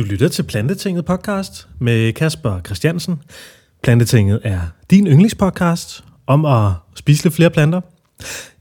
[0.00, 3.22] Du lytter til Plantetinget podcast med Kasper Christiansen.
[3.82, 7.80] Plantetinget er din yndlingspodcast om at spise lidt flere planter.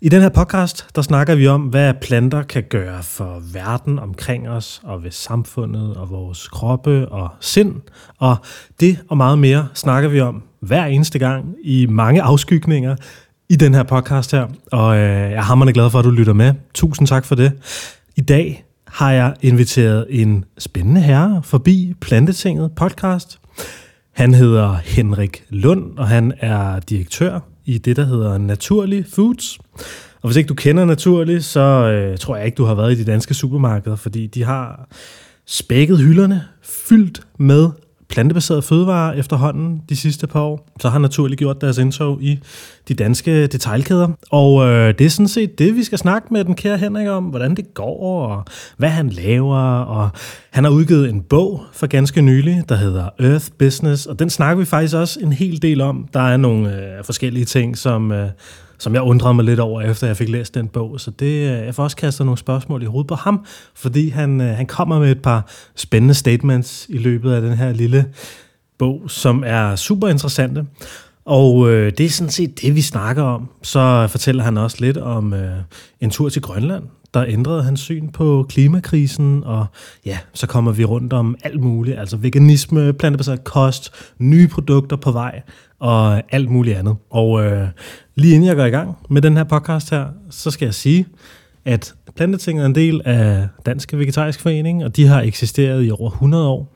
[0.02, 4.49] I den her podcast, der snakker vi om, hvad planter kan gøre for verden omkring
[4.49, 7.76] os, og ved samfundet, og vores kroppe og sind.
[8.17, 8.37] Og
[8.79, 12.96] det og meget mere snakker vi om hver eneste gang i mange afskygninger
[13.49, 14.47] i den her podcast her.
[14.71, 16.53] Og øh, jeg er hammerende glad for, at du lytter med.
[16.73, 17.52] Tusind tak for det.
[18.16, 23.39] I dag har jeg inviteret en spændende herre forbi Plantetinget podcast.
[24.12, 29.59] Han hedder Henrik Lund, og han er direktør i det, der hedder Naturlig Foods.
[30.21, 32.95] Og hvis ikke du kender Naturlig, så øh, tror jeg ikke, du har været i
[32.95, 34.88] de danske supermarkeder, fordi de har
[35.45, 37.70] spækket hylderne fyldt med
[38.09, 40.68] plantebaserede fødevarer efterhånden de sidste par år.
[40.81, 42.40] Så har naturligt gjort deres indtog i
[42.88, 44.08] de danske detailkæder.
[44.32, 47.23] Og øh, det er sådan set det, vi skal snakke med den kære Henrik om,
[47.23, 48.45] hvordan det går, og
[48.77, 49.58] hvad han laver.
[49.80, 50.09] Og
[50.49, 54.60] han har udgivet en bog for ganske nylig, der hedder Earth Business, og den snakker
[54.60, 56.07] vi faktisk også en hel del om.
[56.13, 58.12] Der er nogle øh, forskellige ting, som...
[58.12, 58.29] Øh,
[58.80, 60.99] som jeg undrede mig lidt over, efter jeg fik læst den bog.
[60.99, 64.42] Så det, øh, jeg får også kastet nogle spørgsmål i hovedet på ham, fordi han,
[64.42, 68.06] øh, han kommer med et par spændende statements i løbet af den her lille
[68.78, 70.66] bog, som er super interessante.
[71.26, 73.50] Og øh, det er sådan set det, vi snakker om.
[73.62, 75.58] Så fortæller han også lidt om øh,
[76.02, 79.66] en tur til Grønland, der ændrede hans syn på klimakrisen, og
[80.06, 85.12] ja, så kommer vi rundt om alt muligt, altså veganisme, plantebaseret kost, nye produkter på
[85.12, 85.42] vej,
[85.80, 86.96] og alt muligt andet.
[87.10, 87.68] Og øh,
[88.16, 91.06] lige inden jeg går i gang med den her podcast her, så skal jeg sige,
[91.66, 96.10] at Plantetinget er en del af Danske Vegetarisk Forening, og de har eksisteret i over
[96.10, 96.76] 100 år.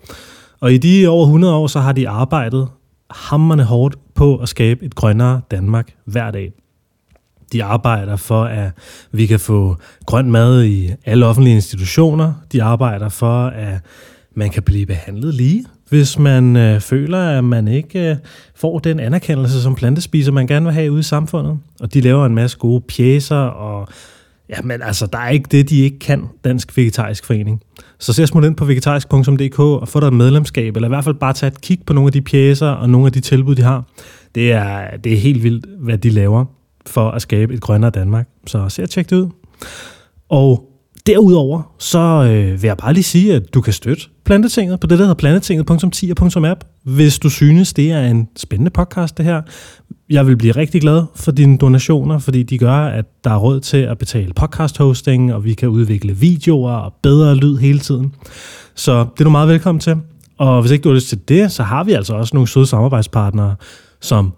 [0.59, 2.67] Og i de over 100 år, så har de arbejdet
[3.09, 6.51] hammerne hårdt på at skabe et grønnere Danmark hver dag.
[7.51, 8.71] De arbejder for, at
[9.11, 12.33] vi kan få grøn mad i alle offentlige institutioner.
[12.51, 13.79] De arbejder for, at
[14.35, 18.15] man kan blive behandlet lige, hvis man øh, føler, at man ikke øh,
[18.55, 21.59] får den anerkendelse som plantespiser, man gerne vil have ude i samfundet.
[21.79, 23.87] Og de laver en masse gode pjæser, og
[24.49, 27.61] ja, men altså, der er ikke det, de ikke kan, Dansk Vegetarisk Forening.
[27.99, 31.15] Så se smut ind på vegetarisk.dk og få dig et medlemskab, eller i hvert fald
[31.15, 33.61] bare tage et kig på nogle af de pjæser og nogle af de tilbud, de
[33.61, 33.83] har.
[34.35, 36.45] Det er, det er helt vildt, hvad de laver
[36.85, 38.27] for at skabe et grønnere Danmark.
[38.47, 39.29] Så se og tjek det ud.
[40.29, 40.72] Og
[41.05, 44.99] derudover, så øh, vil jeg bare lige sige, at du kan støtte Plantetinget på det,
[44.99, 49.41] der hedder plantetinget.10.app, hvis du synes, det er en spændende podcast, det her.
[50.09, 53.59] Jeg vil blive rigtig glad for dine donationer, fordi de gør, at der er råd
[53.59, 58.15] til at betale podcast hosting, og vi kan udvikle videoer og bedre lyd hele tiden.
[58.75, 59.95] Så det er du meget velkommen til.
[60.37, 62.65] Og hvis ikke du har lyst til det, så har vi altså også nogle søde
[62.65, 63.55] samarbejdspartnere,
[64.01, 64.33] som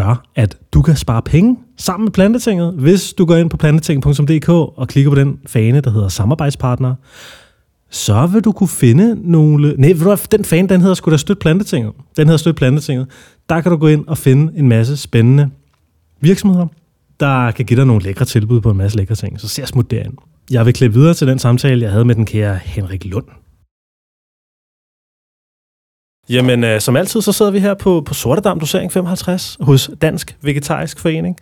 [0.00, 4.48] gør, at du kan spare penge sammen med Plantetinget, hvis du går ind på plantetinget.dk
[4.48, 6.94] og klikker på den fane, der hedder samarbejdspartner,
[7.90, 9.74] så vil du kunne finde nogle...
[9.78, 11.92] Nej, ved du den fane, den hedder sgu da Støt Plantetinget.
[12.16, 13.06] Den hedder Støt Plantetinget.
[13.48, 15.50] Der kan du gå ind og finde en masse spændende
[16.20, 16.66] virksomheder,
[17.20, 19.40] der kan give dig nogle lækre tilbud på en masse lækre ting.
[19.40, 20.14] Så ser smut derind.
[20.50, 23.26] Jeg vil klippe videre til den samtale, jeg havde med den kære Henrik Lund.
[26.28, 30.36] Jamen, øh, som altid, så sidder vi her på, på Sortedam Dosering 55 hos Dansk
[30.42, 31.36] Vegetarisk Forening.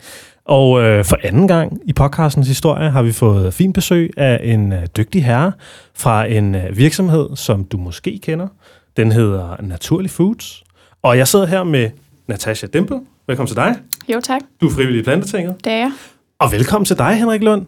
[0.44, 4.72] Og øh, for anden gang i podcastens historie har vi fået fint besøg af en
[4.72, 5.52] øh, dygtig herre
[5.94, 8.48] fra en øh, virksomhed, som du måske kender.
[8.96, 10.64] Den hedder Naturlig Foods.
[11.02, 11.90] Og jeg sidder her med
[12.28, 13.00] Natasha Dimple.
[13.26, 13.74] Velkommen til dig.
[14.14, 14.40] Jo, tak.
[14.60, 15.54] Du er frivillig i Plantetinget.
[15.64, 15.92] Det er jeg.
[16.38, 17.66] Og velkommen til dig, Henrik Lund.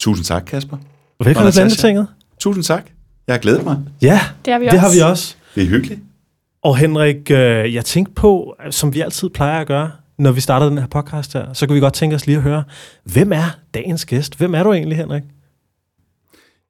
[0.00, 0.76] Tusind tak, Kasper.
[1.18, 1.60] Og velkommen til.
[1.60, 2.06] Plantetinget.
[2.40, 2.84] Tusind tak.
[3.26, 3.78] Jeg har glædet mig.
[4.02, 4.80] Ja, Det har vi det også.
[4.86, 5.34] har vi også.
[5.54, 6.00] Det er hyggeligt.
[6.62, 10.68] Og Henrik, øh, jeg tænkte på, som vi altid plejer at gøre, når vi starter
[10.68, 12.64] den her podcast her, så kan vi godt tænke os lige at høre,
[13.04, 14.38] hvem er dagens gæst?
[14.38, 15.22] Hvem er du egentlig, Henrik?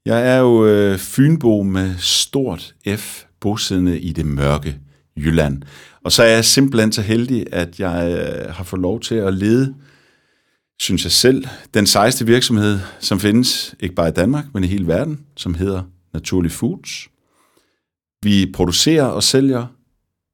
[0.04, 4.78] Jeg er jo øh, fynbo med stort F, bosiddende i det mørke
[5.16, 5.62] Jylland.
[6.04, 9.34] Og så er jeg simpelthen så heldig, at jeg øh, har fået lov til at
[9.34, 9.74] lede,
[10.80, 14.86] synes jeg selv, den sejeste virksomhed, som findes, ikke bare i Danmark, men i hele
[14.86, 15.82] verden, som hedder
[16.14, 17.08] Naturlig Foods.
[18.22, 19.66] Vi producerer og sælger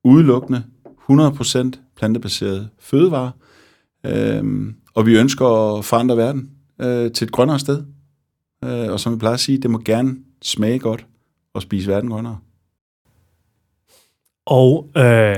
[0.06, 0.62] udelukkende
[1.10, 3.32] 100% plantebaseret fødevare,
[4.06, 6.50] øhm, og vi ønsker at forandre verden
[6.80, 7.84] øh, til et grønnere sted.
[8.64, 11.06] Øh, og som vi plejer at sige, det må gerne smage godt
[11.54, 12.38] og spise verden grønnere.
[14.46, 15.36] Og øh,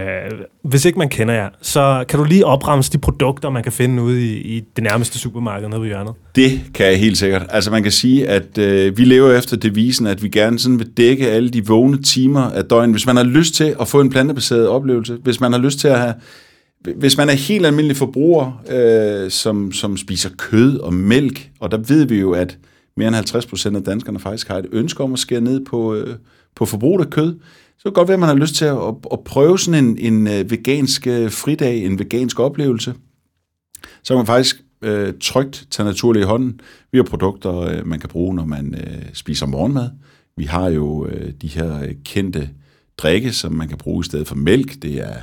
[0.62, 4.02] hvis ikke man kender jer, så kan du lige opremse de produkter, man kan finde
[4.02, 6.14] ude i, i det nærmeste supermarked nede ved hjørnet.
[6.34, 7.46] Det kan jeg helt sikkert.
[7.48, 10.90] Altså man kan sige, at øh, vi lever efter devisen, at vi gerne sådan vil
[10.96, 12.94] dække alle de vågne timer af døgnet.
[12.94, 15.88] Hvis man har lyst til at få en plantebaseret oplevelse, hvis man har lyst til
[15.88, 16.14] at have
[16.96, 21.76] hvis man er helt almindelig forbruger, øh, som, som spiser kød og mælk, og der
[21.76, 22.58] ved vi jo, at
[22.96, 25.94] mere end 50 procent af danskerne faktisk har et ønske om at skære ned på,
[25.94, 26.16] øh,
[26.56, 27.34] på forbruget af kød,
[27.78, 29.84] så kan det godt være, at man har lyst til at, at, at prøve sådan
[29.84, 32.94] en, en øh, vegansk øh, fridag, en vegansk oplevelse.
[34.02, 36.60] Så kan man faktisk øh, trygt tage naturligt i hånden.
[36.92, 39.90] Vi har produkter, øh, man kan bruge, når man øh, spiser morgenmad.
[40.36, 42.50] Vi har jo øh, de her øh, kendte
[42.98, 44.82] drikke, som man kan bruge i stedet for mælk.
[44.82, 45.16] Det er,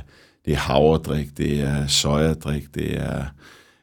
[0.44, 3.24] det er havredrik, det er sojadrik, det er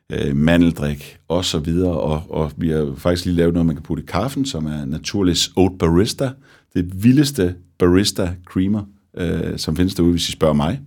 [0.09, 1.99] øh, mandeldrik og så videre.
[1.99, 4.85] Og, og vi har faktisk lige lavet noget, man kan putte i kaffen, som er
[4.85, 6.29] Naturlis Oat Barista.
[6.73, 8.81] Det vildeste barista creamer,
[9.17, 10.79] øh, som findes derude, hvis I spørger mig.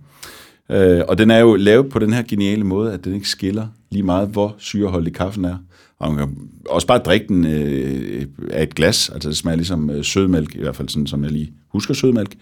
[0.71, 3.67] Øh, og den er jo lavet på den her geniale måde, at den ikke skiller
[3.91, 5.57] lige meget, hvor syreholdig kaffen er.
[5.99, 6.37] Og man kan
[6.69, 10.59] også bare drikke den øh, af et glas, altså det smager ligesom øh, sødmælk, i
[10.59, 12.35] hvert fald sådan, som jeg lige husker sødmælk.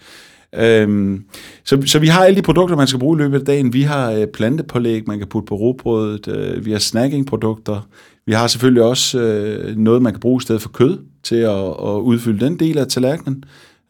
[0.54, 1.24] Øhm,
[1.64, 3.72] så, så vi har alle de produkter, man skal bruge i løbet af dagen.
[3.72, 6.28] Vi har øh, plantepålæg, man kan putte på råbrødet.
[6.28, 7.88] Øh, vi har snackingprodukter.
[8.26, 11.66] Vi har selvfølgelig også øh, noget, man kan bruge i stedet for kød til at,
[11.66, 13.44] at udfylde den del af tallerkenen.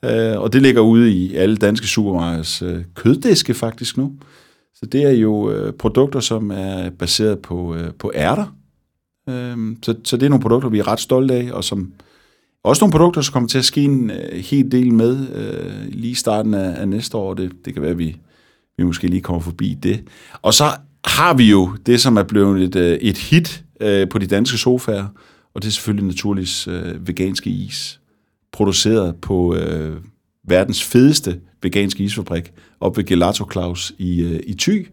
[0.07, 4.13] Øh, og det ligger ude i alle danske supermarkeds øh, køddiske faktisk nu.
[4.75, 8.57] Så det er jo øh, produkter, som er baseret på, øh, på ærter.
[9.29, 11.93] Øh, så, så det er nogle produkter, vi er ret stolte af, og som
[12.65, 16.11] også nogle produkter, som kommer til at ske en øh, hel del med øh, lige
[16.11, 17.35] i starten af, af næste år.
[17.35, 18.17] Det, det kan være, at vi,
[18.77, 20.03] vi måske lige kommer forbi det.
[20.43, 20.65] Og så
[21.05, 24.59] har vi jo det, som er blevet et, øh, et hit øh, på de danske
[24.59, 25.07] sofaer,
[25.55, 28.01] og det er selvfølgelig naturligvis øh, veganske is,
[28.53, 29.97] produceret på øh,
[30.49, 34.89] verdens fedeste veganske isfabrik, op ved Gelato Claus i, øh, i Thy.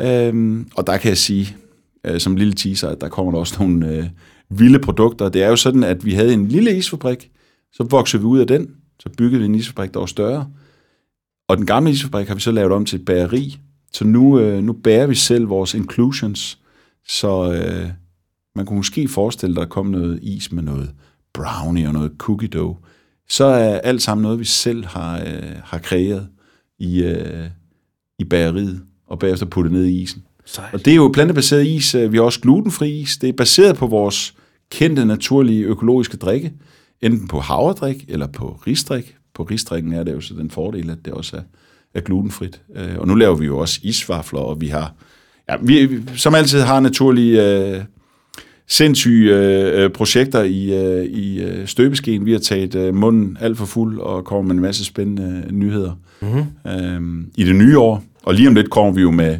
[0.00, 1.56] Øhm, og der kan jeg sige,
[2.04, 4.06] øh, som lille teaser, at der kommer der også nogle øh,
[4.50, 5.28] vilde produkter.
[5.28, 7.30] Det er jo sådan, at vi havde en lille isfabrik,
[7.72, 8.70] så voksede vi ud af den,
[9.00, 10.50] så byggede vi en isfabrik, der var større.
[11.48, 13.58] Og den gamle isfabrik har vi så lavet om til et bageri,
[13.92, 16.58] så nu, øh, nu bærer vi selv vores inclusions,
[17.08, 17.88] så øh,
[18.54, 20.90] man kunne måske forestille dig, at der kom noget is med noget
[21.42, 22.76] brownie og noget cookie dough.
[23.28, 26.28] Så er alt sammen noget, vi selv har, øh, har kreeret
[26.78, 27.46] i, øh,
[28.18, 30.22] i bageriet, og bagefter puttet ned i isen.
[30.44, 30.74] Sejt.
[30.74, 31.94] Og det er jo plantebaseret is.
[31.94, 33.16] øh, Vi har også glutenfri is.
[33.16, 34.34] Det er baseret på vores
[34.70, 36.52] kendte, naturlige, økologiske drikke.
[37.02, 39.14] Enten på havredrik eller på risdrik.
[39.34, 41.40] På risdrikken er det jo så den fordel, at det også er,
[41.94, 42.60] er glutenfrit.
[42.74, 44.94] Øh, Og nu laver vi jo også isvafler, og vi har,
[45.48, 47.84] ja, vi, som altid har naturlige, øh,
[48.68, 52.26] sindssyge øh, projekter i, øh, i øh, støbeskeen.
[52.26, 55.52] Vi har taget øh, munden alt for fuld og kommer med en masse spændende øh,
[55.52, 56.70] nyheder mm-hmm.
[56.70, 58.04] øh, i det nye år.
[58.22, 59.38] Og lige om lidt kommer vi jo med,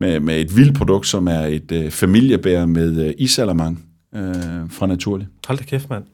[0.00, 3.84] med, med et vildt produkt, som er et øh, familiebær med øh, isalamang
[4.14, 4.22] øh,
[4.70, 5.26] fra Naturlig.
[5.46, 6.04] Hold da kæft, mand.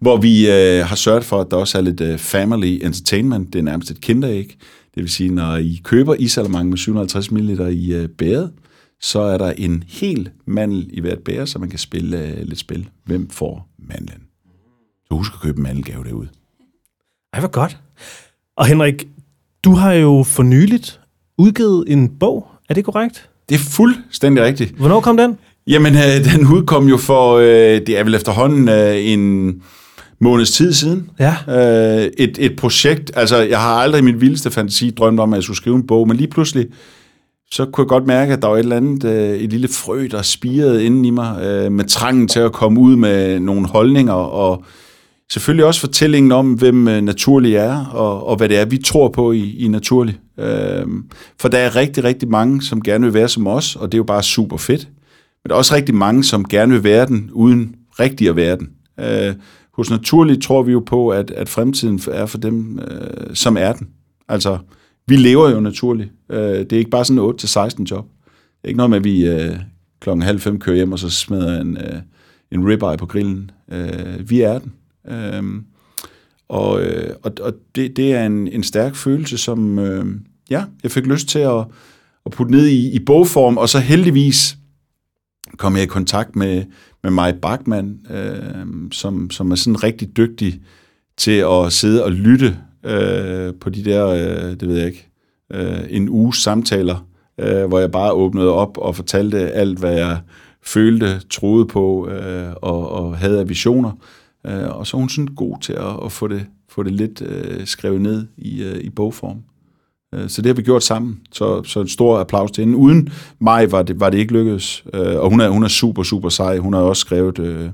[0.00, 3.52] Hvor vi øh, har sørget for, at der også er lidt øh, family entertainment.
[3.52, 4.56] Det er nærmest et kinderæg.
[4.94, 8.50] Det vil sige, når I køber isalamang med 750 ml i øh, bæret,
[9.04, 12.58] så er der en hel mandel i hvert bære, så man kan spille øh, lidt
[12.58, 12.88] spil.
[13.04, 14.22] Hvem får mandlen?
[15.08, 16.28] Så husk at købe en mandelgave derude.
[17.32, 17.78] Ej, hvor godt.
[18.56, 19.08] Og Henrik,
[19.64, 21.00] du har jo for nyligt
[21.38, 22.46] udgivet en bog.
[22.68, 23.28] Er det korrekt?
[23.48, 24.74] Det er fuldstændig rigtigt.
[24.74, 25.38] Hvornår kom den?
[25.66, 29.54] Jamen, øh, den udkom jo for, øh, det er vel efterhånden øh, en
[30.18, 31.10] måneds tid siden.
[31.18, 31.36] Ja.
[31.48, 35.36] Øh, et, et projekt, altså jeg har aldrig i min vildeste fantasi drømt om, at
[35.36, 36.66] jeg skulle skrive en bog, men lige pludselig,
[37.50, 40.08] så kunne jeg godt mærke, at der var et eller andet, øh, et lille frø,
[40.10, 44.12] der spirede inden i mig, øh, med trangen til at komme ud med nogle holdninger,
[44.12, 44.64] og
[45.32, 49.08] selvfølgelig også fortællingen om, hvem øh, Naturlig er, og, og hvad det er, vi tror
[49.08, 50.18] på i, i Naturlig.
[50.38, 50.86] Øh,
[51.40, 54.00] for der er rigtig, rigtig mange, som gerne vil være som os, og det er
[54.00, 54.88] jo bare super fedt.
[55.42, 58.56] Men der er også rigtig mange, som gerne vil være den, uden rigtig at være
[58.56, 58.68] den.
[59.00, 59.34] Øh,
[59.74, 63.72] hos Naturlig tror vi jo på, at, at fremtiden er for dem, øh, som er
[63.72, 63.88] den.
[64.28, 64.58] Altså,
[65.06, 66.12] vi lever jo naturligt.
[66.30, 68.04] Øh, det er ikke bare sådan en 8-16 job.
[68.24, 69.56] Det er ikke noget med, at vi øh,
[70.00, 72.00] klokken halv fem kører hjem, og så smider en, øh,
[72.52, 73.50] en ribeye på grillen.
[73.72, 74.72] Øh, vi er den.
[75.08, 75.42] Øh,
[76.48, 80.06] og øh, og, og det, det er en, en stærk følelse, som øh,
[80.50, 81.64] ja, jeg fik lyst til at,
[82.26, 84.56] at putte ned i, i bogform, og så heldigvis
[85.56, 86.64] kom jeg i kontakt med,
[87.02, 90.60] med Maj Bachmann, øh, som, som er sådan rigtig dygtig
[91.16, 95.08] til at sidde og lytte øh, på de der, øh, det ved jeg ikke,
[95.52, 97.06] øh, en uges samtaler,
[97.38, 100.18] øh, hvor jeg bare åbnede op og fortalte alt, hvad jeg
[100.62, 103.90] følte, troede på øh, og, og havde af visioner.
[104.46, 107.22] Øh, og så er hun sådan god til at, at få, det, få det lidt
[107.26, 109.36] øh, skrevet ned i, øh, i bogform.
[110.14, 111.20] Øh, Så det har vi gjort sammen.
[111.32, 112.76] Så, så en stor applaus til hende.
[112.78, 114.84] Uden mig var det, var det ikke lykkedes.
[114.94, 116.58] Øh, Og hun er, hun er super, super sej.
[116.58, 117.70] Hun har også skrevet øh,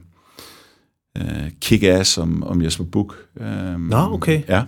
[1.21, 3.15] øh, Kick-Ass om, om Jesper Buch.
[3.41, 4.43] Øh, Nå, okay.
[4.49, 4.63] Ja.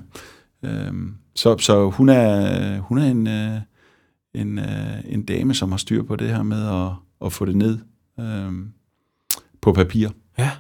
[0.65, 0.93] Øh,
[1.35, 3.61] Så, så hun er, hun er en, øh,
[4.35, 4.65] en, øh,
[5.09, 6.91] en dame, som har styr på det her med at,
[7.27, 7.79] at få det ned
[8.21, 8.53] øh,
[9.63, 10.09] på papir.
[10.39, 10.51] Ja.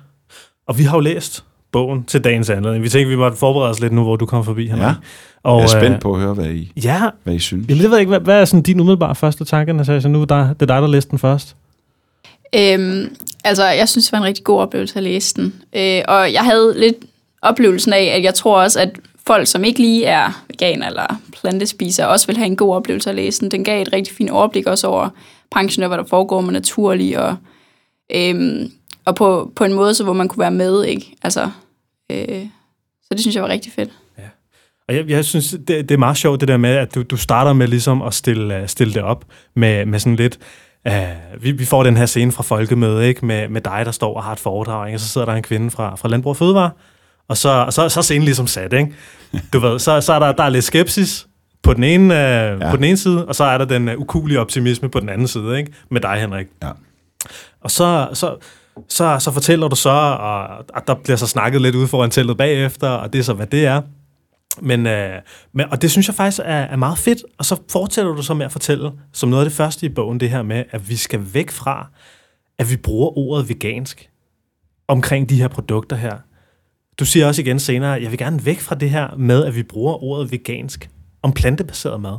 [0.66, 2.84] Og vi har jo læst bogen til dagens anledning.
[2.84, 4.82] Vi tænkte, vi måtte forberede os lidt nu, hvor du kommer forbi, Henrik.
[4.82, 4.94] Ja.
[5.42, 7.68] Og, jeg er spændt øh, på at høre, hvad I, Ja, hvad I synes.
[7.68, 8.10] Jamen, det ved jeg ikke.
[8.10, 10.08] Hvad, hvad er sådan din umiddelbare første tanke, Natasha?
[10.08, 11.56] Nu er der, det er dig, der læste den først.
[12.56, 15.62] Øhm, altså, jeg synes, det var en rigtig god oplevelse at læse den.
[15.76, 16.96] Øh, og jeg havde lidt
[17.42, 18.90] oplevelsen af, at jeg tror også, at
[19.26, 23.16] folk, som ikke lige er veganer eller plantespiser, også vil have en god oplevelse at
[23.16, 23.50] læse den.
[23.50, 25.08] Den gav et rigtig fint overblik også over
[25.50, 27.36] branchen, og hvad der foregår med naturlig, og,
[28.14, 28.72] øhm,
[29.04, 31.14] og på, på en måde, så hvor man kunne være med, ikke?
[31.22, 31.50] Altså,
[32.10, 32.46] øh,
[33.02, 33.90] så det synes jeg var rigtig fedt.
[34.18, 34.22] Ja.
[34.88, 37.16] Og jeg, jeg synes, det, det er meget sjovt, det der med, at du, du
[37.16, 40.38] starter med ligesom at stille, øh, stille det op med, med sådan lidt...
[40.88, 43.26] Uh, vi, vi får den her scene fra folkemødet, ikke?
[43.26, 44.96] Med, med dig, der står og har et foredrag, ikke?
[44.96, 46.70] og så sidder der en kvinde fra, fra Landbrug og Fødevare,
[47.28, 48.92] og så, og så, så er scenen ligesom sat, ikke?
[49.52, 51.26] Du ved, så, så er der, der er lidt skepsis
[51.62, 52.70] på den, ene, uh, ja.
[52.70, 55.28] på den ene side, og så er der den uh, ukulige optimisme på den anden
[55.28, 55.72] side, ikke?
[55.90, 56.46] Med dig, Henrik.
[56.62, 56.70] Ja.
[57.60, 58.36] Og så, så,
[58.88, 62.36] så, så fortæller du så, og, og der bliver så snakket lidt ude foran teltet
[62.36, 63.82] bagefter, og det er så, hvad det er.
[64.60, 65.20] Men, øh,
[65.52, 68.34] men, og det synes jeg faktisk er, er meget fedt, og så fortsætter du så
[68.34, 70.96] med at fortælle, som noget af det første i bogen, det her med, at vi
[70.96, 71.86] skal væk fra,
[72.58, 74.10] at vi bruger ordet vegansk
[74.88, 76.16] omkring de her produkter her.
[76.98, 79.62] Du siger også igen senere, jeg vil gerne væk fra det her med, at vi
[79.62, 80.90] bruger ordet vegansk
[81.22, 82.18] om plantebaseret mad.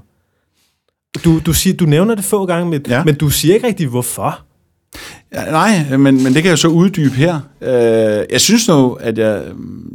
[1.26, 2.96] Du, du, siger, du nævner det få gange, men, ja.
[2.96, 3.04] Ja.
[3.04, 4.46] men du siger ikke rigtig, hvorfor.
[5.34, 7.40] Ja, nej, men, men det kan jeg så uddybe her.
[7.62, 9.44] Øh, jeg synes nu, at jeg,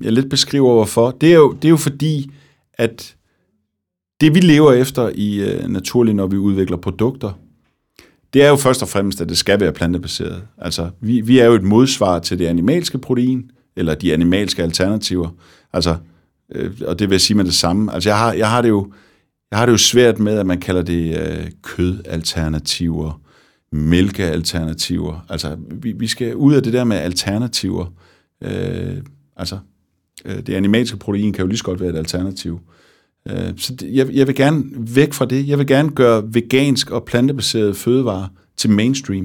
[0.02, 1.10] jeg lidt beskriver, hvorfor.
[1.10, 2.30] Det er, jo, det er jo fordi,
[2.74, 3.14] at
[4.20, 7.32] det vi lever efter i øh, uh, naturligt, når vi udvikler produkter,
[8.32, 10.42] det er jo først og fremmest, at det skal være plantebaseret.
[10.58, 15.28] Altså, vi, vi er jo et modsvar til det animalske protein, eller de animalske alternativer.
[15.72, 15.96] Altså,
[16.54, 17.94] øh, og det vil jeg sige med det samme.
[17.94, 18.92] Altså, jeg har, jeg har det jo
[19.50, 23.20] jeg har det jo svært med, at man kalder det øh, kødalternativer,
[23.72, 25.26] mælkealternativer.
[25.28, 27.86] Altså, vi, vi skal ud af det der med alternativer.
[28.42, 28.96] Øh,
[29.36, 29.58] altså,
[30.24, 32.60] øh, det animalske protein kan jo lige så godt være et alternativ.
[33.28, 35.48] Øh, så det, jeg, jeg vil gerne væk fra det.
[35.48, 39.24] Jeg vil gerne gøre vegansk og plantebaseret fødevarer til mainstream.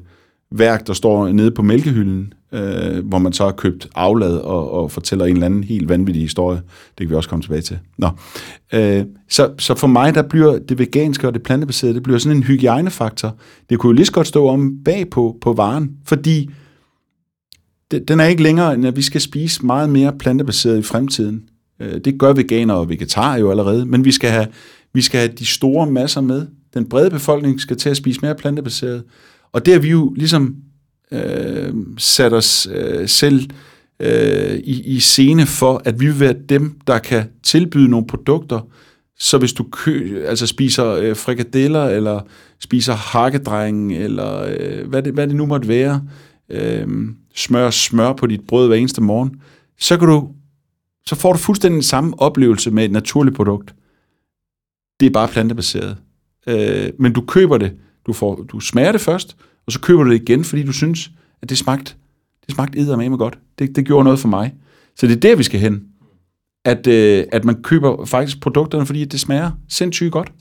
[0.52, 4.92] værk, der står nede på mælkehylden, øh, hvor man så har købt aflad og, og
[4.92, 6.62] fortæller en eller anden helt vanvittig historie.
[6.98, 7.80] Det kan vi også komme tilbage til.
[7.98, 8.10] Nå.
[8.74, 12.38] Øh, så, så for mig, der bliver det veganske og det plantebaserede, det bliver sådan
[12.38, 13.36] en hygiejnefaktor.
[13.70, 16.50] Det kunne jo lige så godt stå om bag på, på varen, fordi
[17.92, 21.44] den er ikke længere, end at vi skal spise meget mere plantebaseret i fremtiden.
[21.80, 24.48] Øh, det gør veganer og vegetarer jo allerede, men vi skal have,
[24.94, 26.48] vi skal have de store masser med.
[26.74, 29.04] Den brede befolkning skal til at spise mere plantebaseret.
[29.52, 30.56] Og det har vi jo ligesom
[31.12, 33.50] øh, sat os øh, selv
[34.00, 38.68] øh, i, i scene for, at vi vil være dem, der kan tilbyde nogle produkter,
[39.20, 42.22] så hvis du kø, altså spiser øh, frikadeller, eller
[42.60, 46.88] spiser hakkedreng, eller øh, hvad, det, hvad det nu måtte være, øh, øh,
[47.36, 49.42] smør smør på dit brød hver eneste morgen,
[49.80, 50.30] så kan du
[51.06, 53.76] så får du fuldstændig den samme oplevelse med et naturligt produkt.
[55.00, 55.98] Det er bare plantebaseret.
[56.48, 57.74] Øh, men du køber det,
[58.08, 61.12] du, får, du smager det først, og så køber du det igen, fordi du synes,
[61.42, 61.94] at det smagte,
[62.46, 63.40] det smagte eddermame godt.
[63.60, 64.54] Det, det gjorde noget for mig.
[64.96, 65.84] Så det er der, vi skal hen.
[66.66, 70.32] At, øh, at man køber faktisk produkterne, fordi det smager sindssygt godt.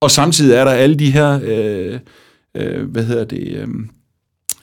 [0.00, 2.00] Og samtidig er der alle de her, øh,
[2.54, 3.68] øh, hvad hedder det, øh,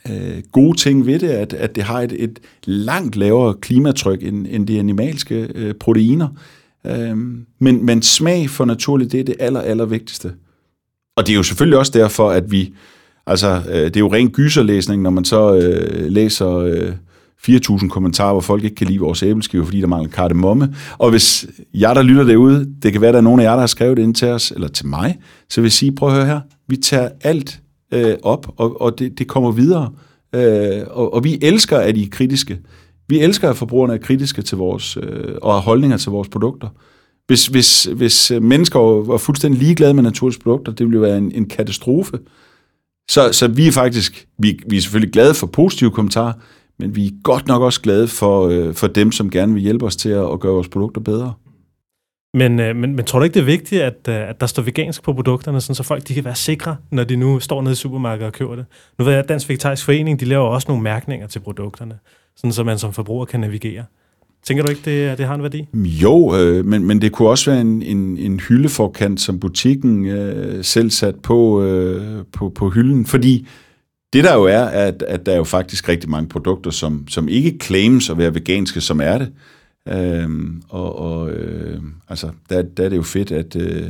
[0.09, 4.47] øh, gode ting ved det, at, at det har et, et langt lavere klimatryk end,
[4.49, 6.27] end de animalske øh, proteiner.
[6.85, 7.17] Øh,
[7.59, 10.31] men, men smag for naturligt, det er det aller, aller vigtigste.
[11.15, 12.73] Og det er jo selvfølgelig også derfor, at vi,
[13.27, 16.91] altså øh, det er jo ren gyserlæsning, når man så øh, læser øh,
[17.47, 20.75] 4.000 kommentarer, hvor folk ikke kan lide vores æbleskiver, fordi der mangler kardemomme.
[20.97, 23.59] Og hvis jeg, der lytter derude, det kan være, der er nogen af jer, der
[23.59, 25.17] har skrevet det ind til os, eller til mig,
[25.49, 27.59] så vil jeg sige, prøv at høre her, vi tager alt
[27.93, 29.91] øh, op, og, og det, det kommer videre.
[30.35, 32.59] Øh, og, og vi elsker, at I er kritiske.
[33.07, 36.67] Vi elsker, at forbrugerne er kritiske til vores, øh, og har holdninger til vores produkter.
[37.27, 41.17] Hvis, hvis, hvis øh, mennesker var fuldstændig ligeglade med naturlige produkter, det ville jo være
[41.17, 42.19] en, en katastrofe.
[43.09, 46.33] Så, så vi er faktisk, vi, vi er selvfølgelig glade for positive kommentarer,
[46.79, 49.85] men vi er godt nok også glade for, øh, for dem, som gerne vil hjælpe
[49.85, 51.33] os til at, at gøre vores produkter bedre.
[52.33, 54.63] Men, øh, men, men tror du ikke, det er vigtigt, at, øh, at der står
[54.63, 57.71] vegansk på produkterne, sådan så folk de kan være sikre, når de nu står nede
[57.71, 58.65] i supermarkedet og køber det?
[58.97, 61.99] Nu ved jeg, at Dansk Vegetarisk Forening, de laver også nogle mærkninger til produkterne,
[62.35, 63.83] sådan så man som forbruger kan navigere.
[64.43, 65.67] Tænker du ikke, det, det har en værdi?
[65.73, 70.63] Jo, øh, men, men det kunne også være en, en, en hyldeforkant, som butikken øh,
[70.63, 73.05] selv sat på, øh, på, på hylden.
[73.05, 73.47] Fordi
[74.13, 77.27] det der jo er, at, at der er jo faktisk rigtig mange produkter, som, som
[77.27, 79.31] ikke claims at være veganske, som er det.
[79.87, 83.89] Øhm, og og øh, altså, der, der er det jo fedt, at, øh,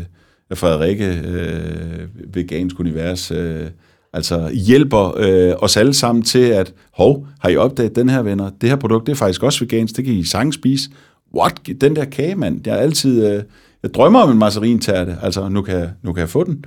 [0.50, 3.67] at Frederikke, øh, Vegansk Univers, øh,
[4.13, 8.50] altså hjælper øh, os alle sammen til, at hov, har I opdaget den her, venner?
[8.62, 10.89] Det her produkt, det er faktisk også vegansk, det kan I sagtens spise.
[11.36, 11.53] What?
[11.81, 12.62] Den der kage, mand.
[12.65, 13.34] Jeg er altid...
[13.34, 13.43] Øh,
[13.84, 16.63] jeg drømmer om en marcerintærte, altså nu kan, nu kan jeg få den.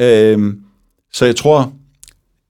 [0.00, 0.54] Øh,
[1.12, 1.72] så jeg tror,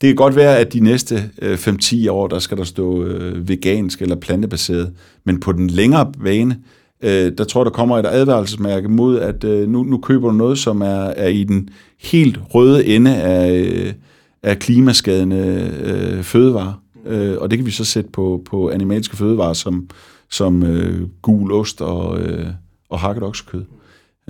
[0.01, 3.49] det kan godt være, at de næste øh, 5-10 år, der skal der stå øh,
[3.49, 4.93] vegansk eller plantebaseret,
[5.25, 6.59] men på den længere bane,
[7.03, 10.59] øh, der tror jeg, der kommer et advarselsmærke mod, at nu, nu køber du noget,
[10.59, 11.69] som er, er i den
[12.03, 13.95] helt røde ende af,
[14.43, 16.83] af klimaskadende øh, fødevarer.
[17.07, 19.89] Øh, og det kan vi så sætte på, på animalske fødevarer, som,
[20.31, 22.47] som øh, gul ost og, øh,
[22.89, 23.65] og hakket oksekød.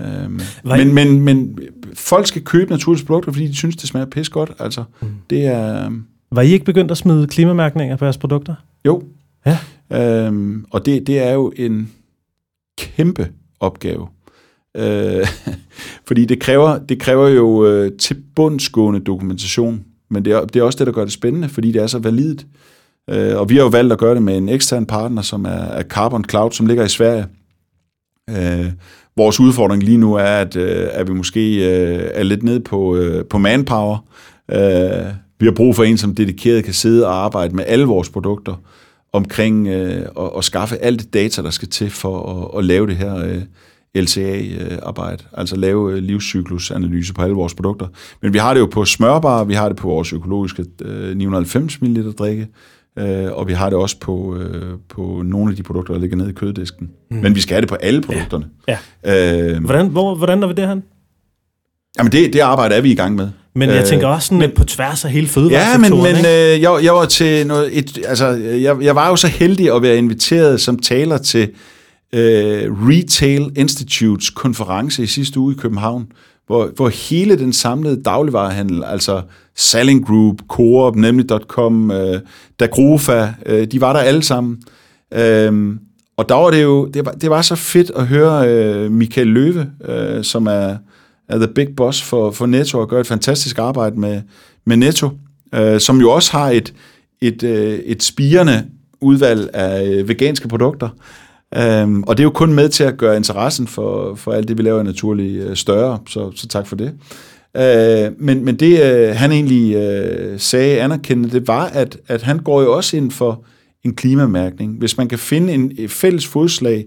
[0.00, 1.58] Øhm, men, men, men
[1.94, 4.52] folk skal købe naturlige produkter, fordi de synes, det smager pis godt.
[4.58, 5.08] Altså, mm.
[5.30, 5.90] det er...
[6.30, 8.54] Var I ikke begyndt at smide klimamærkninger på jeres produkter?
[8.86, 9.02] Jo.
[9.46, 9.58] Ja.
[9.92, 11.92] Øhm, og det, det er jo en
[12.78, 13.28] kæmpe
[13.60, 14.08] opgave.
[14.76, 15.26] Øh,
[16.08, 19.84] fordi det kræver, det kræver jo øh, tilbundsgående dokumentation.
[20.10, 21.98] Men det er, det er også det, der gør det spændende, fordi det er så
[21.98, 22.46] validt.
[23.10, 25.48] Øh, og vi har jo valgt at gøre det med en ekstern partner, som er,
[25.48, 27.26] er Carbon Cloud, som ligger i Sverige.
[28.30, 28.72] Øh,
[29.16, 32.96] vores udfordring lige nu er, at, øh, at vi måske øh, er lidt ned på,
[32.96, 34.04] øh, på manpower.
[34.50, 35.06] Øh,
[35.38, 38.54] vi har brug for en, som dedikeret kan sidde og arbejde med alle vores produkter
[39.12, 42.86] omkring øh, og, og skaffe alt det data, der skal til for at, at lave
[42.86, 43.42] det her øh,
[43.94, 47.86] LCA-arbejde, øh, altså lave øh, livscyklusanalyse på alle vores produkter.
[48.22, 51.82] Men vi har det jo på smørbar, vi har det på vores økologiske øh, 990
[51.82, 52.48] ml drikke,
[52.98, 56.16] øh, og vi har det også på, øh, på nogle af de produkter, der ligger
[56.16, 56.90] nede i køddisken.
[57.10, 57.16] Mm.
[57.16, 58.46] Men vi skal have det på alle produkterne.
[58.68, 58.78] Ja.
[59.04, 59.52] ja.
[59.52, 60.82] Øh, hvordan, hvor, hvordan er vi det, han?
[61.98, 63.28] Jamen det, det arbejde er vi i gang med.
[63.54, 66.06] Men jeg tænker også sådan men, på tværs af hele fødevaresektoren.
[66.06, 69.16] Ja, men, men øh, jeg, jeg var til noget, et, altså, jeg, jeg var jo
[69.16, 71.50] så heldig at være inviteret som taler til
[72.12, 76.06] øh, Retail Institutes konference i sidste uge i København,
[76.46, 79.22] hvor, hvor hele den samlede dagligvarehandel, altså
[79.56, 82.20] Selling Group, Coop, Nemlig.com, øh,
[82.60, 84.62] Dagrofa, øh, de var der alle sammen.
[85.14, 85.76] Øh,
[86.16, 89.26] og der var det jo, det var, det var så fedt at høre øh, Michael
[89.26, 90.76] Løve, øh, som er,
[91.28, 94.22] er the big boss for, for Netto, og gør et fantastisk arbejde med,
[94.64, 95.10] med Netto,
[95.54, 96.74] øh, som jo også har et,
[97.20, 98.64] et, øh, et spirende
[99.00, 100.88] udvalg af øh, veganske produkter.
[101.54, 104.58] Øhm, og det er jo kun med til at gøre interessen for, for alt det,
[104.58, 106.92] vi laver naturligt øh, større, så, så tak for det.
[107.56, 112.38] Øh, men, men det, øh, han egentlig øh, sagde anerkendende, det var, at, at han
[112.38, 113.44] går jo også ind for
[113.84, 114.78] en klimamærkning.
[114.78, 116.86] Hvis man kan finde en fælles fodslag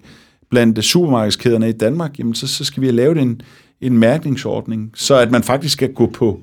[0.49, 3.41] blandt supermarkedskæderne i Danmark, jamen så, så skal vi have lavet en,
[3.81, 6.39] en mærkningsordning, så at man faktisk skal gå på,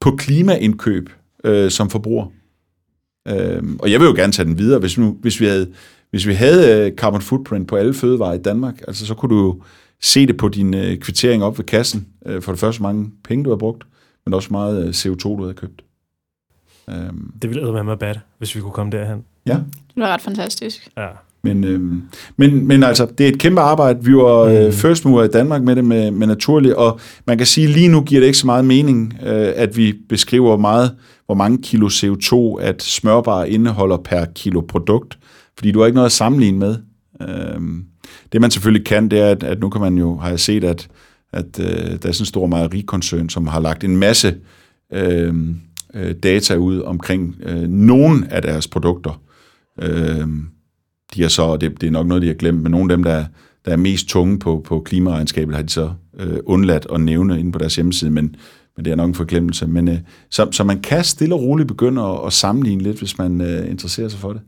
[0.00, 1.10] på klimaindkøb
[1.44, 2.26] øh, som forbruger.
[3.28, 5.68] Øh, og jeg vil jo gerne tage den videre, hvis, nu, hvis vi havde
[6.10, 9.44] hvis vi havde øh, carbon footprint på alle fødevarer i Danmark, altså så kunne du
[9.44, 9.62] jo
[10.00, 12.06] se det på din øh, kvittering op ved kassen.
[12.26, 13.84] Øh, for det første, mange penge du har brugt,
[14.24, 15.82] men også meget CO2 du har købt.
[16.88, 19.24] Um, det ville være med bad, hvis vi kunne komme derhen.
[19.46, 19.52] Ja.
[19.94, 20.88] Det var ret fantastisk.
[20.96, 21.06] Ja.
[21.42, 22.02] Men, øhm,
[22.36, 24.04] men, men altså, det er et kæmpe arbejde.
[24.04, 24.72] Vi var øh, mm.
[24.72, 28.00] first mover i Danmark med det med, med naturligt, og man kan sige, lige nu
[28.00, 32.62] giver det ikke så meget mening, øh, at vi beskriver meget, hvor mange kilo CO2,
[32.62, 35.18] at smørbar indeholder per kilo produkt
[35.58, 36.76] fordi du har ikke noget at sammenligne med.
[37.22, 37.84] Øhm,
[38.32, 40.64] det man selvfølgelig kan, det er, at, at nu kan man jo, har jeg set,
[40.64, 40.88] at,
[41.32, 44.36] at øh, der er sådan en stor mejerikoncern, som har lagt en masse
[44.92, 45.56] øhm,
[45.94, 49.22] øh, data ud omkring øh, nogle af deres produkter.
[49.82, 50.28] Øh,
[51.14, 53.04] de er så, det, det er nok noget, de har glemt, men nogle af dem,
[53.04, 53.24] der,
[53.64, 57.52] der er mest tunge på, på klimaregnskabet, har de så øh, undladt at nævne inde
[57.52, 58.36] på deres hjemmeside, men,
[58.76, 59.66] men det er nok en forglemmelse.
[59.66, 59.98] Men, øh,
[60.30, 63.70] så, så man kan stille og roligt begynde at, at sammenligne lidt, hvis man øh,
[63.70, 64.42] interesserer sig for det.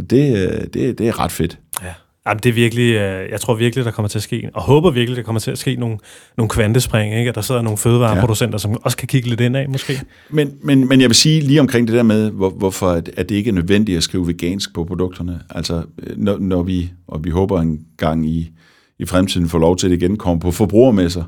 [0.00, 1.58] Så det, øh, det, det er ret fedt.
[1.82, 1.92] Ja.
[2.28, 4.90] Jamen, det er virkelig, øh, jeg tror virkelig, der kommer til at ske, og håber
[4.90, 5.98] virkelig, der kommer til at ske nogle,
[6.36, 7.28] nogle kvantespring, ikke?
[7.28, 8.58] at der sidder nogle fødevareproducenter, ja.
[8.58, 10.00] som også kan kigge lidt ind af, måske.
[10.30, 13.30] Men, men, men jeg vil sige lige omkring det der med, hvor, hvorfor at, det
[13.30, 15.40] ikke er nødvendigt at skrive vegansk på produkterne.
[15.50, 15.82] Altså,
[16.16, 18.50] når, når vi, og vi håber en gang i,
[18.98, 21.24] i fremtiden får lov til det igen, komme på forbrugermesser,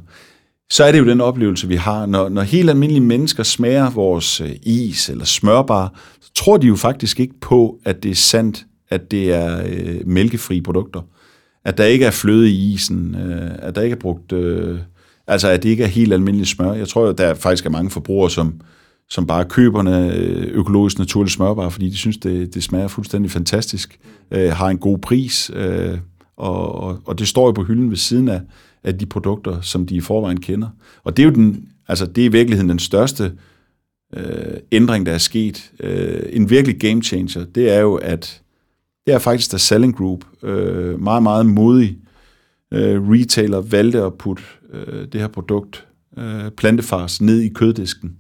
[0.71, 2.07] så er det jo den oplevelse, vi har.
[2.07, 6.77] Når, når helt almindelige mennesker smager vores øh, is eller smørbar, så tror de jo
[6.77, 11.01] faktisk ikke på, at det er sandt, at det er øh, mælkefri produkter.
[11.65, 14.33] At der ikke er fløde i isen, øh, at der ikke er brugt...
[14.33, 14.79] Øh,
[15.27, 16.73] altså, at det ikke er helt almindelig smør.
[16.73, 18.61] Jeg tror, at der faktisk er mange forbrugere, som,
[19.09, 23.99] som bare køber øh, økologisk naturlig smørbar, fordi de synes, det, det smager fuldstændig fantastisk,
[24.31, 25.99] øh, har en god pris, øh,
[26.37, 28.41] og, og, og det står jo på hylden ved siden af,
[28.85, 30.69] af de produkter, som de i forvejen kender.
[31.05, 33.33] Og det er jo den, altså det er i virkeligheden den største
[34.17, 35.73] øh, ændring, der er sket.
[35.81, 38.43] Øh, en virkelig game changer, det er jo, at
[39.07, 41.99] det er faktisk, at Selling Group, øh, meget, meget modig
[42.73, 45.87] øh, retailer, valgte at putte øh, det her produkt,
[46.19, 48.17] øh, plantefars, ned i køddisken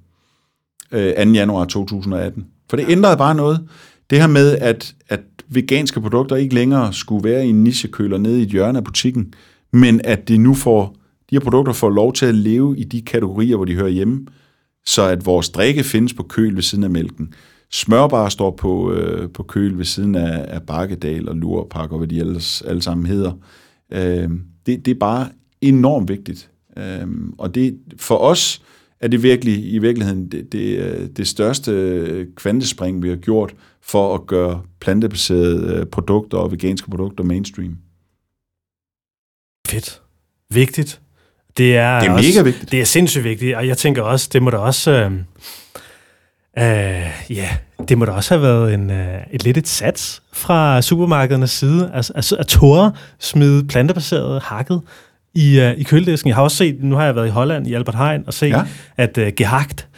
[0.93, 1.33] øh, 2.
[1.33, 2.47] januar 2018.
[2.71, 3.69] For det ændrede bare noget.
[4.11, 8.41] Det her med, at, at veganske produkter ikke længere skulle være i en nichekøler nede
[8.41, 9.35] i et hjørne af butikken,
[9.73, 10.97] men at de nu får,
[11.31, 14.27] de her produkter får lov til at leve i de kategorier, hvor de hører hjemme,
[14.87, 17.35] så at vores drikke findes på køl ved siden af mælken.
[17.71, 22.09] Smørbar står på, øh, på køl ved siden af, af Bakkedal og Lurpak og hvad
[22.09, 23.33] de ellers alle sammen hedder.
[23.93, 24.31] Øh,
[24.67, 25.29] det, det er bare
[25.61, 26.51] enormt vigtigt.
[26.77, 27.07] Øh,
[27.39, 28.63] og det for os
[29.01, 34.15] er det virkelig i virkeligheden det, det, øh, det største kvantespring, vi har gjort for
[34.15, 37.77] at gøre plantebaserede øh, produkter og veganske produkter mainstream.
[39.71, 40.01] Fedt.
[40.51, 41.01] Vigtigt.
[41.57, 42.73] Det er, det er også, mega vigtigt.
[42.73, 44.91] Det er sindssygt vigtigt, og jeg tænker også, det må da også...
[44.91, 45.13] Øh,
[46.59, 47.49] øh, ja,
[47.89, 51.91] det må da også have været en, øh, et lidt et sats fra supermarkedernes side,
[51.95, 54.81] altså, altså at tåre smide plantebaseret hakket
[55.35, 56.29] i, uh, i køledisken.
[56.29, 58.49] Jeg har også set, nu har jeg været i Holland, i Albert Heijn, og set,
[58.49, 58.63] ja.
[58.97, 59.89] at uh, gehakt,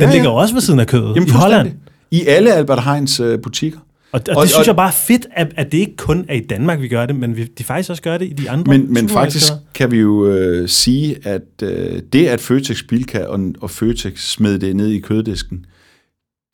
[0.00, 0.12] den ja, ja.
[0.12, 1.72] ligger også ved siden af kødet Jamen, i Holland.
[2.10, 3.78] I alle Albert Heijns uh, butikker.
[4.12, 6.24] Og, og, og det synes og, jeg bare er fedt, at, at det ikke kun
[6.28, 8.50] er i Danmark, vi gør det, men vi, de faktisk også gør det i de
[8.50, 13.24] andre Men, men faktisk kan vi jo øh, sige, at øh, det, at Føtex Bilka
[13.24, 15.66] og, og Føtex smed det ned i køddisken,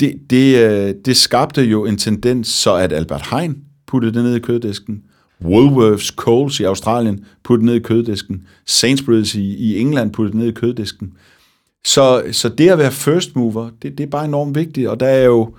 [0.01, 4.37] det, det, øh, det skabte jo en tendens, så at Albert Heijn puttede det ned
[4.37, 5.03] i køddisken,
[5.45, 10.41] Woolworths, Coles i Australien puttede det ned i køddisken, Sainsbury's i, i England puttede det
[10.41, 11.13] ned i køddisken.
[11.85, 15.07] Så, så det at være first mover, det, det er bare enormt vigtigt, og der
[15.07, 15.55] er jo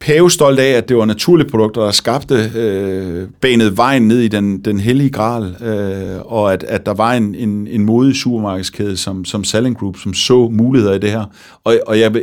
[0.00, 4.28] pæve stolt af, at det var naturlige produkter, der skabte øh, banet vejen ned i
[4.28, 8.96] den, den hellige gral, øh, og at, at der var en, en, en modig supermarkedskæde
[8.96, 11.24] som, som Selling Group, som så muligheder i det her.
[11.64, 12.14] Og, og jeg,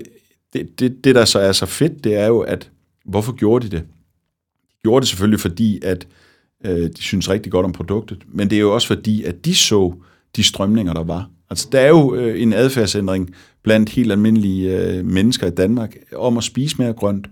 [0.54, 2.70] det, det, det, der så er så fedt, det er jo, at
[3.06, 3.82] hvorfor gjorde de det?
[3.82, 6.08] De gjorde det selvfølgelig, fordi at
[6.66, 9.56] øh, de synes rigtig godt om produktet, men det er jo også fordi, at de
[9.56, 9.94] så
[10.36, 11.30] de strømninger, der var.
[11.50, 16.38] Altså, der er jo øh, en adfærdsændring blandt helt almindelige øh, mennesker i Danmark om
[16.38, 17.28] at spise mere grønt.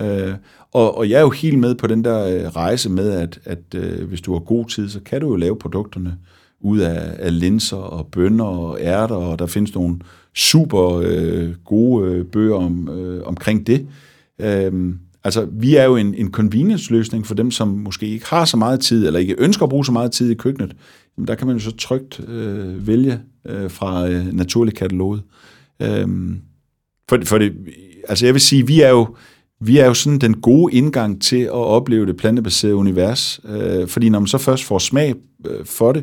[0.00, 0.34] Øh,
[0.72, 3.74] og, og jeg er jo helt med på den der øh, rejse med, at, at
[3.74, 6.16] øh, hvis du har god tid, så kan du jo lave produkterne
[6.60, 9.98] ud af, af linser og bønner og ærter, og der findes nogle
[10.34, 13.86] super øh, gode øh, bøger om, øh, omkring det.
[14.38, 18.56] Øh, altså, vi er jo en, en convenience-løsning for dem, som måske ikke har så
[18.56, 20.76] meget tid, eller ikke ønsker at bruge så meget tid i køkkenet.
[21.16, 25.22] Jamen, der kan man jo så trygt øh, vælge øh, fra øh, naturlig kataloget.
[25.26, 25.51] Øh,
[25.82, 26.40] Øhm,
[27.08, 27.52] for, for det,
[28.08, 29.16] altså jeg vil sige, vi er jo,
[29.60, 34.08] vi er jo sådan den gode indgang til at opleve det plantebaserede univers, øh, fordi
[34.08, 35.14] når man så først får smag
[35.46, 36.02] øh, for det,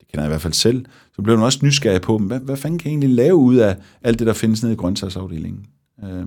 [0.00, 0.84] det kender jeg i hvert fald selv,
[1.16, 3.76] så bliver man også nysgerrig på, hvad, hvad fanden kan jeg egentlig lave ud af
[4.02, 5.64] alt det, der findes nede i grøntsagsafdelingen?
[6.04, 6.26] Øh,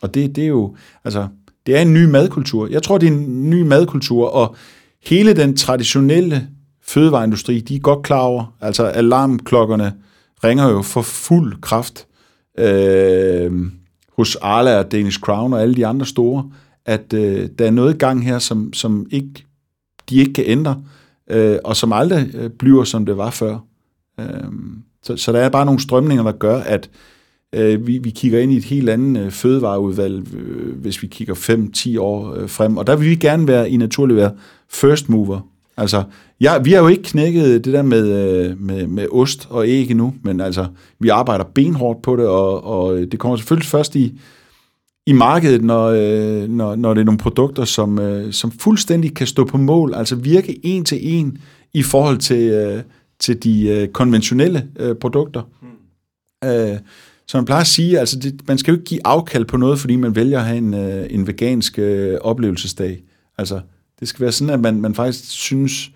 [0.00, 1.28] og det, det er jo, altså,
[1.66, 2.68] det er en ny madkultur.
[2.68, 4.56] Jeg tror, det er en ny madkultur, og
[5.02, 6.48] hele den traditionelle
[6.82, 9.92] fødevareindustri, de er godt klar over, altså alarmklokkerne
[10.44, 12.06] ringer jo for fuld kraft
[12.58, 13.52] øh,
[14.16, 16.50] hos Arla og Danish Crown og alle de andre store,
[16.86, 19.46] at øh, der er noget i gang her, som, som ikke,
[20.10, 20.82] de ikke kan ændre,
[21.30, 23.58] øh, og som aldrig øh, bliver, som det var før.
[24.20, 24.52] Øh,
[25.02, 26.90] så, så der er bare nogle strømninger, der gør, at
[27.52, 31.34] øh, vi, vi kigger ind i et helt andet øh, fødevareudvalg, øh, hvis vi kigger
[31.96, 32.76] 5-10 år øh, frem.
[32.76, 34.32] Og der vil vi gerne være i naturlig være
[34.68, 35.40] first mover.
[35.76, 36.02] Altså,
[36.40, 39.90] ja, vi har jo ikke knækket det der med, øh, med, med ost og æg
[39.90, 40.66] endnu, men altså,
[41.00, 44.20] vi arbejder benhårdt på det, og, og det kommer selvfølgelig først i,
[45.06, 49.26] i markedet, når, øh, når, når det er nogle produkter, som, øh, som fuldstændig kan
[49.26, 51.38] stå på mål, altså virke en til en
[51.72, 52.82] i forhold til,
[53.18, 54.68] til de konventionelle
[55.00, 55.42] produkter.
[55.62, 55.68] Mm.
[57.28, 59.78] Så man plejer at sige, altså det, man skal jo ikke give afkald på noget,
[59.78, 61.78] fordi man vælger at have en, en vegansk
[62.20, 63.02] oplevelsesdag.
[63.38, 63.60] Altså,
[64.00, 65.90] det skal være sådan, at man, man faktisk synes,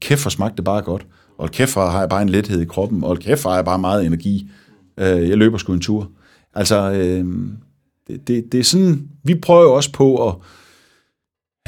[0.00, 1.06] kæft for smagte det bare godt,
[1.38, 3.64] og kæft for har jeg bare en lethed i kroppen, og kæft for har jeg
[3.64, 4.50] bare meget energi.
[4.98, 6.10] Øh, jeg løber sgu en tur.
[6.54, 7.24] Altså, øh,
[8.08, 10.34] det, det, det er sådan, vi prøver jo også på at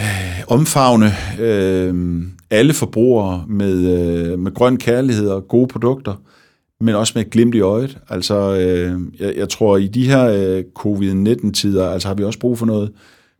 [0.01, 6.15] øh, omfavne øh, alle forbrugere med, øh, med grøn kærlighed og gode produkter,
[6.81, 7.99] men også med et glimt i øjet.
[8.09, 12.59] Altså, øh, jeg, jeg tror, i de her øh, covid-19-tider, altså har vi også brug
[12.59, 12.93] for noget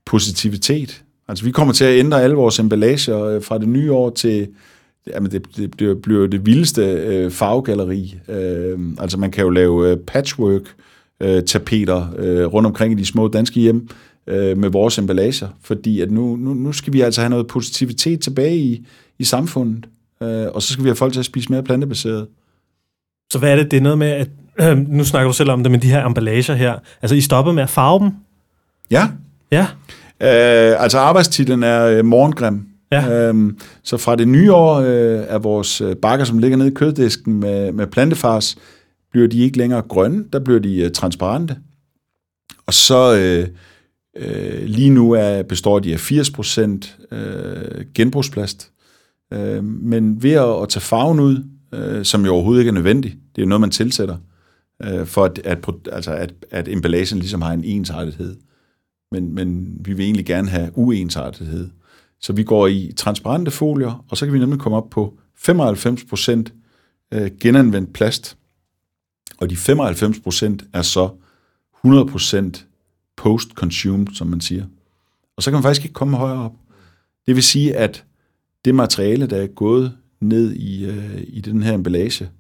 [0.07, 1.05] positivitet.
[1.29, 4.49] Altså, vi kommer til at ændre alle vores emballager øh, fra det nye år til,
[5.07, 8.19] jamen det, det, det bliver det vildeste øh, farvegalleri.
[8.29, 10.63] Øh, altså, man kan jo lave øh, patchwork
[11.21, 13.89] øh, tapeter øh, rundt omkring i de små danske hjem
[14.27, 18.21] øh, med vores emballager, fordi at nu, nu, nu skal vi altså have noget positivitet
[18.21, 18.87] tilbage i,
[19.19, 19.87] i samfundet,
[20.23, 22.27] øh, og så skal vi have folk til at spise mere plantebaseret.
[23.31, 23.71] Så hvad er det?
[23.71, 24.29] Det er noget med, at
[24.61, 26.79] øh, nu snakker du selv om det med de her emballager her.
[27.03, 28.11] Altså, I stopper med at farve dem?
[28.91, 29.09] Ja.
[29.51, 29.67] Ja.
[30.23, 32.67] Øh, altså arbejdstitlen er øh, morgengrim.
[32.93, 33.29] Ja.
[33.29, 36.75] Øhm, så fra det nye år øh, er vores øh, bakker, som ligger nede i
[36.75, 38.57] køddisken med, med plantefars,
[39.13, 41.57] bliver de ikke længere grønne, der bliver de øh, transparente.
[42.67, 43.49] Og så øh,
[44.17, 48.71] øh, lige nu er, består de af 80% øh, genbrugsplast.
[49.33, 53.17] Øh, men ved at, at tage farven ud, øh, som jo overhovedet ikke er nødvendigt,
[53.37, 54.17] det er noget, man tilsætter,
[54.85, 55.59] øh, for at, at,
[55.93, 58.37] altså at, at emballagen ligesom har en ensartethed.
[59.13, 61.71] Men, men vi vil egentlig gerne have uensartethed.
[62.21, 66.31] Så vi går i transparente folier, og så kan vi nemlig komme op på 95%
[67.13, 68.37] øh, genanvendt plast.
[69.39, 71.09] Og de 95% er så
[71.87, 72.65] 100%
[73.17, 74.65] post-consumed, som man siger.
[75.37, 76.53] Og så kan man faktisk ikke komme højere op.
[77.27, 78.05] Det vil sige, at
[78.65, 82.31] det materiale, der er gået ned i, øh, i den her emballage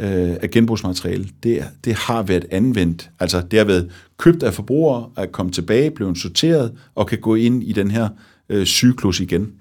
[0.00, 3.10] øh, af genbrugsmateriale, det, det har været anvendt.
[3.20, 7.34] Altså det har været købt af forbrugere, er kommet tilbage, blevet sorteret og kan gå
[7.34, 8.08] ind i den her
[8.48, 9.52] øh, cyklus igen.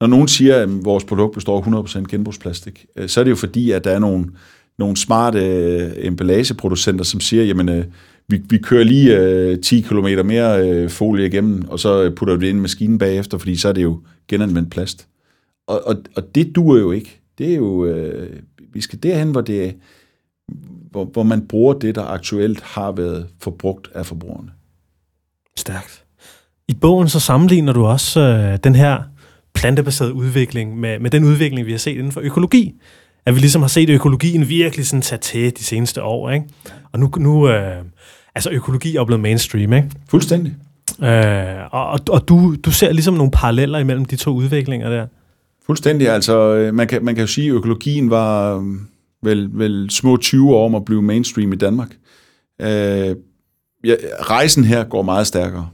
[0.00, 3.36] Når nogen siger, at vores produkt består af 100% genbrugsplastik, øh, så er det jo
[3.36, 4.26] fordi, at der er nogle,
[4.78, 7.84] nogle smarte øh, emballageproducenter, som siger, jamen, øh,
[8.28, 12.44] vi, vi kører lige øh, 10 km mere øh, folie igennem, og så putter vi
[12.44, 15.06] det ind i maskinen bagefter, fordi så er det jo genanvendt plast.
[15.66, 17.20] Og, og, og det duer jo ikke.
[17.38, 18.40] Det er jo, øh,
[18.72, 19.76] vi skal derhen, hvor, det
[20.90, 24.50] hvor, hvor man bruger det, der aktuelt har været forbrugt af forbrugerne.
[25.56, 26.04] Stærkt.
[26.68, 29.02] I bogen så sammenligner du også øh, den her
[29.54, 32.74] plantebaserede udvikling med, med den udvikling, vi har set inden for økologi.
[33.26, 36.30] At vi ligesom har set økologien virkelig sådan tage til de seneste år.
[36.30, 36.46] Ikke?
[36.92, 37.84] Og nu, nu øh,
[38.34, 39.72] altså økologi er blevet mainstream.
[39.72, 39.90] Ikke?
[40.08, 40.54] Fuldstændig.
[41.02, 45.06] Øh, og og, og du, du ser ligesom nogle paralleller imellem de to udviklinger der.
[45.70, 46.08] Fuldstændig.
[46.08, 48.64] Altså, øh, man kan, man kan jo sige, at økologien var øh,
[49.22, 51.96] vel, vel små 20 år om at blive mainstream i Danmark.
[52.60, 53.16] Øh,
[53.84, 55.68] ja, rejsen her går meget stærkere.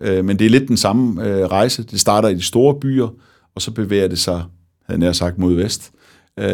[0.00, 1.82] Øh, men det er lidt den samme øh, rejse.
[1.82, 3.08] Det starter i de store byer,
[3.54, 4.42] og så bevæger det sig,
[4.88, 5.92] havde jeg sagt, mod vest.
[6.38, 6.46] Øh,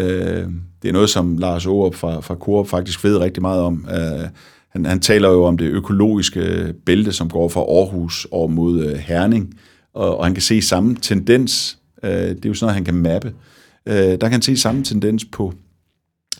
[0.82, 3.86] det er noget, som Lars Aarup fra, fra Coop faktisk ved rigtig meget om.
[3.90, 4.28] Øh,
[4.70, 8.94] han, han taler jo om det økologiske bælte, som går fra Aarhus over mod øh,
[8.96, 9.54] Herning,
[9.94, 11.78] og, og han kan se samme tendens.
[12.04, 13.34] Øh, det er jo sådan noget, han kan mappe.
[13.86, 15.52] Øh, der kan han se samme tendens på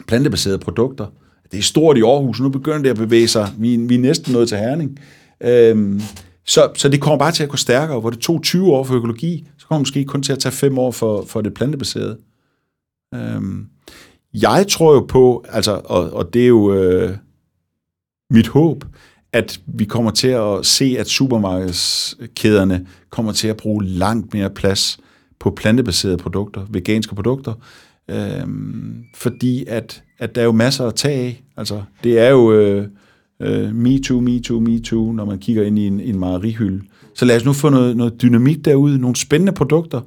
[0.09, 1.07] plantebaserede produkter.
[1.53, 3.48] Det er stort i Aarhus, nu begynder det at bevæge sig.
[3.59, 4.98] Vi, vi er næsten nået til Herning.
[5.40, 6.00] Øh,
[6.46, 8.00] så, så det kommer bare til at gå stærkere.
[8.00, 10.53] Hvor det tog 20 år for økologi, så kommer det måske kun til at tage
[10.53, 12.18] 5 år for, for det plantebaserede.
[13.14, 13.66] Øhm,
[14.35, 17.16] jeg tror jo på, altså, og, og det er jo øh,
[18.31, 18.85] mit håb,
[19.33, 24.98] at vi kommer til at se, at supermarkedskæderne kommer til at bruge langt mere plads
[25.44, 27.52] på plantebaserede produkter, veganske produkter,
[28.11, 28.46] øh,
[29.14, 31.42] fordi at, at der er jo masser at tage af.
[31.57, 32.52] Altså, det er jo...
[32.52, 32.87] Øh,
[33.40, 36.85] øh, me too, me too, me too, når man kigger ind i en, en mejerihylde.
[37.14, 40.00] Så lad os nu få noget, noget dynamik derude, nogle spændende produkter,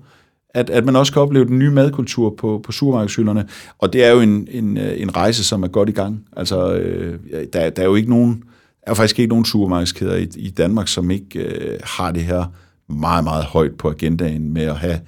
[0.50, 3.48] at, at man også kan opleve den nye madkultur på, på supermarkedshylderne.
[3.80, 6.26] Og det er jo en, en, øh, en rejse, som er godt i gang.
[6.38, 7.20] Altså, øh,
[7.54, 8.44] der, der er jo ikke nogen,
[8.82, 12.46] er faktisk ikke nogen supermarkedskæder i, i Danmark, som ikke øh, har det her
[12.90, 15.00] meget, meget højt på agendaen med at have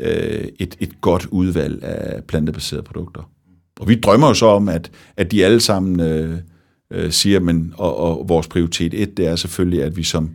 [0.00, 3.30] øh, et, et godt udvalg af plantebaserede produkter.
[3.80, 6.38] Og vi drømmer jo så om, at, at de alle sammen øh,
[6.90, 10.30] øh, siger, men, og, og vores prioritet et, det er selvfølgelig, at vi som,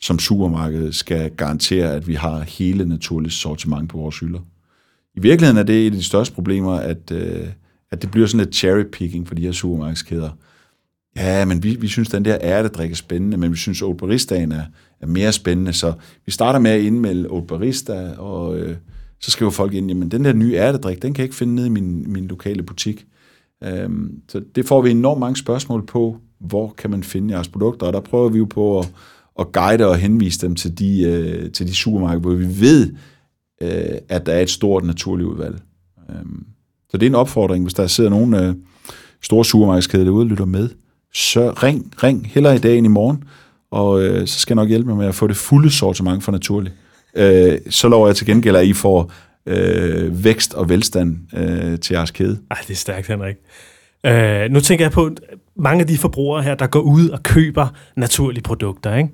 [0.00, 4.40] som supermarked skal garantere, at vi har hele naturligt sortiment på vores hylder.
[5.16, 7.46] I virkeligheden er det et af de største problemer, at, øh,
[7.90, 10.30] at det bliver sådan lidt cherry-picking for de her supermarkedskæder.
[11.16, 14.52] Ja, men vi, vi synes, den der ærtedrik er spændende, men vi synes, Old Baristaen
[14.52, 14.64] er,
[15.00, 15.92] er mere spændende, så
[16.26, 18.76] vi starter med at indmelde Old Barista, og øh,
[19.20, 21.66] så skriver folk ind, jamen den der nye ærtedrik, den kan jeg ikke finde nede
[21.66, 23.06] i min, min lokale butik.
[23.64, 27.86] Øhm, så det får vi enormt mange spørgsmål på, hvor kan man finde jeres produkter,
[27.86, 28.92] og der prøver vi jo på at,
[29.38, 32.92] at guide og henvise dem til de, øh, til de supermarkeder, hvor vi ved,
[33.62, 35.60] øh, at der er et stort naturligt udvalg.
[36.10, 36.46] Øhm,
[36.90, 38.54] så det er en opfordring, hvis der sidder nogle øh,
[39.22, 40.68] store supermarkedskæder derude og lytter med,
[41.14, 43.24] så ring, ring heller i dag end i morgen,
[43.70, 46.32] og øh, så skal jeg nok hjælpe mig med at få det fulde sortiment for
[46.32, 46.74] naturligt.
[47.14, 49.12] Øh, så lover jeg til gengæld, at I får
[49.46, 52.38] øh, vækst og velstand øh, til jeres kæde.
[52.50, 53.36] Ej, det er stærkt, Henrik.
[54.06, 55.10] Øh, nu tænker jeg på
[55.56, 58.96] mange af de forbrugere her, der går ud og køber naturlige produkter.
[58.96, 59.10] Ikke?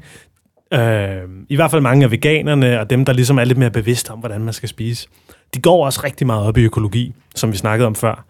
[0.72, 4.10] Øh, I hvert fald mange af veganerne og dem, der ligesom er lidt mere bevidste
[4.10, 5.08] om, hvordan man skal spise.
[5.54, 8.24] De går også rigtig meget op i økologi, som vi snakkede om før.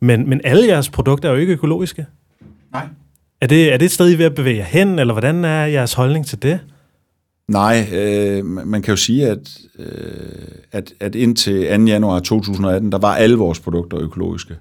[0.00, 2.06] Men, men alle jeres produkter er jo ikke økologiske.
[2.72, 2.86] Nej.
[3.40, 5.44] Er det, er det et sted, I er ved at bevæge jer hen, eller hvordan
[5.44, 6.60] er jeres holdning til det?
[7.48, 11.84] Nej, øh, man kan jo sige, at, øh, at, at indtil 2.
[11.84, 14.56] januar 2018, der var alle vores produkter økologiske.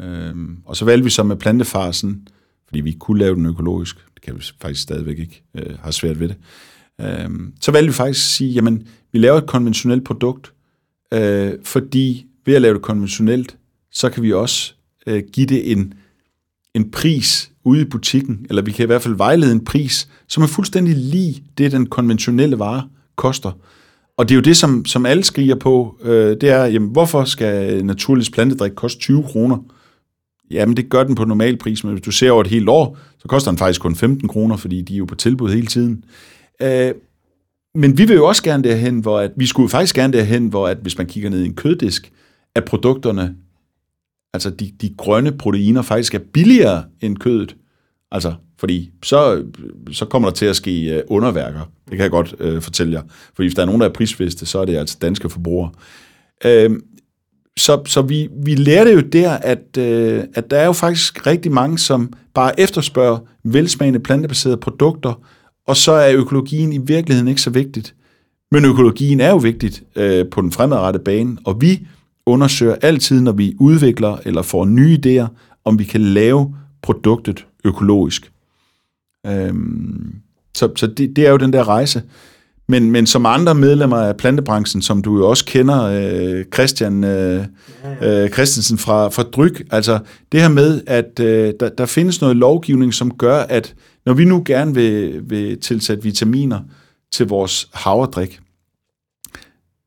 [0.00, 2.28] Øh, og så valgte vi så med plantefarsen,
[2.66, 5.90] fordi vi ikke kunne lave den økologisk, det kan vi faktisk stadigvæk ikke, øh, har
[5.90, 6.36] svært ved det,
[7.00, 10.52] øh, så valgte vi faktisk at sige, jamen, vi laver et konventionelt produkt,
[11.14, 13.56] øh, fordi ved at lave det konventionelt,
[13.92, 14.74] så kan vi også
[15.06, 15.94] øh, give det en,
[16.74, 20.42] en pris ude i butikken, eller vi kan i hvert fald vejlede en pris, som
[20.42, 22.82] er fuldstændig lige det, den konventionelle vare
[23.16, 23.52] koster.
[24.16, 27.24] Og det er jo det, som, som alle skriger på, øh, det er, jamen, hvorfor
[27.24, 29.56] skal naturlig plantedrik koste 20 kroner?
[30.50, 32.98] Jamen, det gør den på normal pris, men hvis du ser over et helt år,
[33.18, 36.04] så koster den faktisk kun 15 kroner, fordi de er jo på tilbud hele tiden.
[36.62, 36.92] Øh,
[37.74, 40.68] men vi vil jo også gerne derhen, hvor at, vi skulle faktisk gerne derhen, hvor
[40.68, 42.12] at, hvis man kigger ned i en køddisk,
[42.54, 43.36] at produkterne,
[44.34, 47.56] altså de, de grønne proteiner, faktisk er billigere end kødet.
[48.12, 49.44] Altså, fordi så,
[49.92, 51.60] så kommer der til at ske øh, underværker.
[51.60, 53.02] Det kan jeg godt øh, fortælle jer.
[53.34, 55.70] Fordi hvis der er nogen, der er prisfeste, så er det altså danske forbrugere.
[56.44, 56.70] Øh,
[57.58, 61.52] så så vi, vi lærte jo der, at, øh, at der er jo faktisk rigtig
[61.52, 65.20] mange, som bare efterspørger velsmagende plantebaserede produkter,
[65.66, 67.94] og så er økologien i virkeligheden ikke så vigtigt.
[68.50, 71.86] Men økologien er jo vigtigt øh, på den fremadrettede bane, og vi
[72.26, 75.26] undersøger altid, når vi udvikler eller får nye idéer,
[75.64, 78.32] om vi kan lave produktet økologisk.
[79.26, 80.14] Øhm,
[80.54, 82.02] så så det, det er jo den der rejse.
[82.70, 87.44] Men, men som andre medlemmer af plantebranchen, som du jo også kender, øh, Christian øh,
[88.02, 89.98] øh, Christensen fra, fra Dryg, altså
[90.32, 93.74] det her med, at øh, der, der findes noget lovgivning, som gør, at
[94.06, 96.60] når vi nu gerne vil, vil tilsætte vitaminer
[97.12, 98.40] til vores havredrik,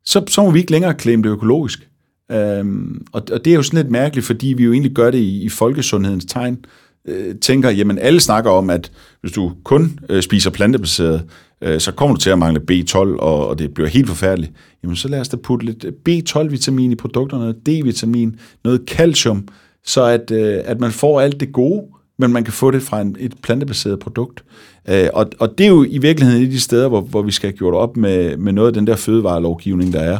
[0.06, 1.90] så, så må vi ikke længere claim det økologisk.
[2.32, 5.18] Øhm, og, og det er jo sådan lidt mærkeligt, fordi vi jo egentlig gør det
[5.18, 6.54] i, i folkesundhedens tegn.
[6.54, 11.24] Øh, Øh, tænker, jamen alle snakker om, at hvis du kun øh, spiser plantebaseret,
[11.62, 14.52] øh, så kommer du til at mangle B12, og, og det bliver helt forfærdeligt.
[14.84, 19.48] Jamen så lad os da putte lidt øh, B12-vitamin i produkterne, D-vitamin, noget calcium,
[19.86, 21.84] så at, øh, at man får alt det gode,
[22.20, 24.44] men man kan få det fra en, et plantebaseret produkt.
[24.90, 27.32] Øh, og, og det er jo i virkeligheden et af de steder, hvor, hvor vi
[27.32, 30.18] skal have gjort op med, med noget af den der fødevarelovgivning, der er.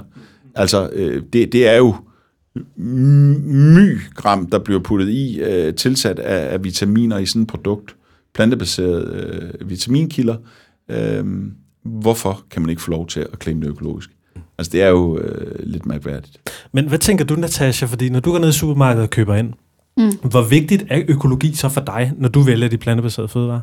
[0.56, 1.96] Altså, øh, det, det er jo
[2.76, 7.96] mygram, der bliver puttet i, øh, tilsat af, af vitaminer i sådan et produkt,
[8.34, 10.36] plantebaserede øh, vitaminkilder.
[10.90, 11.26] Øh,
[11.84, 14.10] hvorfor kan man ikke få lov til at claim det økologisk?
[14.58, 16.52] Altså, det er jo øh, lidt mærkværdigt.
[16.72, 17.86] Men hvad tænker du, Natasha?
[17.86, 19.54] Fordi når du går ned i supermarkedet og køber ind,
[19.98, 20.30] mm.
[20.30, 23.62] hvor vigtigt er økologi så for dig, når du vælger de plantebaserede fødevarer?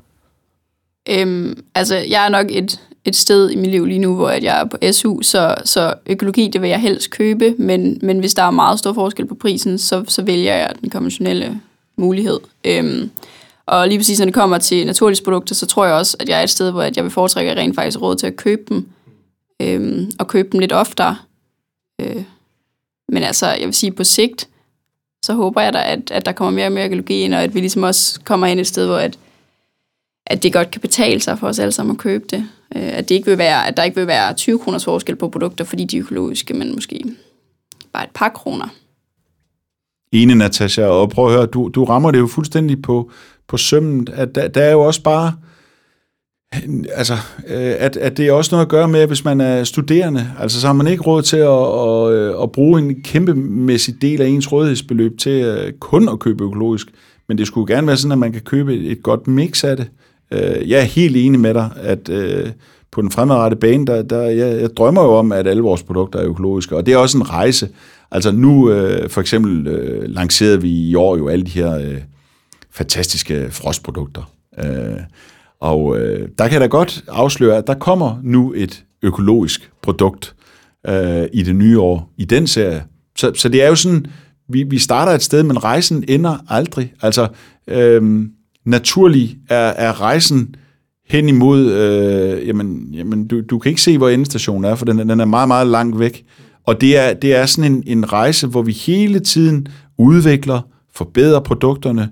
[1.09, 4.60] Øhm, altså, jeg er nok et, et sted i mit liv lige nu, hvor jeg
[4.60, 8.42] er på SU, så, så økologi, det vil jeg helst købe, men, men hvis der
[8.42, 11.60] er meget stor forskel på prisen, så, så vælger jeg den konventionelle
[11.96, 12.40] mulighed.
[12.64, 13.10] Øhm,
[13.66, 16.38] og lige præcis når det kommer til naturlige produkter, så tror jeg også, at jeg
[16.38, 18.88] er et sted, hvor jeg vil foretrække rent faktisk råd til at købe dem,
[19.62, 21.16] øhm, og købe dem lidt oftere.
[22.00, 22.22] Øh,
[23.08, 24.48] men altså, jeg vil sige, på sigt,
[25.24, 27.54] så håber jeg da, at, at der kommer mere og mere økologi ind, og at
[27.54, 29.18] vi ligesom også kommer ind et sted, hvor at,
[30.26, 32.48] at det godt kan betale sig for os alle sammen at købe det.
[32.76, 35.28] Øh, at, det ikke vil være, at der ikke vil være 20 kroners forskel på
[35.28, 37.04] produkter, fordi de er økologiske, men måske
[37.92, 38.68] bare et par kroner.
[40.12, 43.11] Ene, Natasha, og prøv at høre, du, du rammer det jo fuldstændig på,
[43.48, 45.33] på sømmen, at der, der er jo også bare,
[46.94, 47.14] altså,
[47.46, 50.61] øh, at, at det er også noget at gøre med, hvis man er studerende, altså
[50.61, 54.26] så har man ikke råd til at, at, øh, at bruge en kæmpemæssig del af
[54.26, 56.87] ens rådighedsbeløb til øh, kun at købe økologisk,
[57.28, 59.90] men det skulle gerne være sådan, at man kan købe et godt mix af det,
[60.32, 62.50] Øh, jeg er helt enig med dig, at øh,
[62.90, 66.18] på den fremadrettede bane, der, der, jeg, jeg drømmer jo om, at alle vores produkter
[66.18, 67.68] er økologiske, og det er også en rejse.
[68.10, 71.98] Altså nu øh, for eksempel øh, lancerede vi i år jo alle de her øh,
[72.70, 74.32] fantastiske frostprodukter.
[74.64, 75.00] Øh,
[75.60, 80.34] og øh, der kan jeg da godt afsløre, at der kommer nu et økologisk produkt
[80.88, 82.84] øh, i det nye år, i den serie.
[83.16, 84.06] Så, så det er jo sådan,
[84.48, 86.92] vi, vi starter et sted, men rejsen ender aldrig.
[87.02, 87.28] Altså,
[87.68, 88.26] øh,
[88.70, 90.54] naturlig er, er rejsen
[91.09, 94.98] hen imod, øh, jamen, jamen du, du kan ikke se, hvor endestationen er, for den,
[94.98, 96.24] den er meget, meget langt væk.
[96.66, 99.66] Og det er, det er sådan en, en rejse, hvor vi hele tiden
[99.99, 100.61] udvikler,
[100.94, 102.11] forbedrer produkterne,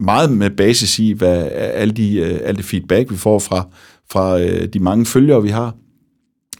[0.00, 3.66] meget med basis i, hvad alle de, øh, alle det feedback, vi får fra,
[4.12, 5.74] fra øh, de mange følgere, vi har.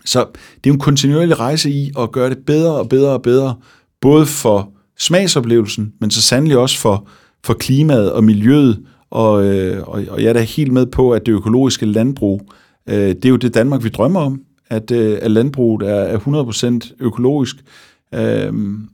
[0.04, 0.26] Så
[0.64, 3.54] det er en kontinuerlig rejse i at gøre det bedre og bedre og bedre,
[4.00, 7.08] både for smagsoplevelsen, men så sandelig også for,
[7.44, 11.26] for klimaet og miljøet, og, øh, og, og jeg er da helt med på, at
[11.26, 12.52] det økologiske landbrug,
[12.86, 16.18] øh, det er jo det Danmark, vi drømmer om, at, øh, at landbruget er, er
[16.18, 17.56] 100% økologisk,
[18.14, 18.52] øh,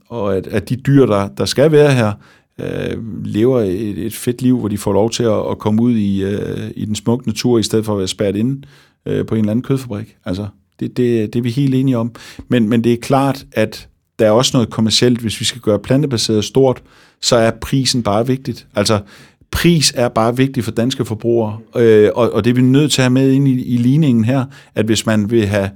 [0.09, 2.11] og at, at de dyr, der, der skal være her,
[2.61, 5.95] øh, lever et, et fedt liv, hvor de får lov til at, at komme ud
[5.95, 8.67] i, øh, i den smukke natur, i stedet for at være spærret inde
[9.05, 10.15] øh, på en eller anden kødfabrik.
[10.25, 10.47] Altså,
[10.79, 12.11] det, det, det er vi helt enige om.
[12.47, 13.87] Men, men det er klart, at
[14.19, 15.19] der er også noget kommercielt.
[15.19, 16.83] Hvis vi skal gøre plantebaseret stort,
[17.21, 18.67] så er prisen bare vigtigt.
[18.75, 18.99] Altså,
[19.53, 23.01] pris er bare vigtigt for danske forbrugere, øh, og, og det er vi nødt til
[23.01, 24.45] at have med ind i, i ligningen her,
[24.75, 25.69] at hvis man vil have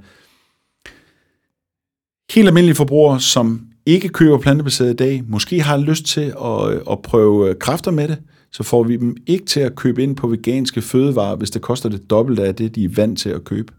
[2.32, 6.80] helt almindelige forbrugere, som ikke køber plantebaseret i dag, måske har lyst til at, øh,
[6.90, 8.18] at prøve øh, kræfter med det,
[8.52, 11.88] så får vi dem ikke til at købe ind på veganske fødevarer, hvis det koster
[11.88, 13.72] det dobbelte af det, de er vant til at købe.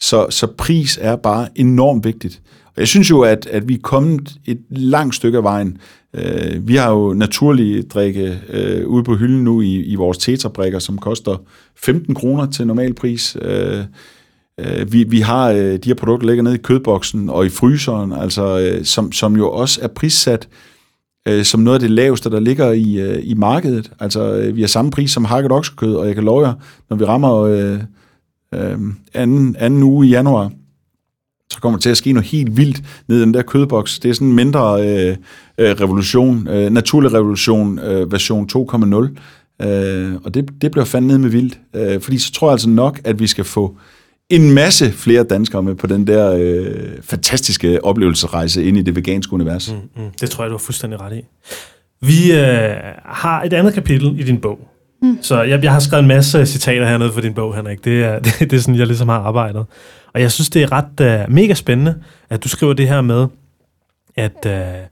[0.00, 2.42] Så, så pris er bare enormt vigtigt.
[2.76, 5.78] Og jeg synes jo, at, at vi er kommet et langt stykke af vejen.
[6.14, 10.78] Øh, vi har jo naturlige drikke øh, ude på hylden nu i, i vores tetrabrikker,
[10.78, 11.36] som koster
[11.76, 13.36] 15 kroner til normal pris.
[13.42, 13.84] Øh,
[14.60, 18.12] øh, vi, vi har øh, de her produkter ligger nede i kødboksen og i fryseren,
[18.12, 20.48] altså, øh, som, som jo også er prissat
[21.28, 23.92] øh, som noget af det laveste, der ligger i, øh, i markedet.
[24.00, 26.54] Altså, øh, vi har samme pris som hakket oksekød, og jeg kan love jer,
[26.90, 27.78] når vi rammer øh,
[28.54, 28.78] øh,
[29.14, 30.50] anden, anden uge i januar,
[31.52, 33.98] så kommer der til at ske noget helt vildt ned i den der kødboks.
[33.98, 35.16] Det er sådan en mindre øh,
[35.58, 39.66] øh, revolution, øh, naturlig revolution, øh, version 2.0.
[39.66, 41.58] Øh, og det, det bliver fandme ned med vildt.
[41.76, 43.76] Øh, fordi så tror jeg altså nok, at vi skal få
[44.30, 49.32] en masse flere danskere med på den der øh, fantastiske oplevelsesrejse ind i det veganske
[49.32, 49.72] univers.
[49.72, 51.22] Mm, mm, det tror jeg, du har fuldstændig ret i.
[52.00, 54.58] Vi øh, har et andet kapitel i din bog.
[55.02, 55.18] Mm.
[55.22, 57.84] Så jeg, jeg har skrevet en masse citater hernede for din bog, Henrik.
[57.84, 59.66] Det er, det, det er sådan, jeg ligesom har arbejdet.
[60.14, 63.26] Og jeg synes, det er ret uh, mega spændende, at du skriver det her med,
[64.16, 64.86] at uh,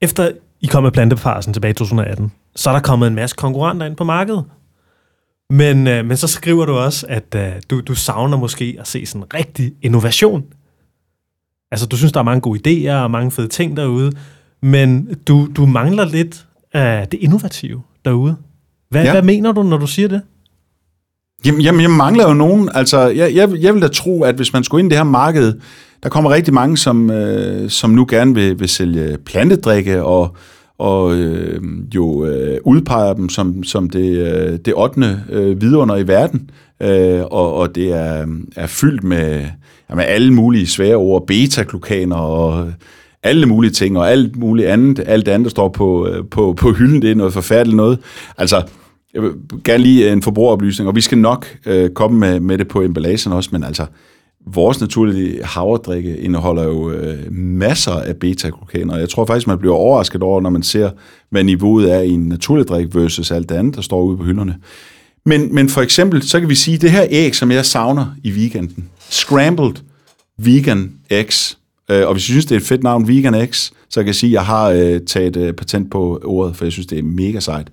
[0.00, 3.86] efter I kom med plantefarsen tilbage i 2018, så er der kommet en masse konkurrenter
[3.86, 4.44] ind på markedet.
[5.50, 9.06] Men, uh, men så skriver du også, at uh, du, du savner måske at se
[9.06, 10.44] sådan en rigtig innovation.
[11.70, 12.60] Altså, du synes, der er mange gode
[12.90, 14.12] idéer og mange fede ting derude,
[14.62, 18.36] men du, du mangler lidt af det innovative derude.
[18.88, 19.12] Hvad, ja.
[19.12, 20.22] hvad mener du, når du siger det?
[21.46, 22.68] Jamen, jamen jeg mangler jo nogen.
[22.74, 25.04] Altså, jeg, jeg, jeg vil da tro, at hvis man skulle ind i det her
[25.04, 25.54] marked,
[26.02, 30.36] der kommer rigtig mange, som, øh, som nu gerne vil, vil sælge plantedrikke og,
[30.78, 31.60] og øh,
[31.94, 35.20] jo øh, udpeger dem som, som det, øh, det 8.
[35.30, 36.50] Øh, vidunder i verden.
[36.82, 38.26] Øh, og, og det er,
[38.56, 39.44] er fyldt med,
[39.90, 42.72] ja, med alle mulige svære ord, beta-glukaner og
[43.22, 46.72] alle mulige ting, og alt muligt andet, alt andet, der står på, øh, på, på
[46.72, 47.98] hylden, det er noget forfærdeligt noget.
[48.38, 48.62] Altså,
[49.16, 49.32] jeg vil
[49.64, 52.82] gerne lige øh, en forbrugeroplysning, og vi skal nok øh, komme med, med det på
[52.82, 53.86] emballagen også, men altså,
[54.46, 59.74] vores naturlige havredrikke indeholder jo øh, masser af beta-glukaner, og jeg tror faktisk, man bliver
[59.74, 60.90] overrasket over, når man ser,
[61.30, 64.24] hvad niveauet er i en naturlig drik versus alt det andet, der står ude på
[64.24, 64.56] hylderne.
[65.24, 68.30] Men, men for eksempel, så kan vi sige, det her æg, som jeg savner i
[68.30, 69.74] weekenden, Scrambled
[70.38, 71.58] Vegan Eggs,
[71.90, 74.14] øh, og hvis I synes, det er et fedt navn, Vegan Eggs, så kan jeg
[74.14, 77.02] sige, at jeg har øh, taget øh, patent på ordet, for jeg synes, det er
[77.02, 77.68] mega sejt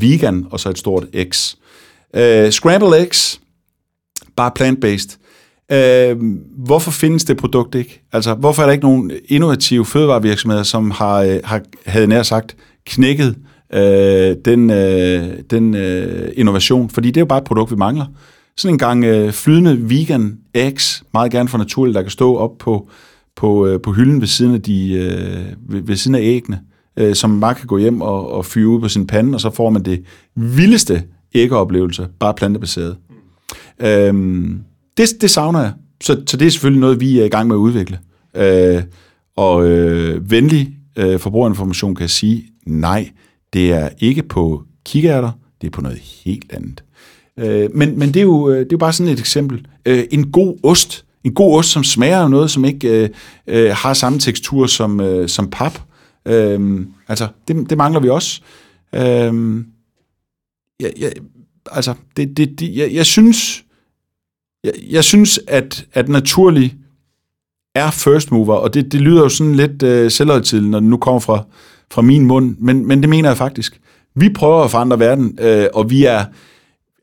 [0.00, 1.54] vegan, og så et stort X.
[2.16, 3.40] Øh, uh, scramble eggs,
[4.36, 5.18] bare plant-based.
[5.72, 6.22] Uh,
[6.64, 8.02] hvorfor findes det produkt ikke?
[8.12, 12.56] Altså, hvorfor er der ikke nogen innovative fødevarevirksomheder, som har, uh, har havde nær sagt,
[12.86, 13.36] knækket
[13.74, 13.80] uh,
[14.44, 16.90] den, uh, den uh, innovation?
[16.90, 18.06] Fordi det er jo bare et produkt, vi mangler.
[18.56, 22.58] Sådan en gang uh, flydende vegan eggs, meget gerne for naturligt, der kan stå op
[22.58, 22.88] på,
[23.36, 26.75] på, uh, på hylden ved siden af, de, uh, ved, ved siden af æggene øh,
[26.96, 29.40] øh, som man bare kan gå hjem og, og fyre ud på sin pande, og
[29.40, 31.02] så får man det vildeste
[31.34, 32.96] æggeoplevelse, bare plantebaseret.
[33.80, 33.86] Mm.
[33.86, 34.60] Øhm,
[34.96, 35.72] det, det savner jeg.
[36.02, 37.98] Så, så det er selvfølgelig noget, vi er i gang med at udvikle.
[38.36, 38.82] Øh,
[39.36, 43.10] og øh, venlig øh, forbrugerinformation kan sige, nej,
[43.52, 45.30] det er ikke på kikærter,
[45.60, 46.84] det er på noget helt andet.
[47.38, 49.66] Øh, men, men det, er jo, øh, det er jo bare sådan et eksempel.
[49.86, 53.08] Øh, en god ost, en god ost, som smager af noget, som ikke øh,
[53.46, 55.78] øh, har samme tekstur som, øh, som pap,
[56.26, 58.40] Øhm, altså, det, det mangler vi også.
[58.94, 59.66] Øhm,
[60.80, 61.10] ja, ja,
[61.72, 63.64] altså, det, det, det, jeg, jeg synes,
[64.64, 66.76] jeg, jeg synes, at, at naturlig
[67.74, 70.96] er first mover, og det, det lyder jo sådan lidt øh, selvhøjtidligt, når det nu
[70.96, 71.44] kommer fra,
[71.90, 73.80] fra min mund, men, men det mener jeg faktisk.
[74.14, 76.24] Vi prøver at forandre verden, øh, og vi er,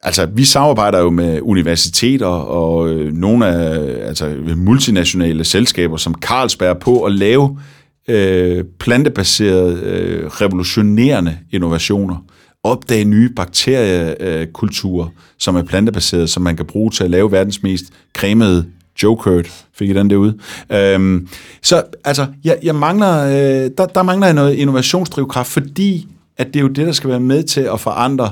[0.01, 6.80] altså vi samarbejder jo med universiteter og øh, nogle af altså, multinationale selskaber som Carlsberg
[6.80, 7.59] på at lave
[8.08, 12.26] øh, plantebaserede, øh, revolutionerende innovationer.
[12.64, 17.84] Opdage nye bakteriekulturer, som er plantebaserede, som man kan bruge til at lave verdens mest
[18.18, 18.66] cremede
[19.04, 20.38] Jokert, fik I den derude.
[20.72, 21.28] Øhm,
[21.62, 26.56] så altså, jeg, jeg mangler, øh, der, der mangler jeg noget innovationsdrivkraft, fordi at det
[26.56, 28.32] er jo det, der skal være med til at forandre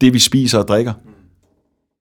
[0.00, 0.92] det, vi spiser og drikker.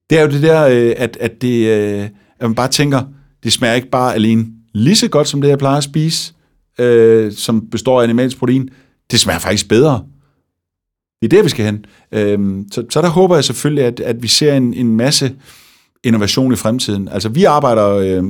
[0.09, 2.03] Det er jo det der, øh, at, at, det, øh,
[2.39, 3.01] at man bare tænker,
[3.43, 6.33] det smager ikke bare alene lige så godt, som det, jeg plejer at spise,
[6.79, 8.69] øh, som består af animalsk protein,
[9.11, 10.03] det smager faktisk bedre.
[11.21, 11.85] det er der, vi skal hen.
[12.11, 15.35] Øh, så, så der håber jeg selvfølgelig, at, at vi ser en, en masse
[16.03, 17.07] innovation i fremtiden.
[17.07, 18.23] Altså vi arbejder, øh,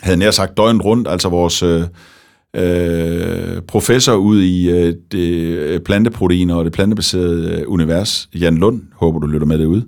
[0.00, 1.82] havde nær sagt døgnet rundt, altså vores øh,
[2.54, 8.82] øh professor ud i øh, det øh, planteproteiner og det plantebaserede øh, univers, Jan Lund,
[8.92, 9.82] håber du lytter med det ud.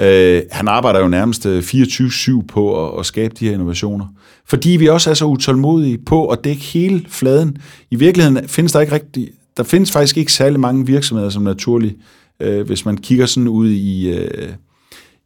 [0.00, 4.06] Øh, han arbejder jo nærmest øh, 24-7 på at, at skabe de her innovationer.
[4.44, 7.56] Fordi vi også er så utålmodige på at dække hele fladen.
[7.90, 11.96] I virkeligheden findes der ikke rigtig, der findes faktisk ikke særlig mange virksomheder som naturligt,
[12.40, 14.48] øh, hvis man kigger sådan ud i, øh,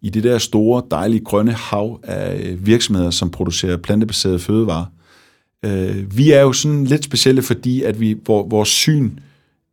[0.02, 4.86] i det der store, dejlige grønne hav af øh, virksomheder, som producerer plantebaserede fødevarer.
[5.64, 9.10] Øh, vi er jo sådan lidt specielle, fordi at vi, hvor, vores syn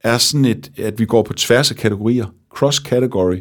[0.04, 2.26] er sådan et, at vi går på tværs af kategorier,
[2.56, 3.40] cross-category.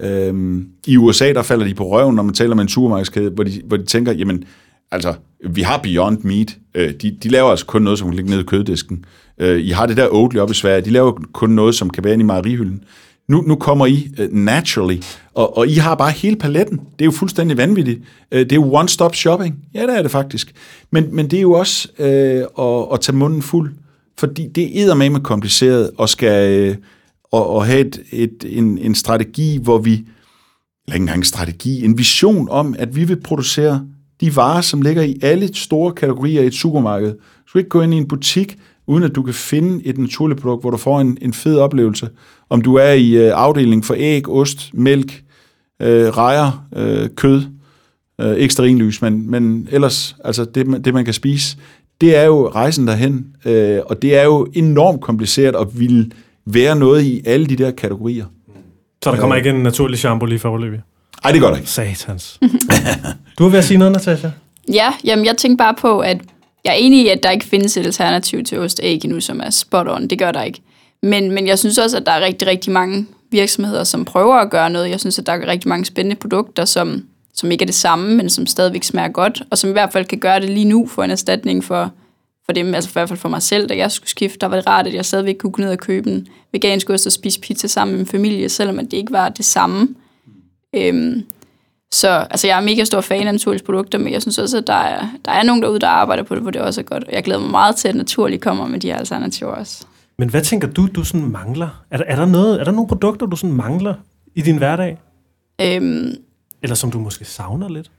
[0.00, 3.44] Øhm, I USA, der falder de på røven, når man taler med en supermarkedskæde, hvor
[3.44, 4.44] de, hvor de tænker, jamen,
[4.90, 5.14] altså,
[5.50, 6.56] vi har Beyond Meat.
[6.74, 9.04] Øh, de, de laver altså kun noget, som kan ligge nede i køddisken.
[9.38, 10.80] Øh, I har det der Oatly op i Sverige.
[10.80, 12.84] De laver kun noget, som kan være inde i mejerihylden.
[13.28, 15.02] Nu, nu kommer I uh, naturally,
[15.34, 16.76] og, og I har bare hele paletten.
[16.76, 18.00] Det er jo fuldstændig vanvittigt.
[18.32, 19.58] Uh, det er jo one-stop shopping.
[19.74, 20.52] Ja, det er det faktisk.
[20.90, 22.04] Men, men det er jo også uh,
[22.64, 23.72] at, at tage munden fuld,
[24.18, 26.76] fordi det er med kompliceret og skal uh,
[27.34, 31.84] og, og have et, et, en, en strategi, hvor vi, eller ikke engang en strategi,
[31.84, 33.86] en vision om, at vi vil producere
[34.20, 37.12] de varer, som ligger i alle store kategorier i et supermarked.
[37.12, 38.56] Du skal ikke gå ind i en butik,
[38.86, 42.08] uden at du kan finde et naturligt produkt, hvor du får en, en fed oplevelse.
[42.50, 45.22] Om du er i øh, afdeling for æg, ost, mælk,
[45.82, 47.42] øh, rejer, øh, kød,
[48.20, 51.56] øh, ekstra rinlys, men, men ellers, altså det, det man kan spise,
[52.00, 56.10] det er jo rejsen derhen, øh, og det er jo enormt kompliceret at ville
[56.46, 58.24] være noget i alle de der kategorier.
[59.04, 60.80] Så der kommer ikke en naturlig shampoo lige for forløbet?
[61.24, 61.70] Nej, det gør der ikke.
[61.70, 62.40] Satans.
[63.38, 64.28] du er ved at sige noget, Natasha?
[64.72, 66.20] Ja, jamen jeg tænker bare på, at
[66.64, 69.40] jeg er enig i, at der ikke findes et alternativ til ost æg endnu, som
[69.40, 70.08] er spot on.
[70.08, 70.60] Det gør der ikke.
[71.02, 74.50] Men, men jeg synes også, at der er rigtig, rigtig mange virksomheder, som prøver at
[74.50, 74.90] gøre noget.
[74.90, 78.16] Jeg synes, at der er rigtig mange spændende produkter, som, som ikke er det samme,
[78.16, 80.86] men som stadigvæk smager godt, og som i hvert fald kan gøre det lige nu
[80.86, 81.92] for en erstatning for,
[82.46, 84.56] for dem, altså i hvert fald for mig selv, da jeg skulle skifte, der var
[84.56, 87.40] det rart, at jeg stadigvæk kunne gå ned og købe en vegansk ost og spise
[87.40, 89.88] pizza sammen med min familie, selvom det ikke var det samme.
[90.74, 91.22] Øhm,
[91.92, 94.66] så altså, jeg er mega stor fan af naturlige produkter, men jeg synes også, at
[94.66, 97.04] der er, der er nogen derude, der arbejder på det, hvor det også er godt.
[97.04, 99.86] Og jeg glæder mig meget til, at naturligt kommer med de her alternativer også.
[100.18, 101.84] Men hvad tænker du, du sådan mangler?
[101.90, 103.94] Er der, er der, noget, er der nogle produkter, du sådan mangler
[104.34, 104.98] i din hverdag?
[105.60, 106.14] Øhm,
[106.62, 107.90] Eller som du måske savner lidt?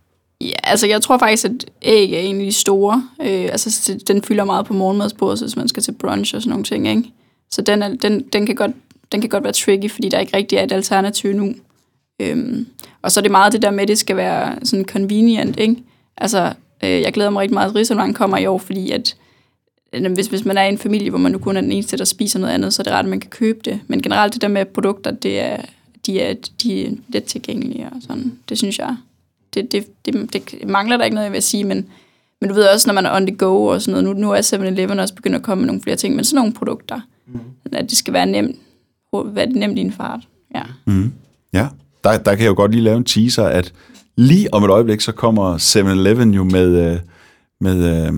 [0.42, 3.10] Ja, altså jeg tror faktisk, at æg er en af de store.
[3.22, 6.64] Øh, altså den fylder meget på morgenmadsbordet, hvis man skal til brunch og sådan nogle
[6.64, 7.04] ting, ikke?
[7.52, 8.72] Så den, er, den, den, kan godt,
[9.12, 11.54] den kan godt være tricky, fordi der ikke rigtig er et alternativ nu.
[12.20, 12.68] Øhm,
[13.02, 15.76] og så er det meget det der med, at det skal være sådan convenient, ikke?
[16.18, 19.16] Altså, øh, jeg glæder mig rigtig meget, at Rigsholland kommer i år, fordi at
[20.14, 22.06] hvis, hvis man er i en familie, hvor man nu kun er den eneste, der
[22.06, 23.80] spiser noget andet, så er det rart, at man kan købe det.
[23.88, 25.58] Men generelt det der med produkter, det er,
[26.06, 26.34] de er,
[26.64, 28.40] de er let tilgængelige og sådan.
[28.50, 28.96] Det synes jeg,
[29.56, 31.86] det, det, det, det mangler der ikke noget, jeg vil sige, men,
[32.42, 34.32] men du ved også, når man er on the go og sådan noget, nu, nu
[34.32, 37.40] er 7-Eleven også begyndt at komme med nogle flere ting, men sådan nogle produkter, mm.
[37.72, 38.56] at det skal være nemt,
[39.14, 40.28] være nemt i en fart.
[40.56, 40.64] Ja.
[40.86, 41.14] Mm.
[41.54, 41.68] Ja
[42.06, 43.74] der, der kan jeg jo godt lige lave en teaser, at
[44.16, 47.00] lige om et øjeblik, så kommer 7-Eleven jo med, øh,
[47.62, 48.14] med øh,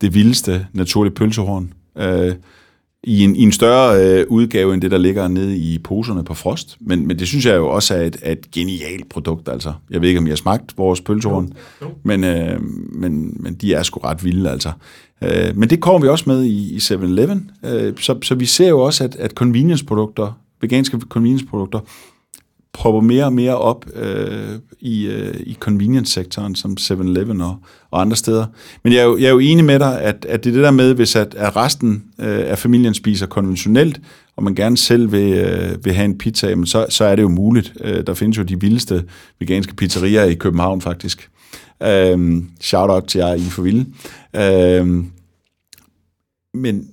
[0.00, 1.72] det vildeste naturlige pølsehorn.
[1.98, 2.34] Øh,
[3.06, 6.34] i en, i en større øh, udgave end det, der ligger nede i poserne på
[6.34, 6.76] Frost.
[6.80, 9.72] Men, men det synes jeg jo også er et, et genialt produkt, altså.
[9.90, 11.52] Jeg ved ikke, om I har smagt vores pølsehorn,
[12.02, 12.60] men, øh,
[12.92, 14.70] men, men de er sgu ret vilde, altså.
[15.22, 17.50] Øh, men det kommer vi også med i, i 7-Eleven.
[17.64, 21.80] Øh, så, så vi ser jo også, at, at convenience-produkter, veganske convenience-produkter,
[22.76, 27.56] propper mere og mere op øh, i, øh, i convenience-sektoren, som 7-Eleven og,
[27.90, 28.46] og andre steder.
[28.82, 30.64] Men jeg er, jo, jeg er jo enig med dig, at, at det er det
[30.64, 34.00] der med, hvis at, at resten øh, af familien spiser konventionelt,
[34.36, 37.22] og man gerne selv vil, øh, vil have en pizza, jamen så, så er det
[37.22, 37.72] jo muligt.
[37.80, 39.04] Øh, der findes jo de vildeste
[39.40, 41.30] veganske pizzerier i København faktisk.
[41.82, 43.86] Øh, shout out til jer i for vilde.
[44.36, 45.04] Øh,
[46.54, 46.88] men,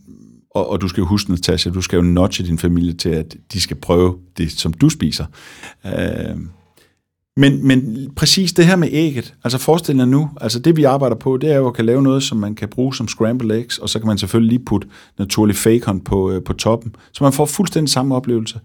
[0.54, 3.36] og, og du skal jo huske, Natasha, du skal jo notche din familie til, at
[3.54, 5.26] de skal prøve det, som du spiser.
[5.86, 6.38] Øh,
[7.38, 11.16] men, men præcis det her med ægget, altså forestil dig nu, altså det vi arbejder
[11.16, 13.78] på, det er jo at kan lave noget, som man kan bruge som scrambled eggs,
[13.78, 14.88] og så kan man selvfølgelig lige putte
[15.20, 18.60] naturlig bacon på, øh, på toppen, så man får fuldstændig samme oplevelse.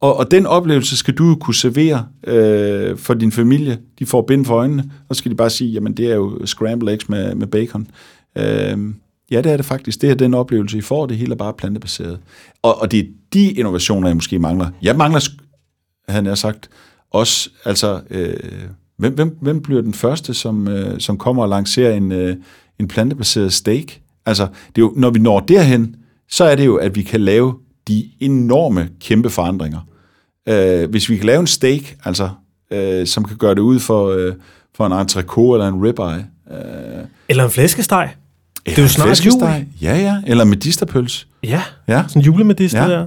[0.00, 3.78] Og, og den oplevelse skal du jo kunne servere øh, for din familie.
[3.98, 6.46] De får bind for øjnene, og så skal de bare sige, jamen det er jo
[6.46, 7.86] scrambled eggs med, med bacon.
[8.38, 8.78] Øh,
[9.32, 10.00] Ja, det er det faktisk.
[10.00, 11.06] Det er den oplevelse, I får.
[11.06, 12.18] Det hele er bare plantebaseret.
[12.62, 14.70] Og, og det er de innovationer, jeg måske mangler.
[14.82, 15.20] Jeg mangler,
[16.08, 16.70] han har sagt,
[17.10, 18.34] også, altså, øh,
[18.96, 22.36] hvem, hvem, hvem bliver den første, som, øh, som kommer og lancerer en, øh,
[22.78, 23.84] en plantebaseret steak?
[24.26, 25.96] Altså, det er jo, når vi når derhen,
[26.30, 27.54] så er det jo, at vi kan lave
[27.88, 29.80] de enorme kæmpe forandringer.
[30.48, 32.30] Øh, hvis vi kan lave en steak, altså,
[32.70, 34.34] øh, som kan gøre det ud for, øh,
[34.74, 36.26] for en entrecôte eller en ribeye.
[36.50, 38.10] Øh, Eller en flæskesteg
[38.66, 39.66] eller jo en snart flæskesteg.
[39.82, 40.16] Ja, ja.
[40.26, 41.26] Eller medisterpøls.
[41.44, 42.02] Ja, Ja.
[42.08, 42.90] sådan en julemedister Ja.
[42.90, 43.06] der.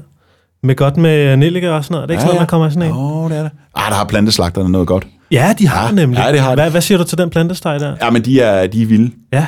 [0.64, 2.10] Med godt med nellike og sådan noget.
[2.10, 2.92] Det er ikke sådan noget, man kommer sådan en.
[2.92, 3.52] Åh, oh, det er det.
[3.76, 5.08] Ah, der har planteslagterne noget godt.
[5.32, 6.20] Ja, de har Ja, nemlig.
[6.20, 6.56] ja, det har de.
[6.62, 7.96] Hvad, hvad siger du til den plantesteg der?
[8.02, 9.12] Ja, men de er, de er vilde.
[9.34, 9.48] Ja.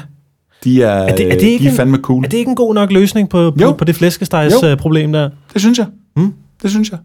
[0.63, 2.25] De er, Er det, er det de ikke er fandme cool.
[2.25, 3.71] Er det ikke en god nok løsning på, på, Jo.
[3.71, 4.71] på det flæskestegs Jo.
[4.71, 5.29] uh, problem der?
[5.53, 5.87] Det synes jeg.
[6.15, 6.33] Mm.
[6.61, 6.99] Det synes jeg.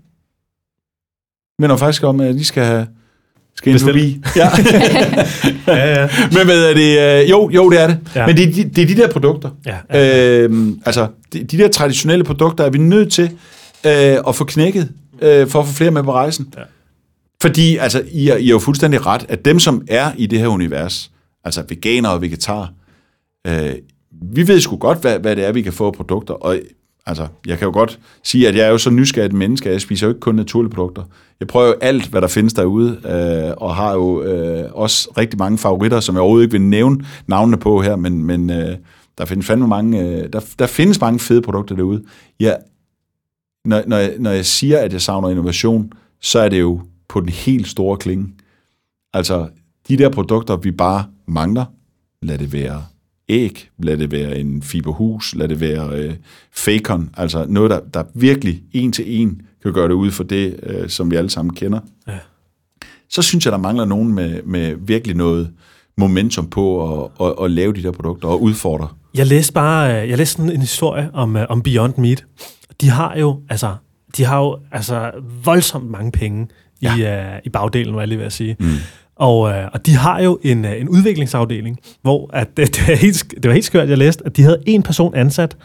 [1.58, 2.86] Men når faktisk om, at de skal have
[3.54, 3.88] skal Bestil.
[3.92, 4.20] forbi.
[4.36, 4.48] Ja.
[5.66, 6.08] Ja, ja.
[6.32, 7.22] Men hvad er det?
[7.22, 7.98] øh, Jo, jo, det er det.
[8.14, 8.26] Ja.
[8.26, 9.50] Men det, er de- det er de der produkter.
[9.66, 10.38] ja, ja.
[10.38, 13.24] Øhm, altså, de, de der traditionelle produkter er vi nødt til
[13.86, 14.90] øh, at få knækket,
[15.22, 16.54] øh, for at få flere med på rejsen.
[16.56, 16.62] Ja.
[17.42, 20.38] Fordi, altså, I er, I er jo fuldstændig ret, at dem, som er i det
[20.38, 21.10] her univers,
[21.44, 22.66] altså veganere og vegetarer,
[23.46, 23.70] øh,
[24.34, 26.34] vi ved sgu godt, hvad, hvad det er, vi kan få af produkter.
[26.34, 26.58] Og
[27.06, 29.72] altså, jeg kan jo godt sige, at jeg er jo så nysgerrig et menneske, at
[29.72, 31.02] jeg spiser jo ikke kun naturlige produkter.
[31.42, 35.38] Jeg prøver jo alt, hvad der findes derude, øh, og har jo øh, også rigtig
[35.38, 38.76] mange favoritter, som jeg overhovedet ikke vil nævne navnene på her, men, men øh,
[39.18, 42.04] der findes fandme mange, øh, der, der findes mange fede produkter derude.
[42.40, 42.58] Jeg,
[43.64, 47.20] når, når, jeg, når jeg siger, at jeg savner innovation, så er det jo på
[47.20, 48.28] den helt store klinge.
[49.14, 49.48] Altså,
[49.88, 51.64] de der produkter, vi bare mangler,
[52.22, 52.84] lad det være
[53.28, 56.14] æg, lad det være en fiberhus, lad det være øh,
[56.52, 60.60] fakon, altså noget, der, der virkelig en til en kan gøre det ud for det,
[60.62, 61.80] øh, som vi alle sammen kender.
[62.08, 62.18] Ja.
[63.08, 65.50] Så synes jeg, der mangler nogen med, med virkelig noget
[65.96, 68.88] momentum på at, at, at lave de der produkter og udfordre.
[69.14, 72.24] Jeg læste bare, øh, jeg læste sådan en historie om, øh, om Beyond Meat.
[72.80, 73.74] De har jo, altså,
[74.16, 75.10] de har jo altså
[75.44, 76.48] voldsomt mange penge
[76.82, 76.96] ja.
[76.96, 78.56] i, uh, i bagdelen, var jeg lige ved at sige.
[78.60, 78.66] Mm.
[79.16, 82.96] Og, øh, og de har jo en, øh, en udviklingsafdeling, hvor at, det, det, er
[82.96, 85.56] helt, det var helt skørt, jeg læste, at de havde en person ansat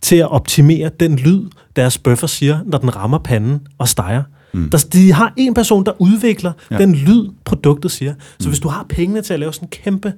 [0.00, 4.22] til at optimere den lyd, deres bøffer siger, når den rammer panden og steger.
[4.52, 4.70] Mm.
[4.70, 6.78] Der, de har en person, der udvikler ja.
[6.78, 8.14] den lyd, produktet siger.
[8.38, 8.50] Så mm.
[8.50, 10.12] hvis du har pengene til at lave sådan en kæmpe...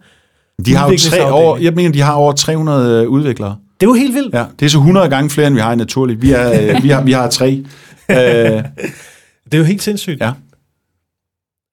[0.66, 3.56] De har jo tre over, jeg mener, de har over 300 øh, udviklere.
[3.80, 4.34] Det er jo helt vildt.
[4.34, 6.22] Ja, det er så 100 gange flere, end vi har i naturligt.
[6.22, 7.64] Vi, er, øh, vi, har, vi har tre.
[8.10, 10.20] Øh, Det er jo helt sindssygt.
[10.20, 10.32] ja.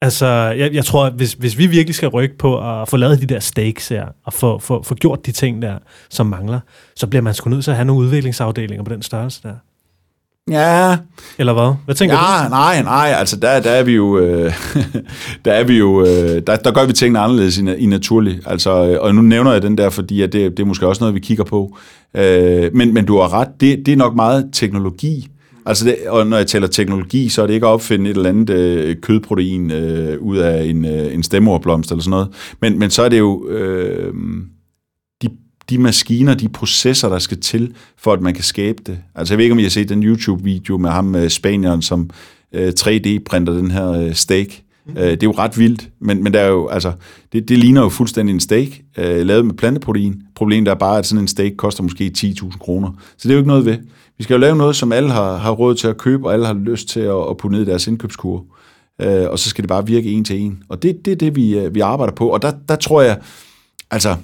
[0.01, 0.25] Altså,
[0.57, 3.25] jeg, jeg tror, at hvis, hvis vi virkelig skal rykke på at få lavet de
[3.25, 5.77] der stakes her, og få, få, få gjort de ting der,
[6.09, 6.59] som mangler,
[6.95, 9.55] så bliver man sgu nødt til at have nogle udviklingsafdelinger på den størrelse der.
[10.51, 10.97] Ja,
[11.37, 11.73] Eller hvad?
[11.85, 14.53] Hvad tænker ja, nej, nej, altså der, der er vi jo, øh,
[15.45, 18.41] der er vi jo, øh, der, der gør vi tingene anderledes i, i naturligt.
[18.45, 21.03] Altså, øh, og nu nævner jeg den der, fordi at det, det er måske også
[21.03, 21.77] noget, vi kigger på.
[22.15, 25.27] Øh, men, men du har ret, det, det er nok meget teknologi.
[25.65, 28.29] Altså det, og når jeg taler teknologi, så er det ikke at opfinde et eller
[28.29, 32.27] andet øh, kødprotein øh, ud af en, øh, en stemmerblomst eller sådan noget.
[32.61, 34.13] Men, men så er det jo øh,
[35.69, 38.97] de, maskiner, de processer, der skal til, for at man kan skabe det.
[39.15, 42.09] Altså jeg ved ikke, om I har set den YouTube-video med ham, øh, spanieren, som
[42.53, 44.47] øh, 3D-printer den her øh, steak.
[44.85, 44.97] Mm.
[44.97, 46.91] Øh, det er jo ret vildt, men, men der er jo, altså,
[47.33, 50.21] det, det ligner jo fuldstændig en steak, øh, lavet med planteprotein.
[50.35, 52.89] Problemet er bare, at sådan en steak koster måske 10.000 kroner.
[53.17, 53.77] Så det er jo ikke noget ved.
[54.17, 56.45] Vi skal jo lave noget, som alle har, har råd til at købe, og alle
[56.45, 58.45] har lyst til at, at putte ned i deres indkøbskur.
[59.01, 60.63] Øh, og så skal det bare virke en til en.
[60.69, 62.29] Og det, det er det, vi, øh, vi arbejder på.
[62.29, 63.19] Og der, der tror jeg,
[63.91, 64.15] altså,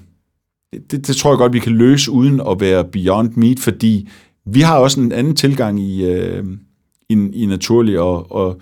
[0.73, 4.09] det, det tror jeg godt, vi kan løse uden at være beyond meat, fordi
[4.45, 6.43] vi har også en anden tilgang i, øh,
[7.09, 8.61] i, i naturlig, og, og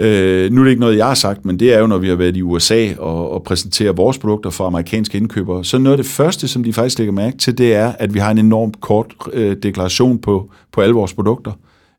[0.00, 2.08] øh, nu er det ikke noget, jeg har sagt, men det er jo, når vi
[2.08, 6.04] har været i USA og, og præsenterer vores produkter for amerikanske indkøbere, så noget af
[6.04, 8.80] det første, som de faktisk lægger mærke til, det er, at vi har en enormt
[8.80, 11.52] kort øh, deklaration på, på alle vores produkter.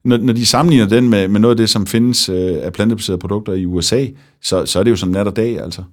[0.05, 3.19] Når, når de sammenligner den med, med noget af det, som findes øh, af plantebaserede
[3.19, 4.05] produkter i USA,
[4.41, 5.83] så, så er det jo som nat og dag, altså.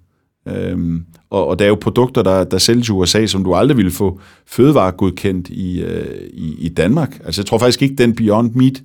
[0.49, 3.77] Øhm, og, og der er jo produkter, der, der sælges i USA, som du aldrig
[3.77, 7.21] ville få fødevaregodkendt i, øh, i, i Danmark.
[7.25, 8.83] Altså jeg tror faktisk ikke, den Beyond Meat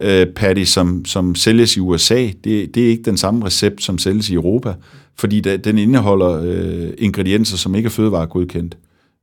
[0.00, 3.98] øh, patty, som, som sælges i USA, det, det er ikke den samme recept, som
[3.98, 4.74] sælges i Europa,
[5.18, 8.76] fordi da, den indeholder øh, ingredienser, som ikke er fødevaregodkendt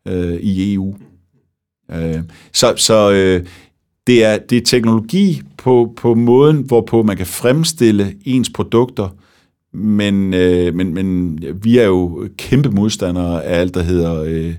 [0.07, 0.95] øh, i EU.
[1.91, 2.19] Øh,
[2.53, 3.45] så så øh,
[4.07, 9.09] det, er, det er teknologi på, på måden, hvorpå man kan fremstille ens produkter,
[9.74, 14.55] men, øh, men, men vi er jo kæmpe modstandere af alt, der hedder øh,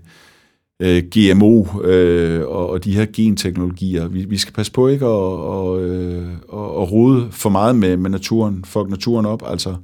[0.82, 4.08] øh, GMO øh, og, og de her genteknologier.
[4.08, 7.96] Vi, vi skal passe på ikke at, og, øh, og, og rode for meget med,
[7.96, 9.42] med naturen, fuck naturen op.
[9.46, 9.76] Altså,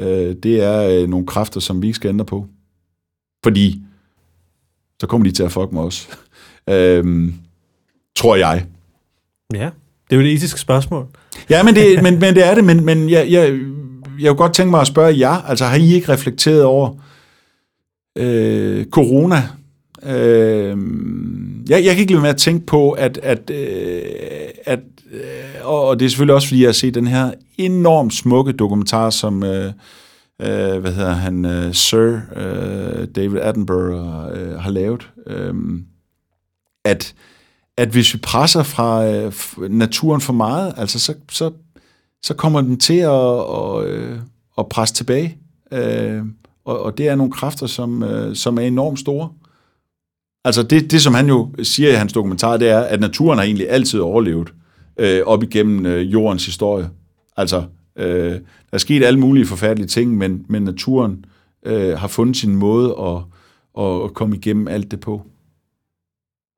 [0.00, 2.46] øh, det er øh, nogle kræfter, som vi ikke skal ændre på.
[3.44, 3.80] Fordi
[5.00, 6.08] så kommer de til at fuck med os.
[6.70, 7.32] øh,
[8.16, 8.66] tror jeg.
[9.54, 9.70] Ja,
[10.10, 11.06] det er jo et etisk spørgsmål.
[11.50, 13.60] Ja, men det, men, men det er det, men, men jeg, jeg,
[14.22, 16.90] jeg kunne godt tænke mig at spørge jer, altså har I ikke reflekteret over
[18.18, 19.48] øh, corona?
[20.02, 20.76] Øh,
[21.68, 24.02] jeg, jeg kan ikke lade med at tænke på, at, at, øh,
[24.64, 24.80] at
[25.12, 29.10] øh, og det er selvfølgelig også, fordi jeg har set den her enormt smukke dokumentar,
[29.10, 29.72] som, øh,
[30.42, 35.54] øh, hvad hedder han, øh, Sir øh, David Attenborough øh, har lavet, øh,
[36.84, 37.14] at,
[37.76, 39.32] at hvis vi presser fra øh,
[39.70, 41.50] naturen for meget, altså så, så,
[42.22, 44.18] så kommer den til at, og, øh,
[44.58, 45.38] at presse tilbage.
[45.72, 46.22] Øh,
[46.64, 49.28] og, og det er nogle kræfter, som, øh, som er enormt store.
[50.44, 53.44] Altså det, det, som han jo siger i hans dokumentar, det er, at naturen har
[53.44, 54.52] egentlig altid overlevet
[54.96, 56.90] øh, op igennem øh, jordens historie.
[57.36, 57.64] Altså,
[57.96, 58.40] øh, der
[58.72, 61.24] er sket alle mulige forfærdelige ting, men, men naturen
[61.66, 63.18] øh, har fundet sin måde at,
[63.84, 65.22] at, at komme igennem alt det på.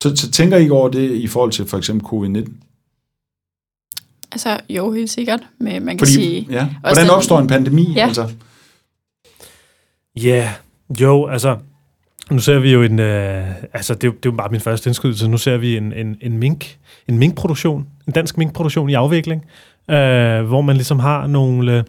[0.03, 2.51] Så, så tænker I over det i forhold til for eksempel covid-19?
[4.35, 5.39] Altså, jo, helt sikkert.
[5.59, 6.47] Men man kan Fordi, sige...
[6.49, 7.93] ja, hvordan opstår en pandemi?
[7.95, 8.07] Ja.
[8.07, 8.29] Altså?
[10.15, 10.49] Ja, yeah.
[11.01, 11.57] jo, altså,
[12.31, 14.61] nu ser vi jo en, øh, altså det er, jo, det er jo bare min
[14.61, 16.77] første indskydelse, nu ser vi en, en, en mink,
[17.07, 19.45] en minkproduktion, en dansk minkproduktion i afvikling,
[19.89, 21.85] øh, hvor man ligesom har nogle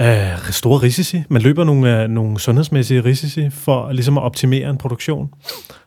[0.00, 4.78] øh, store risici, man løber nogle, øh, nogle sundhedsmæssige risici for ligesom at optimere en
[4.78, 5.30] produktion,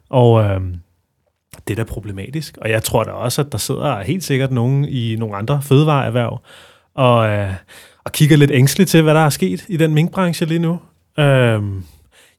[0.10, 0.62] og øh,
[1.68, 4.86] det er da problematisk, og jeg tror da også, at der sidder helt sikkert nogen
[4.86, 6.42] i nogle andre fødevareerhverv,
[6.96, 7.54] og, øh,
[8.04, 10.80] og kigger lidt ængstligt til, hvad der er sket i den minkbranche lige nu.
[11.20, 11.62] Øh,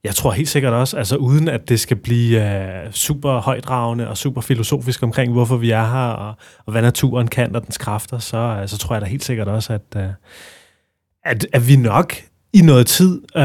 [0.03, 4.17] jeg tror helt sikkert også, altså uden at det skal blive øh, super højdragende og
[4.17, 8.19] super filosofisk omkring, hvorfor vi er her, og, og hvad naturen kan og dens kræfter,
[8.19, 10.09] så, øh, så tror jeg da helt sikkert også, at, øh,
[11.25, 12.13] at, at vi nok
[12.53, 13.43] i noget tid øh,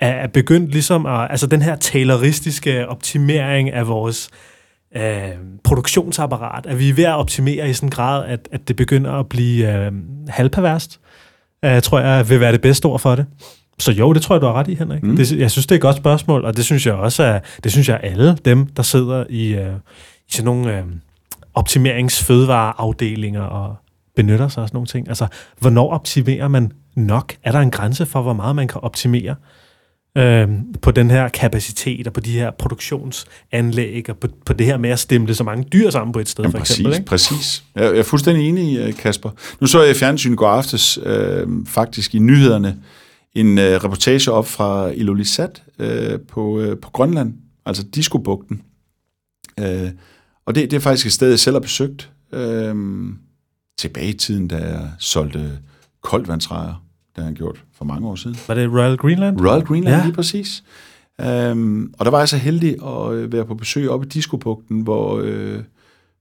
[0.00, 4.30] er, er begyndt ligesom at, altså den her tayloristiske optimering af vores
[4.96, 5.02] uh,
[5.64, 9.12] produktionsapparat, at vi er ved at optimere i sådan en grad, at, at det begynder
[9.12, 9.94] at blive uh,
[10.28, 11.00] halvperverst,
[11.66, 13.26] uh, tror jeg vil være det bedste ord for det.
[13.78, 15.02] Så jo, det tror jeg, du har ret i, Henrik.
[15.02, 15.16] Mm.
[15.16, 17.72] Det, jeg synes, det er et godt spørgsmål, og det synes jeg også er, det
[17.72, 19.74] synes jeg alle dem, der sidder i, uh,
[20.28, 20.90] i sådan nogle uh,
[21.54, 23.76] optimeringsfødevareafdelinger og
[24.16, 25.08] benytter sig af sådan nogle ting.
[25.08, 25.26] Altså,
[25.58, 27.34] hvornår optimerer man nok?
[27.44, 29.34] Er der en grænse for, hvor meget man kan optimere
[30.18, 34.76] uh, på den her kapacitet og på de her produktionsanlæg og på, på det her
[34.78, 36.94] med at stemple så mange dyr sammen på et sted, Jamen, for præcis, eksempel?
[36.94, 37.06] Ikke?
[37.06, 37.64] Præcis.
[37.74, 39.30] Jeg, jeg er fuldstændig enig, Kasper.
[39.60, 42.76] Nu så jeg i fjernsyn går aftes øh, faktisk i nyhederne,
[43.34, 47.34] en øh, reportage op fra Ilulissat øh, på, øh, på Grønland,
[47.66, 48.62] altså Diskobugten.
[49.60, 49.90] Øh,
[50.46, 52.74] og det, det er faktisk et sted, jeg selv har besøgt øh,
[53.78, 55.58] tilbage i tiden, da jeg solgte
[56.02, 56.84] koldvandsrejer.
[57.16, 58.36] Det har jeg gjort for mange år siden.
[58.48, 59.40] Var det Royal Greenland?
[59.40, 60.04] Royal Greenland, Ja.
[60.04, 60.64] lige præcis.
[61.52, 64.80] Um, og der var jeg så heldig at øh, være på besøg oppe i Diskobugten,
[64.80, 65.58] hvor, øh,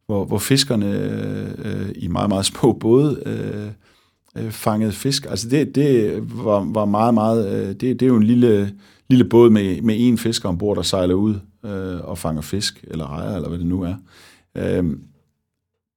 [0.06, 0.86] hvor, hvor fiskerne
[1.66, 5.26] øh, i meget, meget små både øh, øh, fangede fisk.
[5.30, 7.62] Altså det, det var, var meget, meget...
[7.62, 8.74] Øh, det, det er jo en lille,
[9.10, 11.36] lille båd med, med en fisker ombord, der sejler ud
[11.66, 13.96] øh, og fanger fisk, eller rejer, eller hvad det nu er.
[14.58, 14.84] Øh,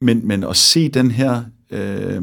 [0.01, 2.23] men, men at se den her øh,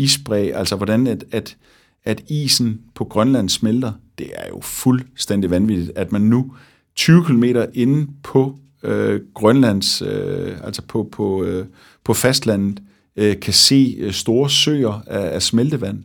[0.00, 1.56] isbræ, altså hvordan at, at,
[2.04, 6.54] at isen på Grønland smelter, det er jo fuldstændig vanvittigt, at man nu
[6.96, 7.44] 20 km
[7.74, 11.66] inde på øh, Grønlands, øh, altså på, på, øh,
[12.04, 12.82] på fastlandet,
[13.16, 16.02] øh, kan se øh, store søer af, af smeltevand.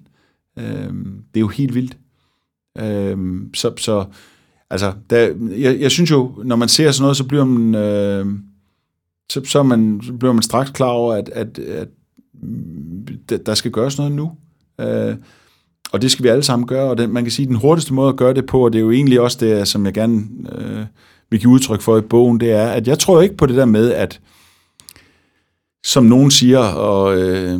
[0.60, 0.93] Øh,
[1.34, 1.98] det er jo helt vildt.
[2.78, 3.18] Øh,
[3.54, 4.06] så, så
[4.70, 5.18] altså, der,
[5.58, 8.26] jeg, jeg synes jo, når man ser sådan noget, så bliver man, øh,
[9.32, 11.88] så, så, man, så bliver man straks klar over, at, at, at
[13.30, 14.32] der- der skal gøres noget nu.
[14.82, 15.16] Øh,
[15.91, 17.93] og det skal vi alle sammen gøre, og det, man kan sige, at den hurtigste
[17.93, 20.24] måde at gøre det på, og det er jo egentlig også det, som jeg gerne
[20.57, 20.86] øh,
[21.30, 23.66] vil give udtryk for i bogen, det er, at jeg tror ikke på det der
[23.66, 24.20] med, at
[25.86, 27.59] som nogen siger, og øh,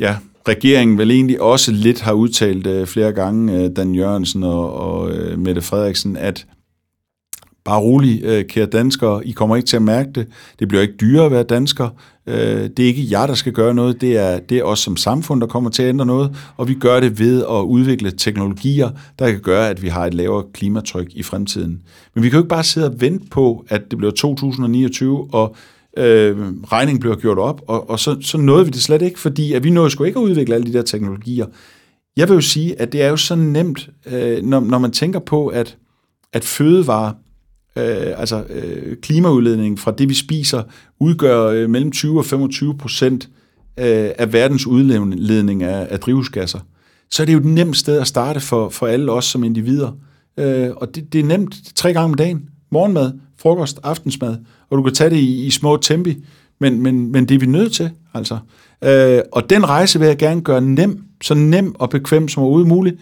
[0.00, 0.16] ja,
[0.48, 5.10] regeringen vel egentlig også lidt har udtalt øh, flere gange, øh, Dan Jørgensen og, og
[5.10, 6.46] øh, Mette Frederiksen, at
[7.64, 10.26] bare rolig, øh, kære danskere, I kommer ikke til at mærke det.
[10.58, 11.88] Det bliver ikke dyrere at være dansker.
[12.26, 14.00] Øh, det er ikke jer, der skal gøre noget.
[14.00, 16.36] Det er, det er os som samfund, der kommer til at ændre noget.
[16.56, 20.14] Og vi gør det ved at udvikle teknologier, der kan gøre, at vi har et
[20.14, 21.82] lavere klimatryk i fremtiden.
[22.14, 25.56] Men vi kan jo ikke bare sidde og vente på, at det bliver 2029, og
[25.96, 26.36] øh,
[26.72, 29.64] regningen bliver gjort op, og, og så, så nåede vi det slet ikke, fordi at
[29.64, 31.46] vi nåede sgu ikke at udvikle alle de der teknologier.
[32.16, 35.18] Jeg vil jo sige, at det er jo så nemt, øh, når, når man tænker
[35.18, 35.76] på, at,
[36.32, 37.12] at fødevarer,
[37.76, 40.62] øh, altså øh, klimaudledningen fra det, vi spiser,
[41.00, 43.28] udgør øh, mellem 20 og 25 procent
[43.78, 46.58] øh, af verdens udledning af, af drivhusgasser,
[47.10, 49.92] så er det jo et nemt sted at starte for, for alle os som individer.
[50.36, 52.48] Øh, og det, det er nemt tre gange om dagen.
[52.70, 54.36] Morgenmad, frokost, aftensmad,
[54.70, 56.24] og du kan tage det i, i små tempi,
[56.60, 58.38] men, men, men det er vi nødt til, altså.
[58.84, 62.68] Øh, og den rejse vil jeg gerne gøre nem, så nem og bekvem som overhovedet
[62.68, 62.96] muligt,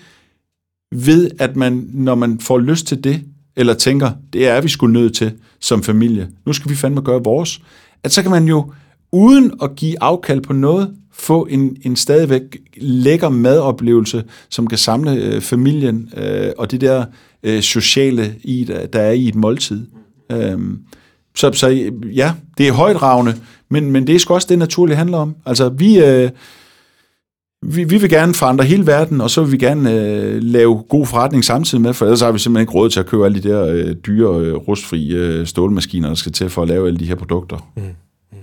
[0.93, 3.25] ved at man, når man får lyst til det,
[3.57, 7.24] eller tænker, det er vi skulle nødt til som familie, nu skal vi fandme gøre
[7.24, 7.61] vores,
[8.05, 8.72] at så kan man jo,
[9.12, 15.12] uden at give afkald på noget, få en, en stadigvæk lækker madoplevelse, som kan samle
[15.12, 17.05] øh, familien øh, og det der
[17.42, 19.86] øh, sociale, i, der, der er i et måltid.
[20.32, 20.78] Øhm,
[21.36, 23.34] så, så ja, det er højdragende,
[23.68, 25.36] men, men det er sgu også det, naturligt handler om.
[25.46, 26.30] Altså, vi, øh,
[27.63, 31.07] vi, vi vil gerne forandre hele verden, og så vil vi gerne øh, lave god
[31.07, 33.49] forretning samtidig med, for ellers har vi simpelthen ikke råd til at købe alle de
[33.49, 37.07] der øh, dyre, øh, rustfri øh, stålmaskiner, der skal til for at lave alle de
[37.07, 37.71] her produkter.
[37.77, 37.83] Mm.
[37.83, 38.39] Mm.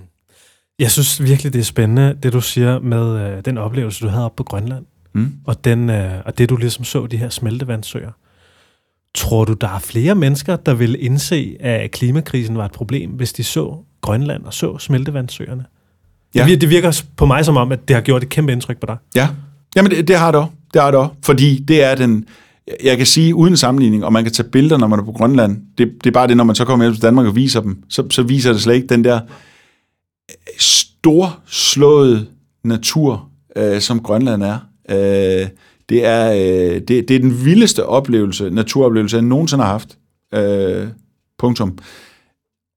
[0.78, 4.24] Jeg synes virkelig, det er spændende, det du siger med øh, den oplevelse, du havde
[4.24, 5.32] op på Grønland, mm.
[5.44, 8.10] og, den, øh, og det, du ligesom så, de her smeltevandssøer.
[9.14, 13.32] Tror du, der er flere mennesker, der vil indse, at klimakrisen var et problem, hvis
[13.32, 15.64] de så Grønland og så smeltevandssøerne?
[16.34, 16.46] Ja.
[16.46, 18.86] Det, det virker på mig som om, at det har gjort et kæmpe indtryk på
[18.86, 18.96] dig.
[19.16, 19.28] Ja,
[19.76, 20.52] Jamen, det, det har det også.
[20.74, 21.14] Det har det også.
[21.24, 22.24] Fordi det er den,
[22.84, 25.62] jeg kan sige uden sammenligning, og man kan tage billeder, når man er på Grønland.
[25.78, 27.82] Det, det er bare det, når man så kommer hjem til Danmark og viser dem,
[27.88, 29.20] så, så viser det slet ikke den der
[30.58, 32.26] storslåede
[32.64, 34.58] natur, øh, som Grønland er.
[34.90, 35.48] Øh,
[35.88, 39.98] det er, øh, det, det er den vildeste oplevelse, naturoplevelse, jeg nogensinde har haft.
[40.34, 40.88] Øh,
[41.38, 41.78] punktum.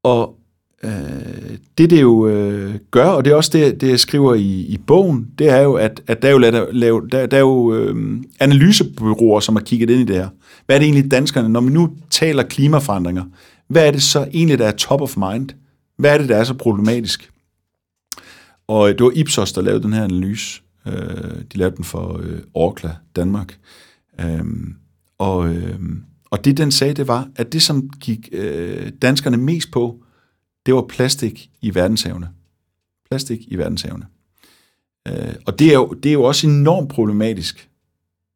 [0.04, 0.41] Og øh,
[0.84, 4.61] Øh, det, det jo øh, gør, og det er også det, det jeg skriver i,
[4.61, 6.38] i bogen, det er jo, at, at der er jo,
[6.71, 10.29] lavet, der, der er jo øh, analysebyråer, som har kigget ind i det her.
[10.65, 13.23] Hvad er det egentlig danskerne, når vi nu taler klimaforandringer,
[13.67, 15.49] hvad er det så egentlig, der er top of mind?
[15.97, 17.32] Hvad er det, der er så problematisk?
[18.67, 20.61] Og øh, det var Ipsos, der lavede den her analyse.
[20.88, 20.93] Øh,
[21.53, 23.57] de lavede den for øh, Orkla, Danmark.
[24.21, 24.43] Øh,
[25.17, 25.79] og, øh,
[26.32, 30.01] og det, den sagde, det var, at det, som gik øh, danskerne mest på,
[30.66, 32.30] det var plastik i verdenshavene.
[33.09, 34.05] Plastik i verdenshavene.
[35.07, 37.70] Øh, og det er, jo, det er jo også enormt problematisk.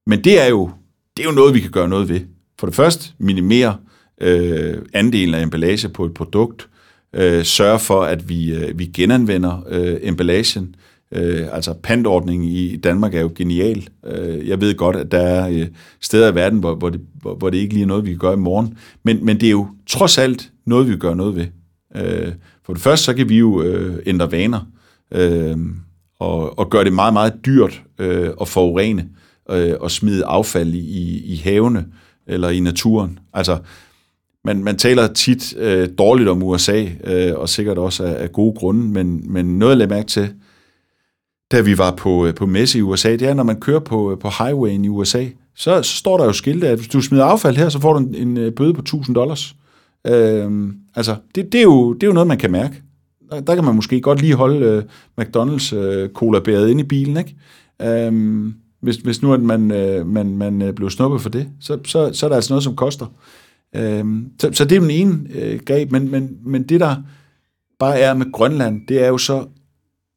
[0.08, 0.72] Men det er jo,
[1.18, 2.22] det er jo noget, vi kan gøre noget ved.
[2.60, 3.78] For det første, minimere
[4.22, 6.70] øh, andelen af emballage på et produkt.
[7.14, 10.76] Øh, sørge for, at vi, øh, vi genanvender øh, emballagen.
[11.12, 13.88] Øh, altså pantordningen i Danmark er jo genial.
[14.06, 15.68] Øh, jeg ved godt, at der er øh,
[16.02, 18.20] steder i verden, hvor, hvor, det, hvor, hvor det ikke lige er noget, vi kan
[18.20, 18.78] gøre i morgen.
[19.04, 21.46] Men, men det er jo trods alt noget, vi kan gøre noget ved.
[21.96, 22.34] Øh,
[22.66, 24.68] for det første, så kan vi jo øh, ændre vaner,
[25.12, 25.58] øh,
[26.20, 29.10] og, og gøre det meget, meget dyrt øh, at forurene
[29.50, 31.86] øh, og smide affald i, i havene
[32.28, 33.20] eller i naturen.
[33.34, 33.58] Altså,
[34.46, 38.56] man, man taler tit øh, dårligt om USA, øh, og sikkert også af, af gode
[38.56, 40.34] grunde, men, men noget at lade mærke til,
[41.52, 44.12] da vi var på, øh, på messe i USA, det er, når man kører på,
[44.12, 45.26] øh, på highwayen i USA,
[45.56, 48.00] så, så står der jo skilte, at hvis du smider affald her, så får du
[48.00, 49.56] en, en øh, bøde på 1000 dollars.
[50.08, 52.82] Øh, altså, det, det, er jo, det er jo noget, man kan mærke.
[53.32, 54.84] Der, der kan man måske godt lige holde øh,
[55.22, 57.36] McDonald's øh, cola-bæret inde i bilen, ikke?
[57.82, 58.52] Øh,
[58.82, 62.14] hvis, hvis nu at man, øh, man, man øh, blev snuppet for det, så, så,
[62.14, 63.06] så er der altså noget, som koster.
[63.76, 64.06] Øh,
[64.40, 66.96] så, så det er den ene øh, greb, men, men, men det der
[67.80, 69.48] bare er med Grønland, det er jo så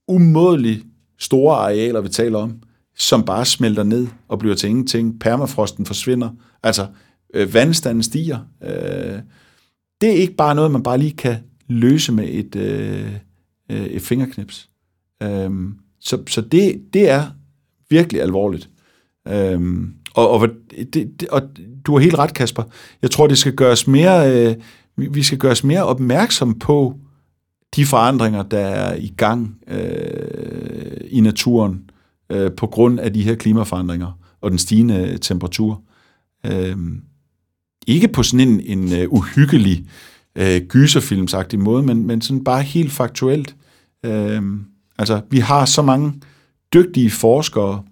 [0.09, 0.85] umådeligt
[1.19, 2.53] store arealer, vi taler om,
[2.97, 5.21] som bare smelter ned og bliver til ingenting.
[5.21, 6.31] Permafrosten forsvinder.
[6.63, 6.87] Altså,
[7.35, 8.39] øh, vandstanden stiger.
[8.65, 9.19] Øh,
[10.01, 11.37] det er ikke bare noget, man bare lige kan
[11.69, 13.13] løse med et, øh,
[13.71, 14.69] øh, et fingerknips.
[15.23, 17.27] Øhm, så så det, det er
[17.91, 18.71] virkelig alvorligt.
[19.29, 20.49] Øhm, og, og,
[20.93, 21.43] det, det, og
[21.87, 22.63] du har helt ret, Kasper.
[23.03, 24.57] Jeg tror, det skal gøres mere, øh,
[24.97, 26.97] vi skal gøres mere opmærksom på
[27.77, 31.91] de forandringer, der er i gang øh, i naturen
[32.31, 35.83] øh, på grund af de her klimaforandringer og den stigende temperatur.
[36.47, 36.77] Øh,
[37.89, 39.87] ikke på sådan en, en uh, uhyggelig
[40.37, 43.57] øh, uh, gyserfilmsagtig måde, men, men sådan bare helt faktuelt.
[44.07, 44.43] Uh,
[44.99, 46.13] altså, vi har så mange
[46.75, 47.83] dygtige forskere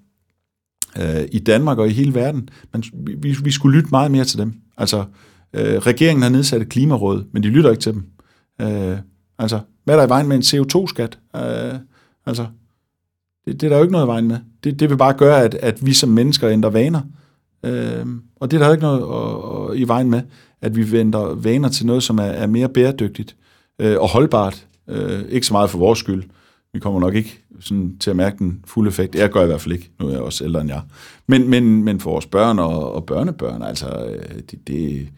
[0.98, 2.84] uh, i Danmark og i hele verden, men
[3.22, 4.54] vi, vi skulle lytte meget mere til dem.
[4.76, 8.06] Altså, uh, regeringen har nedsat et klimaråd, men de lytter ikke til dem.
[8.62, 8.98] Uh,
[9.38, 11.18] altså, hvad er der i vejen med en CO2-skat?
[11.34, 11.78] Uh,
[12.26, 12.46] altså,
[13.44, 14.38] det, det er der jo ikke noget i vejen med.
[14.64, 17.00] Det, det vil bare gøre, at, at vi som mennesker ændrer vaner.
[17.66, 18.06] Øh,
[18.36, 20.22] og det er der ikke noget at, at, i vejen med,
[20.62, 23.36] at vi venter vaner til noget, som er, er mere bæredygtigt
[23.78, 24.66] øh, og holdbart.
[24.88, 26.24] Øh, ikke så meget for vores skyld.
[26.72, 29.14] Vi kommer nok ikke sådan, til at mærke den fulde effekt.
[29.14, 29.90] Jeg gør i hvert fald ikke.
[30.00, 30.80] Nu er jeg også ældre end jeg.
[31.26, 35.08] Men, men, men for vores børn og, og børnebørn, altså, øh, det, det,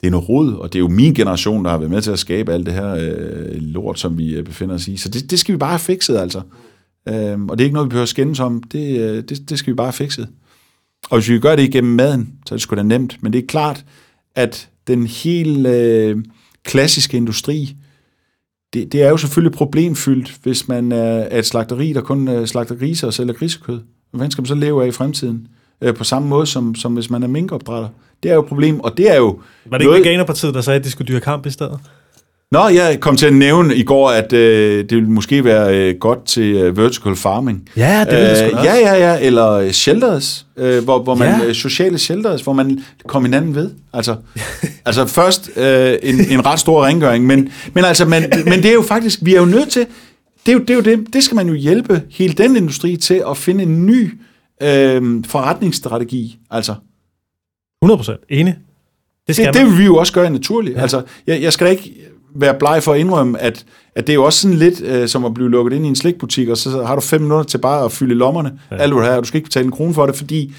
[0.00, 2.10] det er noget rod, og det er jo min generation, der har været med til
[2.10, 4.96] at skabe alt det her øh, lort, som vi øh, befinder os i.
[4.96, 6.42] Så det, det skal vi bare have fikset, altså.
[7.08, 8.62] Øhm, og det er ikke noget, vi behøver at skændes om.
[8.62, 10.28] Det, øh, det, det skal vi bare have fikset.
[11.10, 13.16] Og hvis vi gør det igennem maden, så er det sgu da nemt.
[13.20, 13.84] Men det er klart,
[14.34, 16.24] at den helt øh,
[16.64, 17.76] klassiske industri,
[18.72, 22.74] det, det er jo selvfølgelig problemfyldt, hvis man er et slagteri, der kun øh, slagter
[22.74, 23.80] griser og sælger grisekød.
[24.10, 25.48] Hvad skal man så leve af i fremtiden?
[25.80, 27.88] Øh, på samme måde som, som hvis man er minkopdrætter.
[28.22, 29.40] Det er jo et problem, og det er jo...
[29.66, 31.80] Var det ikke Veganerpartiet, der sagde, at de skulle dyrke kamp i stedet?
[32.52, 35.98] Nå, jeg kom til at nævne i går, at øh, det ville måske være øh,
[35.98, 37.68] godt til øh, vertical farming.
[37.76, 38.64] Ja, det ville det også.
[38.64, 41.46] Ja, ja, ja, eller øh, shelters, øh, hvor, hvor man, Ja.
[41.46, 41.52] ja.
[41.52, 43.70] sociale shelters, hvor man kommer hinanden ved.
[43.92, 44.16] Altså,
[44.86, 48.74] altså først øh, en, en ret stor rengøring, men, men, altså, man, men det er
[48.74, 49.86] jo faktisk, vi er jo nødt til,
[50.46, 52.96] det er jo det, er jo det, det skal man jo hjælpe hele den industri
[52.96, 54.18] til at finde en ny
[54.62, 56.38] øh, forretningsstrategi.
[56.50, 56.74] Altså,
[57.82, 58.20] 100 procent.
[58.28, 58.56] Enig.
[59.26, 59.64] Det skal det, man.
[59.64, 60.76] det vil vi jo også gøre naturligt.
[60.76, 60.82] Ja.
[60.82, 63.64] Altså, jeg, jeg skal da ikke være bleg for at indrømme, at,
[63.94, 65.96] at det er jo også sådan lidt øh, som at blive lukket ind i en
[65.96, 68.58] slikbutik, og så har du fem minutter til bare at fylde lommerne.
[68.70, 68.76] Ja.
[68.76, 70.54] Alt hvad du har, du skal ikke betale en krone for det, fordi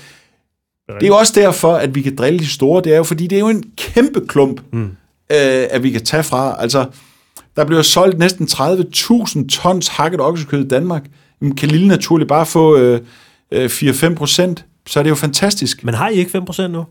[0.88, 2.82] det er jo også derfor, at vi kan drille de store.
[2.84, 4.84] Det er jo fordi, det er jo en kæmpe klump, mm.
[5.32, 6.56] øh, at vi kan tage fra.
[6.60, 6.86] Altså,
[7.56, 11.06] der bliver solgt næsten 30.000 tons hakket oksekød i Danmark.
[11.42, 13.02] Jamen, kan lille naturligt bare få øh,
[13.52, 15.84] øh, 4-5 procent, så er det jo fantastisk.
[15.84, 16.86] Men har I ikke 5 procent nu?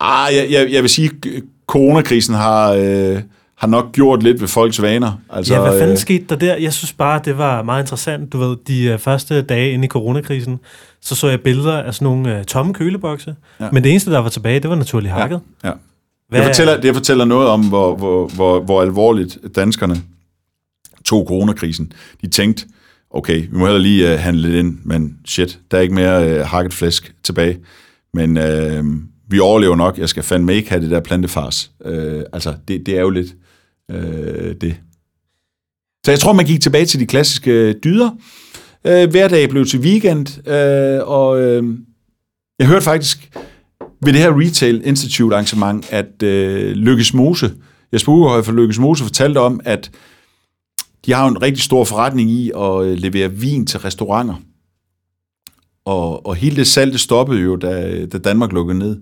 [0.00, 3.22] Ah, jeg, jeg, jeg vil sige, at coronakrisen har, øh,
[3.56, 5.12] har nok gjort lidt ved folks vaner.
[5.30, 6.56] Altså, Ja, hvad fanden øh, skete der der?
[6.56, 8.32] Jeg synes bare, det var meget interessant.
[8.32, 10.58] Du ved, de øh, første dage inde i coronakrisen,
[11.00, 13.34] så så jeg billeder af sådan nogle øh, tomme kølebokse.
[13.60, 13.64] Ja.
[13.64, 13.70] Ja.
[13.72, 15.40] Men det eneste, der var tilbage, det var naturligt hakket.
[15.64, 15.70] Ja.
[16.28, 19.96] Hvad, Det, fortæller, det fortæller noget om, hvor, hvor, hvor, hvor alvorligt danskerne
[21.04, 21.92] tog coronakrisen.
[22.22, 22.66] De tænkte,
[23.10, 26.40] okay, vi må heller lige uh, handle lidt ind, men shit, der er ikke mere
[26.40, 27.58] uh, hakket flæsk tilbage.
[28.14, 28.84] Men uh,
[29.28, 31.70] vi overlever nok, jeg skal fandme ikke have det der plantefars.
[31.84, 33.34] Øh, altså, det, det er jo lidt
[33.90, 34.76] øh, det.
[36.04, 38.10] Så jeg tror, man gik tilbage til de klassiske øh, dyder.
[38.88, 41.78] Uh, hverdag blev til weekend, øh, og øh,
[42.58, 43.30] jeg hørte faktisk
[44.04, 47.52] ved det her Retail Institute arrangement, at øh, Lykkes Mose,
[47.92, 49.90] Jesper Ugerhøj fra Lykkes Mose fortalte om, at
[51.06, 54.34] de har en rigtig stor forretning i at øh, levere vin til restauranter.
[55.84, 59.00] Og, og hele det salg, det stoppede jo, da, da Danmark lukkede ned.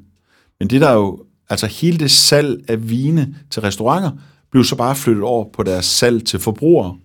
[0.62, 1.18] Men det der er jo,
[1.50, 4.10] altså hele det salg af vine til restauranter,
[4.50, 6.96] blev så bare flyttet over på deres salg til forbrugere.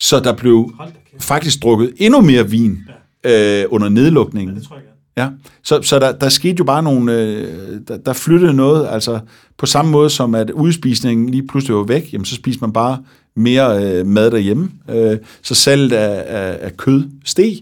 [0.00, 0.72] Så der blev
[1.20, 2.78] faktisk drukket endnu mere vin
[3.26, 4.62] øh, under nedlukningen.
[4.62, 4.84] tror jeg.
[5.16, 5.28] Ja,
[5.62, 9.20] så, så der, der skete jo bare nogle, øh, der, der flyttede noget, altså
[9.58, 13.02] på samme måde som at udspisningen lige pludselig var væk, jamen så spiser man bare
[13.36, 17.56] mere øh, mad derhjemme, øh, så salget af, af, af kød steg.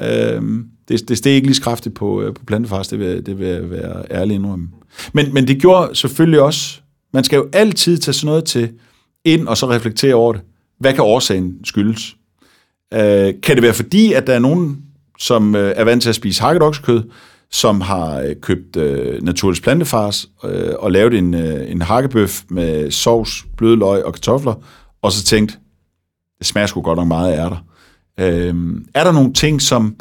[0.00, 0.42] Øh,
[0.90, 3.48] det, det steg ikke lige så kraftigt på, øh, på plantefars, det vil, det vil
[3.48, 4.68] jeg være ærlig indrømme.
[5.12, 6.80] Men, men det gjorde selvfølgelig også,
[7.12, 8.70] man skal jo altid tage sådan noget til
[9.24, 10.42] ind og så reflektere over det.
[10.78, 12.16] Hvad kan årsagen skyldes?
[12.94, 14.82] Øh, kan det være fordi, at der er nogen,
[15.18, 17.02] som øh, er vant til at spise hakket oksekød,
[17.50, 22.90] som har øh, købt øh, naturligt plantefars øh, og lavet en, øh, en hakkebøf med
[22.90, 24.54] sovs, blødløg og kartofler,
[25.02, 25.58] og så tænkt,
[26.38, 27.64] det smager sgu godt nok meget af ærter.
[28.20, 28.54] Øh,
[28.94, 29.96] er der nogle ting, som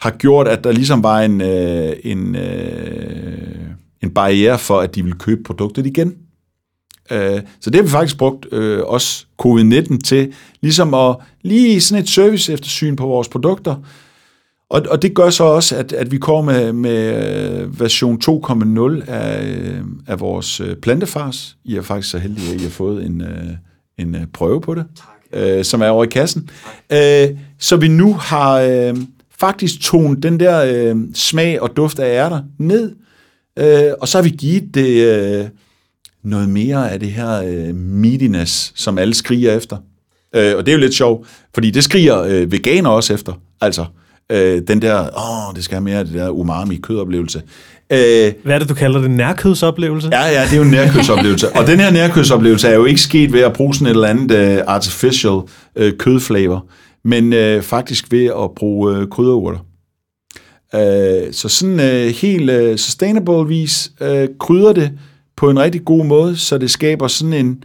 [0.00, 3.66] har gjort, at der ligesom var en, øh, en, øh,
[4.02, 6.14] en barriere for, at de ville købe produktet igen?
[7.10, 12.02] Øh, Så det har vi faktisk brugt øh, også covid-19 til, ligesom at lige sådan
[12.02, 13.76] et service eftersyn på vores produkter.
[14.70, 19.10] Og, og det gør så også, at, at vi kommer med, med øh, version 2.0
[19.10, 21.56] af, øh, af vores øh, plantefars.
[21.64, 23.22] I er faktisk så heldige, at I har fået en,
[23.98, 24.84] en prøve på det,
[25.32, 26.50] øh, som er over i kassen.
[26.92, 27.28] Øh,
[27.58, 28.96] så vi nu har øh,
[29.40, 32.92] faktisk tonet den der øh, smag og duft af ærter ned,
[33.58, 35.44] øh, og så har vi givet det øh,
[36.24, 39.76] noget mere af det her øh, meatiness, som alle skriger efter.
[40.36, 43.32] Øh, og det er jo lidt sjovt, fordi det skriger øh, veganer også efter.
[43.60, 43.84] Altså,
[44.32, 47.42] øh, den der, åh, det skal have mere af det der umami-kødoplevelse.
[47.92, 49.10] Øh, Hvad er det, du kalder det?
[49.10, 50.08] Nærkødsoplevelse?
[50.12, 51.56] Ja, ja, det er jo en nærkødsoplevelse.
[51.56, 54.58] Og den her nærkødsoplevelse er jo ikke sket ved at bruge sådan et eller andet
[54.58, 56.66] uh, artificial uh, kødflavor,
[57.04, 59.58] men øh, faktisk ved at bruge øh, krydderurter.
[60.74, 64.98] Øh, så sådan øh, helt øh, sustainable vis øh, krydder det
[65.36, 67.64] på en rigtig god måde, så det skaber sådan en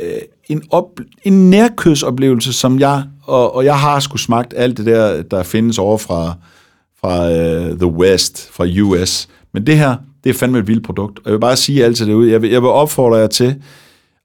[0.00, 0.06] uh,
[0.48, 5.22] en, op, en nærkødsoplevelse, som jeg, og, og jeg har sgu smagt alt det der,
[5.22, 6.34] der findes over fra,
[7.00, 9.28] fra uh, The West, fra US.
[9.52, 11.18] Men det her, det er fandme et vildt produkt.
[11.18, 13.62] Og jeg vil bare sige altid derude, jeg vil, jeg vil opfordre jer til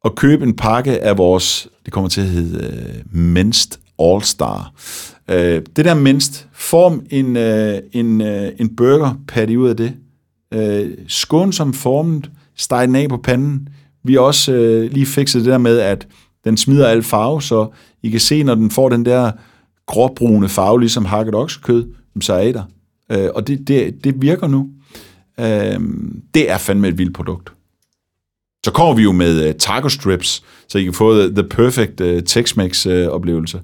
[0.06, 4.22] at købe en pakke af vores, det kommer til at hedde øh, uh, Minst All
[4.22, 4.72] Star.
[5.32, 9.78] Uh, øh, det der Minst, form en, uh, en, uh, en burger patty ud af
[9.78, 9.94] det.
[10.56, 13.70] Uh, skånsomt formet, steg den af på panden.
[14.04, 16.08] Vi har også uh, lige fikset det der med, at
[16.46, 17.68] den smider al farve, så
[18.04, 19.32] I kan se, når den får den der
[19.86, 21.86] gråbrune farve, ligesom hakket oksekød,
[22.22, 22.64] så er I der.
[23.12, 24.70] Øh, og det, det, det virker nu.
[25.40, 25.80] Øh,
[26.34, 27.55] det er fandme et vildt produkt.
[28.66, 32.02] Så kommer vi jo med uh, taco strips, så I kan få the, the perfect
[32.02, 33.62] uh, Tex-Mex uh, oplevelse.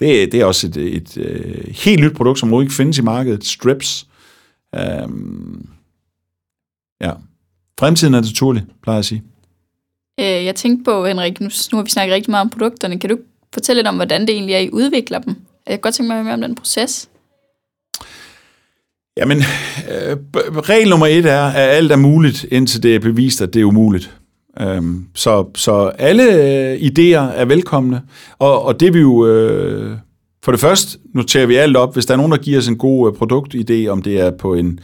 [0.00, 3.02] Det, det er også et, et uh, helt nyt produkt, som overhovedet ikke findes i
[3.02, 3.44] markedet.
[3.44, 4.06] Strips.
[5.04, 5.68] Um,
[7.00, 7.12] Ja.
[7.80, 9.22] Fremtiden er naturlig, plejer jeg at sige.
[10.20, 13.00] Øh, jeg tænkte på, Henrik, nu, nu har vi snakket rigtig meget om produkterne.
[13.00, 13.18] Kan du
[13.54, 15.36] fortælle lidt om, hvordan det egentlig er, I udvikler dem?
[15.66, 17.08] Jeg kan godt tænke mig at høre mere om den proces.
[19.16, 20.16] Jamen, øh,
[20.60, 23.64] regel nummer et er, at alt er muligt, indtil det er bevist, at det er
[23.64, 24.16] umuligt.
[24.60, 28.02] Øhm, så, så alle øh, idéer er velkomne,
[28.38, 29.26] og, og det vi jo...
[29.26, 29.96] Øh,
[30.44, 32.78] for det første noterer vi alt op, hvis der er nogen, der giver os en
[32.78, 34.80] god øh, produktidé, om det er på en,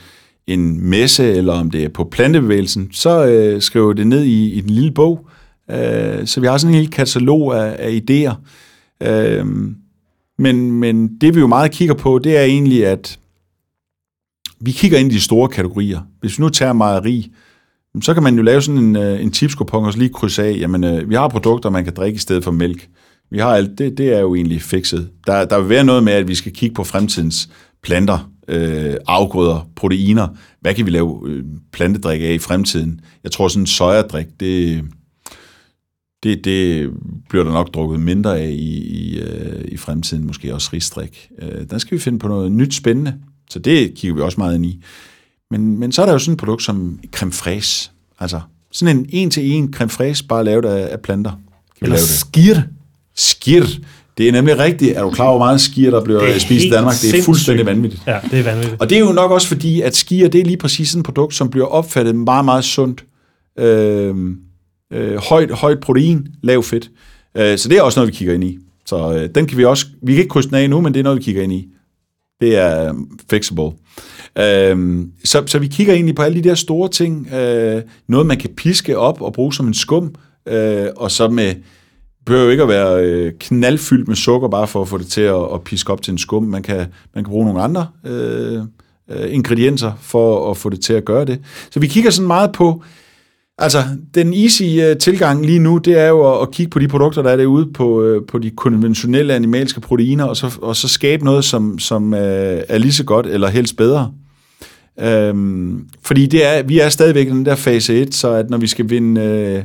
[0.47, 4.61] en messe, eller om det er på plantebevægelsen, så øh, skriver det ned i, i
[4.61, 5.29] den lille bog.
[5.71, 8.35] Øh, så vi har sådan en hel katalog af, af idéer.
[9.09, 9.47] Øh,
[10.39, 13.19] men, men det vi jo meget kigger på, det er egentlig, at
[14.61, 16.01] vi kigger ind i de store kategorier.
[16.21, 17.33] Hvis vi nu tager mejeri,
[18.03, 20.57] så kan man jo lave sådan en, øh, en tipskupon og så lige krydse af,
[20.59, 22.89] jamen øh, vi har produkter, man kan drikke i stedet for mælk.
[23.31, 25.11] Vi har alt, det, det er jo egentlig fikset.
[25.27, 27.51] Der, der vil være noget med, at vi skal kigge på fremtidens
[27.83, 30.29] planter, øh, afgrøder, proteiner.
[30.61, 33.01] Hvad kan vi lave øh, plantedrik af i fremtiden?
[33.25, 34.85] Jeg tror sådan en sojadrik, det,
[36.23, 36.91] det, det
[37.29, 41.29] bliver der nok drukket mindre af i, i, øh, i fremtiden, måske også risdrik.
[41.43, 43.15] Øh, der skal vi finde på noget nyt spændende,
[43.51, 44.83] så det kigger vi også meget ind i.
[45.51, 48.41] Men, men så er der jo sådan et produkt som creme fraise, altså
[48.73, 51.31] sådan en en-til-en creme fraise, bare lavet af, af planter.
[51.31, 52.57] Kan Eller skir.
[53.17, 53.65] Skir.
[54.19, 54.97] Det er nemlig rigtigt.
[54.97, 56.95] Er du klar over, hvor meget skier, der bliver spist i Danmark?
[57.03, 58.03] Det er fuldstændig vanvittigt.
[58.07, 58.81] Ja, det er vanvittigt.
[58.81, 61.05] Og det er jo nok også fordi, at skier, det er lige præcis sådan et
[61.05, 63.05] produkt, som bliver opfattet meget, meget sundt.
[63.59, 64.15] Øh,
[64.93, 66.91] øh, højt, højt protein, lav fedt.
[67.37, 68.59] Øh, så det er også noget, vi kigger ind i.
[68.87, 71.01] Så øh, den kan vi også, vi kan ikke krydse den af nu, men det
[71.01, 71.69] er noget, vi kigger ind i.
[72.41, 72.95] Det er
[73.31, 73.71] fixable.
[74.41, 77.33] Øh, så, så vi kigger egentlig på alle de der store ting.
[77.33, 80.15] Øh, noget, man kan piske op og bruge som en skum,
[80.49, 81.55] øh, og så med,
[82.27, 85.21] behøver jo ikke at være øh, knaldfyldt med sukker, bare for at få det til
[85.21, 86.43] at, at piske op til en skum.
[86.43, 88.63] Man kan, man kan bruge nogle andre øh,
[89.11, 91.41] øh, ingredienser for at få det til at gøre det.
[91.71, 92.83] Så vi kigger sådan meget på,
[93.59, 93.79] altså
[94.15, 97.23] den easy øh, tilgang lige nu, det er jo at, at kigge på de produkter,
[97.23, 101.25] der er derude på, øh, på de konventionelle animalske proteiner, og så, og så skabe
[101.25, 104.13] noget, som, som øh, er lige så godt, eller helst bedre.
[104.99, 108.59] Øhm, fordi det er, vi er stadigvæk i den der fase 1, så at når
[108.59, 109.21] vi skal vinde...
[109.21, 109.65] Øh,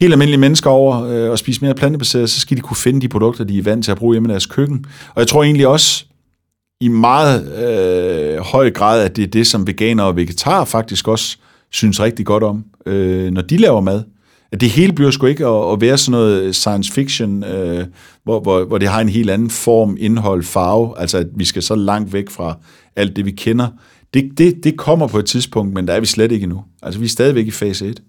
[0.00, 3.08] helt almindelige mennesker over øh, og spise mere plantebaseret, så skal de kunne finde de
[3.08, 4.84] produkter, de er vant til at bruge hjemme i deres køkken.
[5.14, 6.04] Og jeg tror egentlig også
[6.80, 11.36] i meget øh, høj grad, at det er det, som veganere og vegetarer faktisk også
[11.70, 14.02] synes rigtig godt om, øh, når de laver mad.
[14.52, 17.86] At det hele bliver sgu ikke at, at være sådan noget science fiction, øh,
[18.24, 21.62] hvor, hvor, hvor det har en helt anden form, indhold, farve, altså at vi skal
[21.62, 22.56] så langt væk fra
[22.96, 23.68] alt det, vi kender.
[24.14, 26.64] Det, det, det kommer på et tidspunkt, men der er vi slet ikke endnu.
[26.82, 28.02] Altså vi er stadigvæk i fase 1.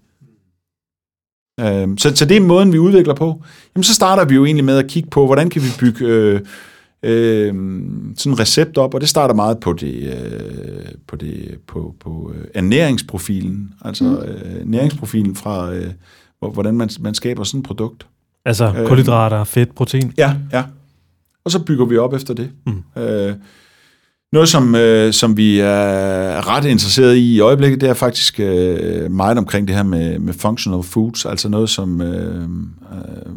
[1.60, 3.42] Øh, så, så det er måden, vi udvikler på.
[3.76, 6.40] Jamen, så starter vi jo egentlig med at kigge på, hvordan kan vi bygge øh,
[7.02, 7.54] øh,
[8.16, 12.32] sådan en recept op, og det starter meget på det, øh, på, det på, på
[12.34, 14.16] øh, ernæringsprofilen, altså mm.
[14.16, 15.90] øh, næringsprofilen fra, øh,
[16.52, 18.06] hvordan man, man skaber sådan et produkt.
[18.44, 20.12] Altså øh, kulhydrater, fedt, protein?
[20.18, 20.64] Ja, ja.
[21.44, 22.50] Og så bygger vi op efter det.
[22.66, 23.02] Mm.
[23.02, 23.34] Øh,
[24.36, 29.10] noget, som, øh, som vi er ret interesseret i i øjeblikket, det er faktisk øh,
[29.10, 33.32] meget omkring det her med, med functional foods, altså noget, som, øh, øh,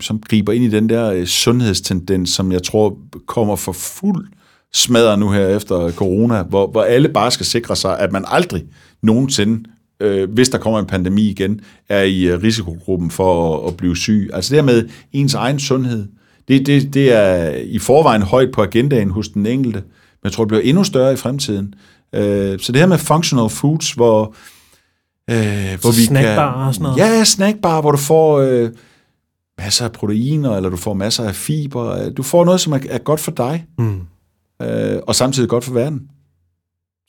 [0.00, 4.26] som griber ind i den der øh, sundhedstendens, som jeg tror kommer for fuld
[4.72, 8.64] smadret nu her efter corona, hvor, hvor alle bare skal sikre sig, at man aldrig
[9.02, 9.64] nogensinde,
[10.00, 13.96] øh, hvis der kommer en pandemi igen, er i øh, risikogruppen for at, at blive
[13.96, 14.30] syg.
[14.32, 16.06] Altså det her med ens egen sundhed,
[16.48, 19.82] det, det, det er i forvejen højt på agendaen hos den enkelte.
[20.22, 21.74] Men jeg tror, det bliver endnu større i fremtiden.
[22.14, 24.34] Øh, så det her med functional foods, hvor,
[25.30, 26.66] øh, hvor vi snackbar kan...
[26.66, 26.98] og sådan noget?
[26.98, 28.70] Ja, snackbar, hvor du får øh,
[29.58, 32.10] masser af proteiner, eller du får masser af fiber.
[32.10, 34.00] Du får noget, som er, er godt for dig, mm.
[34.62, 36.00] øh, og samtidig godt for verden.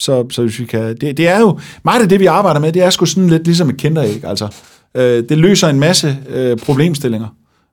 [0.02, 0.96] Så, så hvis vi kan...
[1.00, 1.58] Det, det er jo...
[1.84, 4.54] Meget af det, vi arbejder med, det er sgu sådan lidt ligesom et kinderæg, altså.
[4.94, 7.28] Øh, det løser en masse øh, problemstillinger,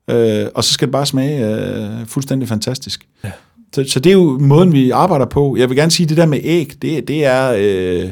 [0.10, 3.07] øh, og så skal det bare smage øh, fuldstændig fantastisk.
[3.24, 3.32] Ja.
[3.76, 5.56] Så, så det er jo måden, vi arbejder på.
[5.58, 7.56] Jeg vil gerne sige, at det der med æg, det, det er...
[7.58, 8.12] Øh,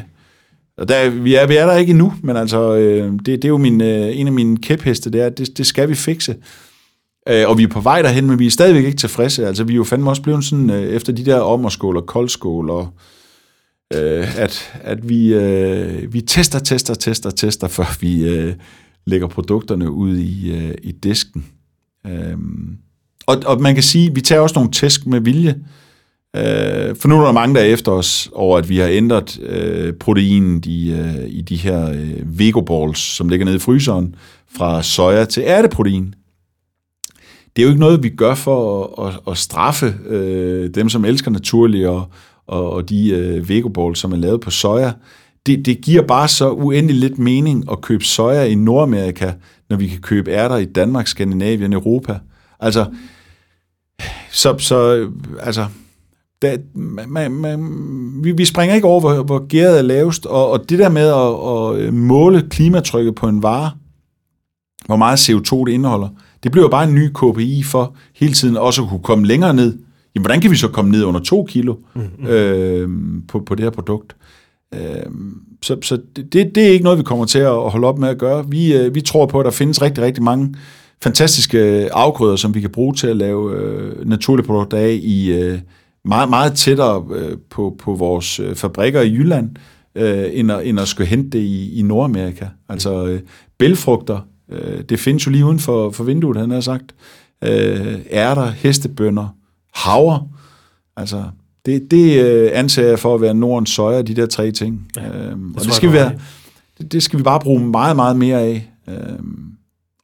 [0.78, 3.50] og der, vi, er, vi er der ikke endnu, men altså, øh, det, det er
[3.50, 6.36] jo min, øh, en af mine kæpheste, det er, det, det skal vi fikse.
[7.30, 9.48] Øh, og vi er på vej derhen, men vi er stadigvæk ikke tilfredse.
[9.48, 12.70] Altså, vi er jo fandme også blevet sådan, øh, efter de der ommerskål og koldskål,
[12.70, 12.90] og
[13.94, 18.54] øh, at, at vi, øh, vi tester, tester, tester, tester, før vi øh,
[19.06, 21.46] lægger produkterne ud i, øh, i disken.
[22.08, 22.38] Øh,
[23.28, 25.56] og, og man kan sige, vi tager også nogle tæsk med vilje,
[26.36, 29.40] øh, for nu er der mange, der er efter os over, at vi har ændret
[29.40, 34.16] øh, proteinet i, øh, i de her øh, vegoballs, som ligger nede i fryseren,
[34.58, 36.16] fra soja til ærteprotein.
[37.56, 41.06] Det er jo ikke noget, vi gør for at, at, at straffe øh, dem, som
[41.06, 42.08] elsker naturligt, og,
[42.48, 44.92] og, og de øh, vegoballs, som er lavet på soja.
[45.46, 49.32] det, det giver bare så uendelig lidt mening at købe soja i Nordamerika,
[49.70, 52.20] når vi kan købe ærter i Danmark, Skandinavien, Europa.
[52.60, 52.86] Altså,
[54.32, 55.10] så, så
[55.40, 55.66] altså,
[56.42, 57.60] da, man, man,
[58.24, 61.08] vi, vi springer ikke over, hvor, hvor gæret er lavest, og, og det der med
[61.08, 63.72] at, at måle klimatrykket på en vare,
[64.86, 66.10] hvor meget CO2 det indeholder,
[66.44, 69.78] det bliver bare en ny KPI for hele tiden også at kunne komme længere ned.
[70.16, 72.28] Jamen, hvordan kan vi så komme ned under 2 kilo mm-hmm.
[72.28, 72.90] øh,
[73.28, 74.16] på, på det her produkt?
[74.74, 75.12] Øh,
[75.62, 78.18] så så det, det er ikke noget, vi kommer til at holde op med at
[78.18, 78.50] gøre.
[78.50, 80.56] Vi, øh, vi tror på, at der findes rigtig, rigtig mange
[81.02, 85.60] fantastiske afgrøder, som vi kan bruge til at lave øh, naturlige produkter af i øh,
[86.06, 89.50] meget, meget tættere øh, på, på vores øh, fabrikker i Jylland,
[89.96, 92.46] øh, end, at, end at skulle hente det i, i Nordamerika.
[92.70, 93.20] Altså øh,
[93.58, 94.20] bælfrugter,
[94.52, 96.96] øh, det findes jo lige uden for, for vinduet, han har sagt.
[97.44, 99.28] Øh, ærter, hestebønder,
[99.74, 100.28] havre.
[100.98, 101.24] Altså,
[101.66, 104.88] det, det øh, anser jeg for at være Nordens søjer, de der tre ting.
[104.98, 106.12] Ja, øhm, og det skal, vi være,
[106.78, 108.72] det, det skal vi bare bruge meget, meget mere af.
[108.88, 109.57] Øhm,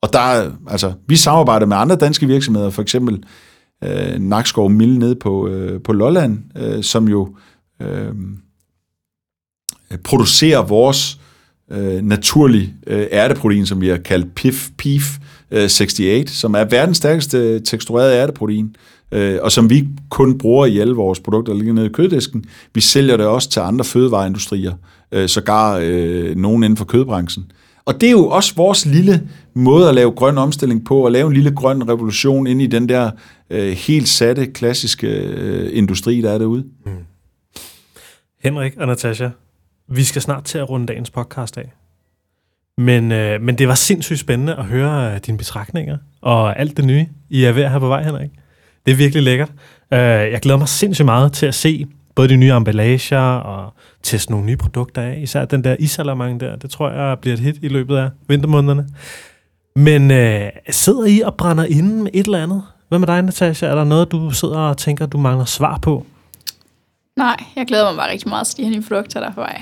[0.04, 3.24] og der, altså, vi samarbejder med andre danske virksomheder, for eksempel
[3.84, 7.36] øh, Nakskov Mill nede på, øh, på Lolland, øh, som jo
[7.82, 8.12] øh,
[10.04, 11.20] producerer vores
[11.72, 15.18] øh, naturlige øh, ærteprotein, som vi har kaldt PIF, PIF
[15.52, 18.76] øh, 68, som er verdens stærkeste teksturerede ærteprotein,
[19.12, 22.46] øh, og som vi kun bruger i alle vores produkter, der ligger nede i køddisken.
[22.74, 24.74] Vi sælger det også til andre fødevareindustrier,
[25.12, 27.52] øh, sågar øh, nogen inden for kødbranchen.
[27.86, 31.28] Og det er jo også vores lille måde at lave grøn omstilling på, at lave
[31.28, 33.12] en lille grøn revolution ind i den der
[33.50, 36.66] øh, helt satte, klassiske øh, industri, der er derude.
[36.86, 36.92] Mm.
[38.44, 39.30] Henrik og Natasha,
[39.88, 41.74] vi skal snart til at runde dagens podcast af.
[42.78, 46.86] Men, øh, men det var sindssygt spændende at høre øh, dine betragtninger og alt det
[46.86, 48.30] nye, I er ved at have på vej, Henrik.
[48.86, 49.52] Det er virkelig lækkert.
[49.94, 53.74] Øh, jeg glæder mig sindssygt meget til at se både de nye emballager og
[54.04, 55.20] teste nogle nye produkter af.
[55.22, 58.88] Især den der isalamang der, det tror jeg bliver et hit i løbet af vintermånederne.
[59.76, 62.64] Men øh, sidder I og brænder inde med et eller andet?
[62.90, 63.66] Hvad med dig, Natasha?
[63.66, 66.06] Er der noget, du sidder og tænker, du mangler svar på?
[67.18, 69.42] Nej, jeg glæder mig bare rigtig meget til de her nye produkter, der er på
[69.42, 69.62] vej.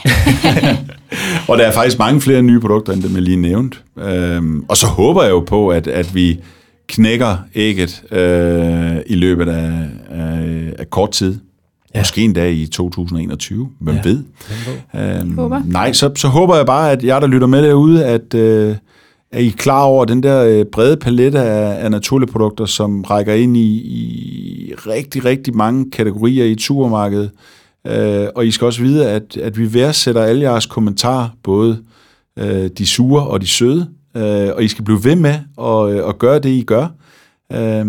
[1.49, 3.83] og der er faktisk mange flere nye produkter, end dem jeg lige nævnt.
[3.99, 6.39] Øhm, og så håber jeg jo på, at, at vi
[6.87, 11.39] knækker ægget øh, i løbet af, af, af kort tid.
[11.95, 11.99] Ja.
[11.99, 14.01] Måske en dag i 2021, hvem ja.
[14.03, 14.23] ved.
[14.95, 18.75] Øhm, nej, så, så håber jeg bare, at jeg, der lytter med derude, at, øh,
[19.31, 23.33] er I klar over den der øh, brede palette af, af naturlige produkter, som rækker
[23.33, 27.31] ind i, i rigtig, rigtig mange kategorier i supermarkedet.
[27.87, 31.79] Øh, og I skal også vide, at, at vi værdsætter alle jeres kommentarer, både
[32.39, 33.89] øh, de sure og de søde.
[34.17, 36.87] Øh, og I skal blive ved med at, øh, at gøre det, I gør.
[37.51, 37.85] Øh,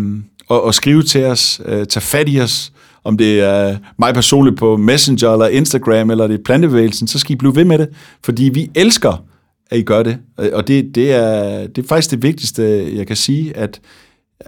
[0.47, 2.72] og, og skrive til os, øh, tage fat i os,
[3.03, 7.33] om det er mig personligt på Messenger eller Instagram, eller det er plantebevægelsen, så skal
[7.33, 7.89] I blive ved med det,
[8.23, 9.23] fordi vi elsker
[9.73, 10.17] at I gør det.
[10.53, 13.81] Og det, det, er, det er faktisk det vigtigste, jeg kan sige, at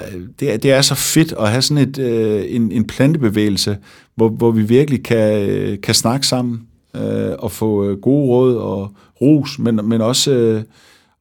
[0.02, 3.77] øh, det er, det er så fedt at have sådan et, øh, en, en plantebevægelse,
[4.15, 6.61] hvor, hvor vi virkelig kan, øh, kan snakke sammen
[6.95, 8.91] øh, og få gode råd og
[9.22, 10.64] ros, men, men også,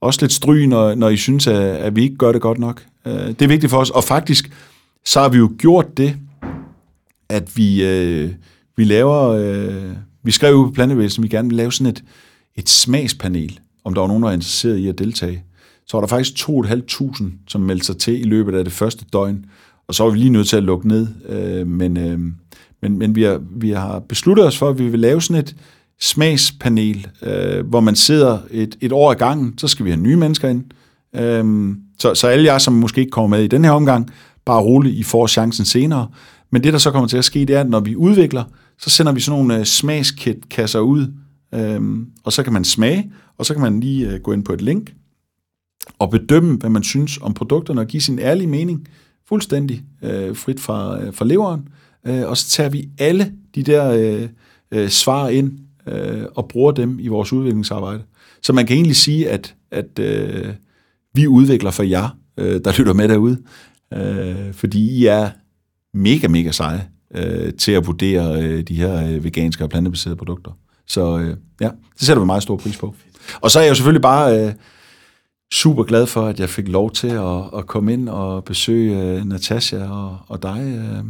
[0.00, 2.82] også lidt stry, når, når I synes, at, at vi ikke gør det godt nok.
[3.04, 4.50] Det er vigtigt for os, og faktisk
[5.04, 6.16] så har vi jo gjort det,
[7.28, 8.30] at vi, øh,
[8.76, 9.92] vi laver, øh,
[10.22, 12.04] vi skrev jo på Plantevæsen, at vi gerne vil lave sådan et,
[12.56, 15.44] et smagspanel om der var nogen, der var interesseret i at deltage.
[15.86, 19.44] Så var der faktisk 2.500, som meldte sig til i løbet af det første døgn,
[19.88, 21.08] og så var vi lige nødt til at lukke ned.
[21.28, 22.18] Øh, men øh,
[22.82, 25.56] men, men vi, har, vi har besluttet os for, at vi vil lave sådan et
[26.00, 30.16] smagspanel, øh, hvor man sidder et, et år ad gangen, så skal vi have nye
[30.16, 30.64] mennesker ind.
[31.16, 34.10] Øh, så, så alle jer, som måske ikke kommer med i den her omgang,
[34.44, 36.08] bare roligt, I får chancen senere.
[36.54, 38.44] Men det, der så kommer til at ske, det er, at når vi udvikler,
[38.78, 41.12] så sender vi sådan nogle øh, smagskasser ud,
[41.54, 44.52] øhm, og så kan man smage, og så kan man lige øh, gå ind på
[44.52, 44.94] et link
[45.98, 48.88] og bedømme, hvad man synes om produkterne og give sin ærlige mening
[49.28, 51.68] fuldstændig øh, frit fra, øh, fra leveren.
[52.06, 54.28] Øh, og så tager vi alle de der øh,
[54.70, 55.58] øh, svar ind
[55.88, 58.02] øh, og bruger dem i vores udviklingsarbejde.
[58.42, 60.54] Så man kan egentlig sige, at, at øh,
[61.14, 63.38] vi udvikler for jer, øh, der lytter med derude,
[63.94, 65.30] øh, fordi I er
[65.94, 70.50] mega, mega seje øh, til at vurdere øh, de her øh, veganske og plantebaserede produkter.
[70.86, 72.94] Så øh, ja, det sætter vi meget stor pris på.
[73.40, 74.52] Og så er jeg jo selvfølgelig bare øh,
[75.52, 79.24] super glad for, at jeg fik lov til at, at komme ind og besøge øh,
[79.24, 80.60] Natasha og, og dig.
[80.78, 81.04] Øh,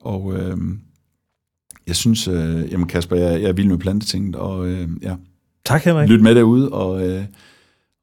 [0.00, 0.56] og øh,
[1.86, 5.14] jeg synes, øh, jamen Kasper, jeg, jeg er vild med plantetinget, og øh, ja.
[5.64, 6.08] Tak, Henrik.
[6.08, 7.24] Lyt med derude, og, øh,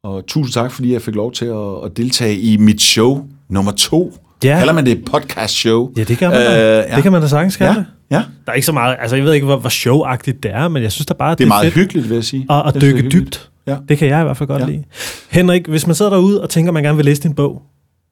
[0.03, 3.72] og tusind tak, fordi jeg fik lov til at, at deltage i mit show nummer
[3.72, 4.14] to.
[4.46, 4.58] Ja.
[4.58, 5.92] Kalder man det podcast show?
[5.98, 6.80] Ja, det kan man da.
[6.80, 6.96] Øh, ja.
[6.96, 8.16] Det kan man da sagtens kalde ja.
[8.18, 10.68] Ja, Der er ikke så meget, altså jeg ved ikke, hvor, hvor showagtigt det er,
[10.68, 12.46] men jeg synes da bare, det er meget fedt hyggeligt, vil jeg sige.
[12.50, 13.50] at, at dykke det dybt.
[13.68, 13.78] Ja.
[13.90, 14.68] Det kan jeg i hvert fald godt Ja.
[14.68, 14.84] lide.
[15.30, 17.62] Henrik, hvis man sidder derude og tænker, man gerne vil læse din bog,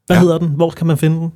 [0.07, 0.22] hvad Ja.
[0.22, 0.47] hedder den?
[0.49, 1.31] Hvor kan man finde den?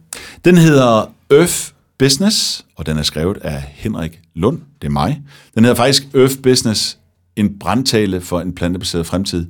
[0.46, 1.58] Den hedder Earth
[2.00, 4.60] Business, og den er skrevet af Henrik Lund.
[4.82, 5.22] Det er mig.
[5.56, 6.98] Den hedder faktisk Earth Business,
[7.36, 9.46] en brandtale for en plantebaseret fremtid.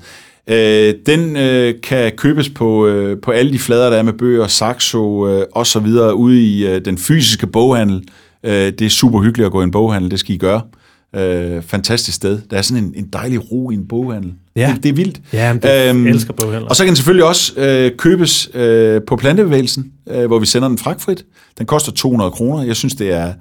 [0.50, 4.48] Øh, den øh, kan købes på, øh, på alle de flader, der er med bøger,
[4.48, 8.04] Saxo øh, og så videre ude i øh, den fysiske boghandel.
[8.44, 10.62] Øh, det er super hyggeligt at gå i en boghandel, det skal I gøre.
[11.16, 12.40] Øh, fantastisk sted.
[12.50, 14.34] Der er sådan en, en dejlig ro i en boghandel.
[14.56, 14.72] Ja.
[14.76, 15.22] Det, det er vildt.
[15.34, 16.70] Ja, det øhm, elsker boghandler.
[16.70, 20.68] Og så kan den selvfølgelig også øh, købes øh, på plantebevægelsen, øh, hvor vi sender
[20.68, 21.26] den fragtfrit.
[21.58, 22.64] Den koster 200 kroner.
[22.64, 23.34] Jeg synes, det er...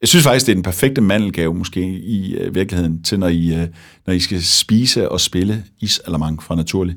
[0.00, 3.54] Jeg synes faktisk, det er den perfekte mandelgave måske i øh, virkeligheden til, når I,
[3.54, 3.66] øh,
[4.06, 6.96] når I skal spise og spille isalamang fra Naturlig.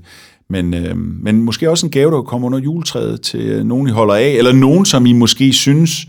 [0.49, 3.91] Men, øh, men måske også en gave, der kommer under juletræet til øh, nogen, I
[3.91, 6.05] holder af, eller nogen, som I måske synes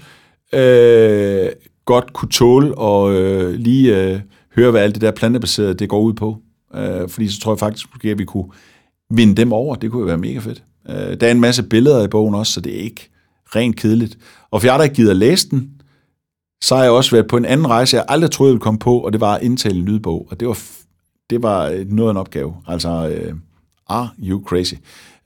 [0.54, 1.48] øh,
[1.84, 4.20] godt kunne tåle og øh, lige øh,
[4.56, 6.36] høre, hvad alt det der plantebaserede det går ud på.
[6.74, 8.48] Øh, fordi så tror jeg faktisk, måske, at vi kunne
[9.10, 9.74] vinde dem over.
[9.74, 10.62] Det kunne jo være mega fedt.
[10.88, 13.10] Øh, der er en masse billeder i bogen også, så det er ikke
[13.56, 14.18] rent kedeligt.
[14.50, 15.70] Og for jer, der ikke gider læse den,
[16.62, 18.78] så har jeg også været på en anden rejse, jeg aldrig troede, jeg ville komme
[18.78, 20.26] på, og det var at indtale en lydbog.
[20.30, 20.58] Og det var,
[21.30, 22.54] det var øh, noget af en opgave.
[22.66, 23.34] Altså, øh,
[23.88, 24.74] are you crazy?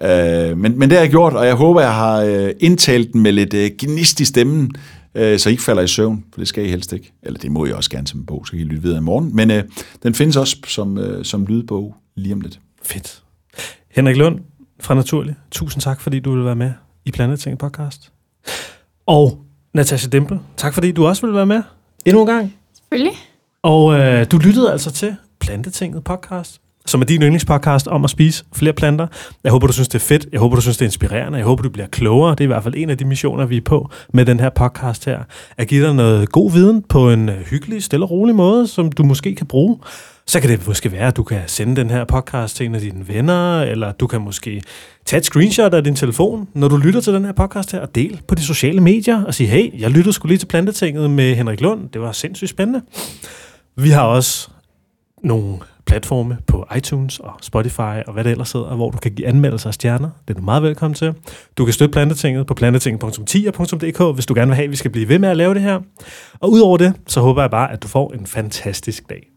[0.03, 3.23] Øh, men, men det har jeg gjort, og jeg håber, jeg har øh, indtalt den
[3.23, 4.71] med lidt øh, gnist i stemmen,
[5.15, 7.13] øh, så I ikke falder i søvn, for det skal I helst ikke.
[7.23, 9.03] Eller det må I også gerne som en bog, så kan I lytte videre i
[9.03, 9.37] morgen.
[9.37, 9.65] Men øh,
[10.03, 12.61] den findes også som, øh, som lydbog lige om lidt.
[12.83, 13.23] Fedt.
[13.91, 14.41] Henrik Lund
[14.81, 16.73] fra Naturlig, tusind tak, fordi du ville være med
[17.05, 18.13] i Planeting podcast.
[19.07, 19.46] Og
[19.77, 21.63] Natasha Dimple, tak fordi du også ville være med
[22.07, 22.55] endnu en gang.
[22.75, 23.13] Selvfølgelig.
[23.63, 28.45] Og øh, du lyttede altså til Plantetinget podcast, som er din yndlingspodcast om at spise
[28.55, 29.07] flere planter.
[29.45, 30.27] Jeg håber, du synes, det er fedt.
[30.33, 31.39] Jeg håber, du synes, det er inspirerende.
[31.39, 32.31] Jeg håber, du bliver klogere.
[32.31, 34.51] Det er i hvert fald en af de missioner, vi er på med den her
[34.51, 35.19] podcast her.
[35.57, 38.93] At give dig noget god viden på en øh, hyggelig, stille og rolig måde, som
[38.93, 39.79] du måske kan bruge.
[40.27, 42.81] Så kan det måske være, at du kan sende den her podcast til en af
[42.81, 44.63] dine venner, eller du kan måske
[45.07, 47.95] Tag et screenshot af din telefon, når du lytter til den her podcast her, og
[47.95, 51.35] del på de sociale medier, og sig, hey, jeg lyttede skulle lige til Plantetinget med
[51.35, 51.89] Henrik Lund.
[51.89, 52.83] Det var sindssygt spændende.
[53.77, 54.49] Vi har også
[55.23, 59.29] nogle platforme på iTunes og Spotify og hvad det ellers hedder, hvor du kan give
[59.29, 60.11] anmeldelser af stjerner.
[60.29, 61.15] Det er du meget velkommen til.
[61.59, 65.09] Du kan støtte Plantetinget på plantetinget.10.dk, hvis du gerne vil have, at vi skal blive
[65.09, 65.81] ved med at lave det her.
[66.41, 69.36] Og udover det, så håber jeg bare, at du får en fantastisk dag.